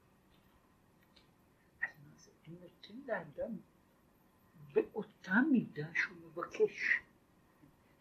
אז 1.81 1.89
מה 2.09 2.17
זה? 2.17 2.31
אני 2.47 2.55
נותן 2.59 2.93
לאדם 3.05 3.57
באותה 4.73 5.33
מידה 5.51 5.87
שהוא 5.93 6.17
מבקש 6.25 6.99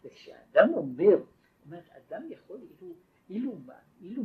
וכשאדם 0.03 0.69
אומר, 0.73 1.17
אומרת 1.65 1.89
אדם 1.89 2.23
יכול 2.31 2.57
אילו, 2.61 2.93
אילו, 3.29 3.57
אילו 4.01 4.23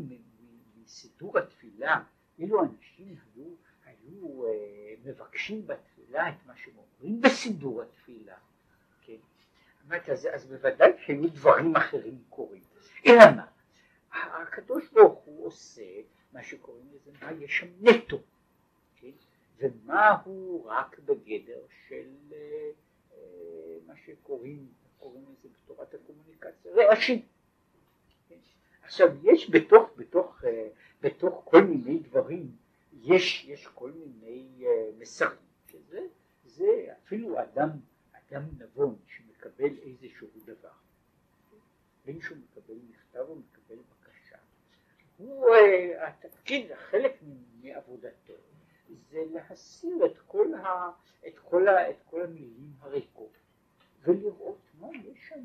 מסידור 0.83 1.39
התפילה, 1.39 2.03
אילו 2.39 2.65
אנשים 2.65 3.17
היו, 3.35 3.45
היו 3.85 4.47
אה, 4.47 4.95
מבקשים 5.05 5.67
בתפילה 5.67 6.29
את 6.29 6.47
מה 6.47 6.57
שהם 6.57 6.75
אומרים 6.77 7.21
בסידור 7.21 7.83
התפילה, 7.83 8.37
כן? 9.01 9.17
אמרת, 9.87 10.09
אז, 10.09 10.29
אז 10.35 10.47
בוודאי 10.47 10.93
שהיו 11.07 11.29
דברים 11.29 11.77
אחרים 11.77 12.23
קורים. 12.29 12.63
אלא 13.07 13.31
מה? 13.37 13.47
הקדוש 14.13 14.93
ברוך 14.93 15.19
הוא 15.25 15.47
עושה 15.47 15.83
מה 16.33 16.43
שקוראים 16.43 16.87
לזה, 16.93 17.11
מה 17.23 17.33
יש 17.33 17.59
שם 17.59 17.67
נטו, 17.81 18.19
ומה 19.59 20.17
הוא 20.25 20.67
רק 20.67 20.99
בגדר 20.99 21.61
של 21.89 22.11
אה, 22.33 22.71
אה, 23.13 23.77
מה 23.87 23.95
שקוראים, 23.97 24.67
קוראים 24.99 25.25
לזה 25.33 25.49
בתורת 25.49 25.95
הקומוניקציה, 25.95 26.73
רעשים. 26.75 27.23
עכשיו 28.83 29.09
יש 29.23 29.51
בתוך, 29.51 29.91
בתוך, 29.97 30.45
אה, 30.45 30.69
בתוך 31.01 31.43
כל 31.45 31.63
מיני 31.63 31.99
דברים, 31.99 32.51
יש, 33.03 33.45
יש 33.49 33.67
כל 33.67 33.91
מיני 33.93 34.65
מסרים, 34.99 35.39
שזה 35.67 36.01
זה 36.45 36.87
אפילו 37.03 37.43
אדם, 37.43 37.71
אדם 38.13 38.43
נבון 38.59 38.97
שמקבל 39.07 39.79
איזשהו 39.83 40.29
דבר, 40.45 40.69
בין 42.05 42.21
שהוא 42.21 42.39
מקבל 42.39 42.75
מכתב 42.91 43.25
או 43.29 43.37
מקבל 43.37 43.77
בקשה, 43.77 44.37
הוא, 45.17 45.47
התפקיד, 46.01 46.75
חלק 46.75 47.17
מעבודתו 47.63 48.35
זה 49.11 49.25
להסיר 49.33 50.07
את 50.07 50.19
כל, 50.27 50.55
ה, 50.55 50.91
את 51.27 51.39
כל, 51.39 51.69
ה, 51.69 51.91
את 51.91 52.03
כל 52.05 52.23
המילים 52.23 52.73
הריקות 52.81 53.33
ולראות 54.03 54.61
מה 54.81 54.89
יש 55.05 55.29
שם, 55.29 55.45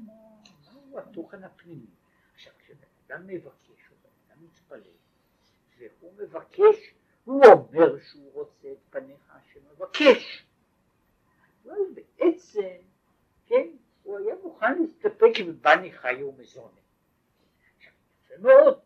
מהו 0.73 0.99
התוכן 0.99 1.43
הפנימי. 1.43 1.85
עכשיו 2.33 2.53
כשבן 2.59 3.27
מבקש 3.27 3.91
או 3.91 3.95
בן 4.03 4.45
מתפלל 4.45 4.81
והוא 5.79 6.13
מבקש, 6.17 6.93
הוא 7.23 7.45
אומר 7.45 7.99
שהוא 7.99 8.33
רוצה 8.33 8.71
את 8.71 8.77
פניך 8.89 9.33
שמבקש, 9.53 10.45
אבל 11.65 11.77
בעצם, 11.93 12.75
כן, 13.45 13.67
הוא 14.03 14.17
היה 14.17 14.35
מוכן 14.43 14.81
להסתפק 14.81 15.31
בבני 15.47 15.91
חי 15.91 16.23
ומזונה. 16.23 16.79
עכשיו 17.77 17.93
יפה 18.25 18.33
מאוד, 18.41 18.79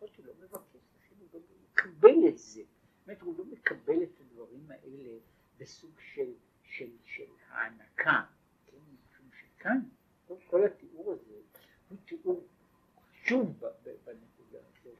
אז 0.00 0.08
הוא 0.16 0.26
לא 0.26 0.32
מבקש, 0.38 0.80
הוא 1.18 1.28
לא 1.32 1.40
מקבל 1.72 2.28
את 2.28 2.38
זה. 2.38 2.62
אומרת, 3.06 3.22
הוא 3.22 3.38
לא 3.38 3.44
מקבל 3.44 4.02
את 4.02 4.20
הדברים 4.20 4.70
האלה 4.70 5.18
בסוג 5.58 5.90
של, 6.14 6.32
של, 6.62 6.90
של 7.04 7.30
הענקה, 7.48 8.24
כן? 8.66 8.76
משום 8.76 9.30
שכאן 9.40 9.80
כל, 10.28 10.34
כל 10.46 10.66
התיאור 10.66 11.12
הזה 11.12 11.34
הוא 11.88 11.98
תיאור 12.04 12.46
חשוב 13.24 13.60
בנקודה 14.04 14.58
הזאת. 14.58 14.98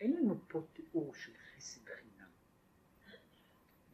אין 0.00 0.16
לנו 0.16 0.38
פה 0.48 0.62
תיאור 0.72 1.14
של 1.14 1.32
חסד 1.36 1.80
חינם, 1.84 2.30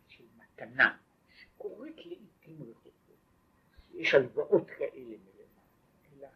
של 0.09 0.25
מתנה, 0.37 0.99
שקורית 1.37 1.97
לעיתים 1.97 2.63
רחוקות. 2.63 2.95
יש 3.95 4.15
הלוואות 4.15 4.71
כאלה 4.79 5.17
מלמעלה, 5.17 6.33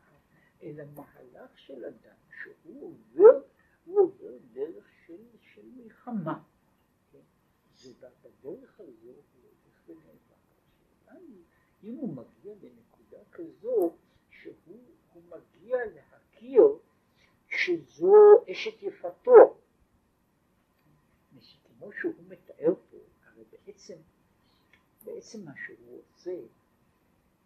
אלא 0.63 0.85
מהלך 0.95 1.59
של 1.59 1.85
אדם 1.85 2.17
שהוא 2.43 2.95
עובר, 3.15 3.41
הוא 3.85 4.01
עובר 4.01 4.39
דרך 4.53 4.85
של, 5.07 5.23
של 5.55 5.63
מלחמה. 5.77 6.43
כן? 7.95 8.07
ובדרך 8.23 8.81
הזו 8.81 9.09
הולך 9.09 9.89
ונאבק. 9.89 10.39
השאלה 11.07 11.21
אם 11.83 11.95
הוא 11.95 12.15
מגיע 12.15 12.55
לנקודה 12.63 13.25
כזו, 13.33 13.97
שהוא 14.31 15.23
מגיע 15.29 15.77
להכיר 15.95 16.63
שזו 17.49 18.15
אשת 18.53 18.83
יפתו. 18.83 19.59
כמו 21.79 21.93
שהוא 21.93 22.15
מתאר 22.29 22.75
פה, 22.91 22.97
הרי 23.25 23.45
בעצם, 23.51 23.97
בעצם 25.05 25.45
מה 25.45 25.53
שהוא 25.67 26.01
עושה 26.01 26.41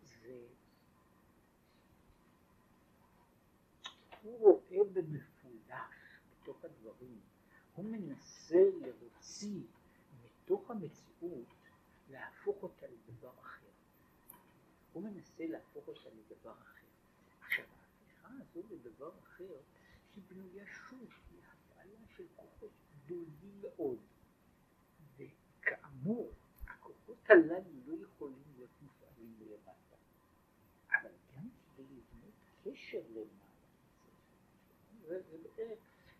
זה 0.04 0.46
הוא 4.22 4.38
רואה 4.38 4.84
במפולש 4.92 6.20
בתוך 6.30 6.64
הדברים 6.64 7.20
הוא 7.74 7.84
מנסה 7.84 8.64
להוציא 8.80 9.60
מתוך 10.42 10.70
המציאות, 10.70 11.54
להפוך 12.10 12.62
אותה 12.62 12.86
לדבר 12.86 13.32
אחר. 13.40 13.66
הוא 14.92 15.02
מנסה 15.02 15.46
להפוך 15.46 15.88
אותה 15.88 16.08
לדבר 16.08 16.52
אחר. 16.52 16.86
עכשיו, 17.40 17.64
ההפיכה 17.64 18.28
הזו 18.28 18.62
לדבר 18.70 19.12
אחר 19.18 19.56
היא 20.14 20.22
בנויה 20.28 20.66
שוב 20.66 21.08
להפעלה 21.36 22.06
של 22.16 22.24
כוחות 22.36 22.70
גדולים 23.04 23.62
מאוד. 23.62 23.98
וכאמור, 25.16 26.32
הכוחות 26.68 27.30
הללו 27.30 27.70
לא 27.86 28.04
יכולים 28.04 28.42
להיות 28.56 28.70
מופעלים 28.82 29.34
מלמטה. 29.38 29.96
אבל 30.90 31.10
גם 31.36 31.48
כדי 31.76 31.84
לבנות 31.84 32.34
קשר 32.64 33.02
למעלה, 33.10 33.52
זה, 35.06 35.22
זה, 35.56 35.74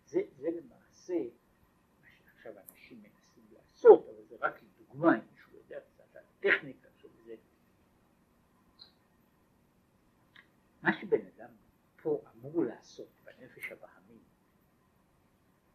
זה, 0.05 0.21
זה 0.37 0.47
למעשה 0.51 1.19
עכשיו 2.35 2.53
אנשים 2.59 3.03
מנסים 3.03 3.43
לעשות, 3.51 4.05
אבל 4.09 4.23
אם 4.93 4.99
מישהו 4.99 5.57
יודע 5.57 5.79
קצת 5.79 6.15
על 6.15 6.23
הטכניקה 6.37 6.89
של 6.97 7.09
זה. 7.25 7.35
מה 10.81 10.89
שבן 11.01 11.25
אדם 11.35 11.49
פה 12.01 12.21
אמור 12.35 12.63
לעשות 12.65 13.09
בנפש 13.23 13.71
הבהמית, 13.71 14.23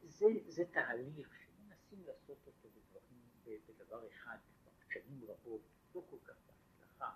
זה, 0.02 0.26
זה 0.46 0.64
תהליך 0.72 1.30
שמנסים 1.34 2.04
לעשות 2.06 2.38
אותו 2.46 2.68
בדברים, 2.68 3.60
בדבר 3.68 4.08
אחד 4.08 4.36
כבר 4.62 4.72
שנים 4.92 5.24
רבות, 5.28 5.60
לא 5.94 6.02
כל 6.10 6.16
כך 6.24 6.34
בהצלחה. 6.46 7.12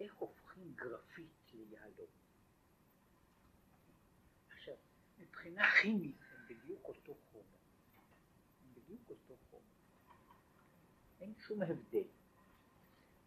איך 0.00 0.14
הופכים 0.14 0.72
גרפית 0.74 1.52
ליהלום? 1.52 2.10
עכשיו, 4.48 4.74
מבחינה 5.18 5.70
כימית 5.82 6.16
הם 6.32 6.48
בדיוק 6.48 6.88
אותו 6.88 7.14
חומר. 7.32 7.56
בדיוק 8.74 9.10
אותו 9.10 9.36
חומר. 9.50 9.76
אין 11.26 11.34
שום 11.38 11.62
הבדל. 11.62 12.08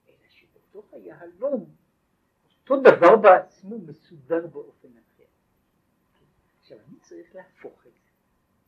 אלא 0.08 0.30
שבתוך 0.30 0.93
היהלום 0.93 1.76
אותו 2.62 2.82
דבר 2.82 3.16
בעצמו 3.16 3.80
מסודר 3.80 4.47
באופן 4.47 4.88
אחר. 4.88 5.24
עכשיו 6.60 6.78
אני 6.80 7.00
צריך 7.02 7.36
להפוך 7.36 7.88
את 7.88 7.93
זה. 7.93 8.10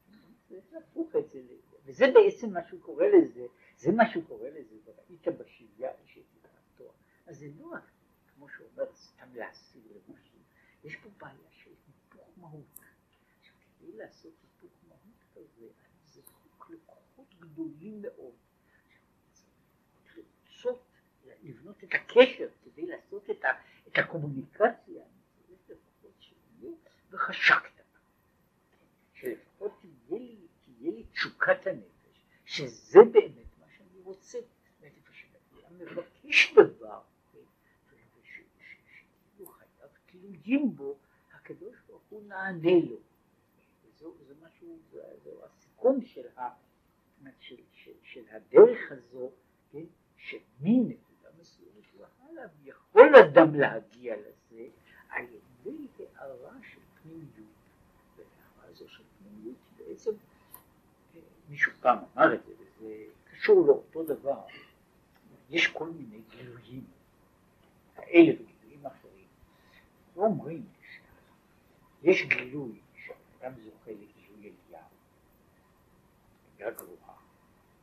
אני 0.10 0.36
צריך 0.48 0.74
להפוך 0.74 1.16
את 1.16 1.30
זה, 1.30 1.42
וזה 1.86 2.06
בעצם 2.14 2.54
מה 2.54 2.68
שהוא 2.68 2.82
קורא 2.82 3.06
לזה, 3.06 3.46
זה 3.78 3.92
מה 3.92 4.04
שהוא 4.12 4.24
קורא 4.28 4.50
לזה, 4.50 4.76
וראית 4.86 5.28
בשביה 5.28 5.92
אשת 6.06 6.22
יפתו. 6.36 6.94
אז 7.26 7.40
זה 7.40 7.48
לא 7.60 7.76
כמו 8.36 8.50
שהוא 8.50 8.68
אומר, 8.74 8.96
סתם 8.96 9.36
להסיר 9.36 9.82
למשהו. 9.88 10.40
יש 10.84 10.96
פה 10.96 11.10
בעיה 11.18 11.52
של 11.52 11.72
היפוך 11.88 12.30
מהות. 12.38 12.80
עכשיו 13.40 13.56
כדי 13.80 13.98
לעשות 13.98 14.34
היפוך 14.44 14.72
מהות 14.88 15.24
כזה, 15.36 15.68
לכוחות 16.70 17.36
גדולים 17.40 18.02
מאוד. 18.02 18.36
לבנות 21.44 21.84
את 21.84 21.94
הקשר 21.94 22.48
כדי 22.64 22.86
לעשות 22.86 23.30
את, 23.30 23.46
ה, 23.46 23.50
את 23.88 23.98
הקומוניקציה, 23.98 25.04
וחשקת. 27.12 27.72
שלפחות 29.14 29.72
תהיה 29.82 30.20
לי, 30.20 30.48
תהיה 30.66 30.92
לי 30.92 31.04
תשוקת 31.12 31.68
הנפש, 31.68 32.26
שזה 32.46 33.00
באמת 33.14 33.58
מה 33.60 33.66
שאני 33.78 34.02
רוצה. 34.04 34.40
מבקש 35.82 36.54
דבר, 36.54 37.02
ושכאילו 38.22 39.46
חייו 39.46 39.90
תלויים 40.06 40.76
בו, 40.76 40.98
הקדוש 41.34 41.76
ברוך 41.88 42.04
הוא 42.10 42.24
נענה 42.28 42.80
לו. 42.90 42.98
זה 44.00 44.34
משהו, 44.42 44.80
זהו 45.24 45.46
הסיכום 45.46 46.02
של, 46.06 46.28
הדרך 48.32 48.92
הזו, 48.92 49.32
כן, 49.72 49.84
מסוימת 50.18 50.98
והלאה, 52.42 52.52
יכול 52.66 53.16
אדם 53.16 53.56
להגיע 53.56 54.16
לזה 54.16 54.68
על 55.10 55.26
ידי 55.26 55.88
הערה 56.16 56.54
של 56.72 56.80
פנימיות. 57.02 57.32
והערה 58.18 58.70
הזו 58.70 58.90
של 58.90 59.04
פנימיות 59.20 59.58
בעצם, 59.78 60.12
מישהו 61.50 61.72
פעם 61.82 61.98
אמר 62.18 62.34
את 62.34 62.44
זה, 62.46 62.54
וזה 62.60 63.04
קשור 63.32 63.68
לאותו 63.68 64.04
דבר, 64.04 64.42
יש 65.50 65.68
כל 65.68 65.90
מיני 65.90 66.22
גילויים, 66.30 66.84
האלה 67.96 68.34
וגילויים 68.34 68.86
אחרים, 68.86 69.28
ואומרים 70.14 70.66
שיש 72.02 72.24
גילוי 72.24 72.80
שאדם 72.96 73.54
זוכה 73.64 73.92
לגילוי 73.92 74.54
אליהו, 74.70 74.84
דרגה 76.58 76.72
גבוהה. 76.72 77.18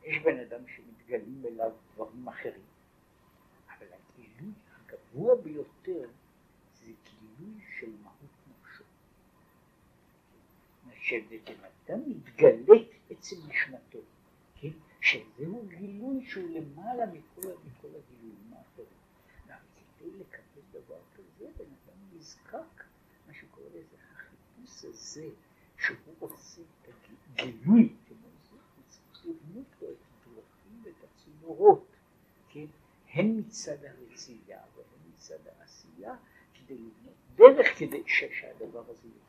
יש 0.02 0.18
בן 0.18 0.40
אדם 0.40 0.60
שמתגלים 0.68 1.42
אליו 1.46 1.72
דברים 1.94 2.28
אחרים, 2.28 2.67
הגבוה 5.08 5.34
ביותר 5.36 6.08
זה 6.74 6.92
גילוי 7.04 7.60
של 7.78 7.90
מהות 8.02 8.30
נפשו. 8.48 8.84
שבן 10.94 11.64
אדם 11.64 12.00
מתגלית 12.06 12.88
עצם 13.10 13.36
נשמתו, 13.48 13.98
כן? 14.60 14.68
שזהו 15.00 15.66
גילוי 15.68 16.26
שהוא 16.26 16.50
למעלה 16.50 17.06
מכל, 17.06 17.48
מכל 17.66 17.88
הגילויים 17.88 18.52
האחרים. 18.52 18.98
כדי 19.98 20.10
לקבל 20.10 20.80
דבר 20.80 21.00
כזה, 21.16 21.46
בן 21.56 21.64
אדם 21.64 22.16
נזקק, 22.16 22.84
מה 23.26 23.34
שקורא 23.34 23.66
לזה 23.68 23.96
החיפוש 24.12 24.84
הזה, 24.84 25.28
שהוא 25.78 25.96
עושה 26.18 26.62
את 26.82 26.88
הגילוי, 27.38 27.94
כמו 28.08 28.28
זה, 28.50 28.56
הוא 28.56 28.84
צריך 28.88 29.26
לבנות 29.26 29.66
לו 29.82 29.88
את 29.90 29.96
הדרכים 30.26 30.82
ואת 30.82 30.94
הצינורות, 31.04 31.86
כן? 32.48 32.66
הן 33.12 33.38
מצד 33.38 33.84
העשייה, 33.84 34.07
כדי 36.68 36.78
לבנות 36.78 37.56
דרך 37.56 37.78
כדי 37.78 38.02
שהדבר 38.06 38.80
הזה 38.88 39.02
להתגלות. 39.04 39.27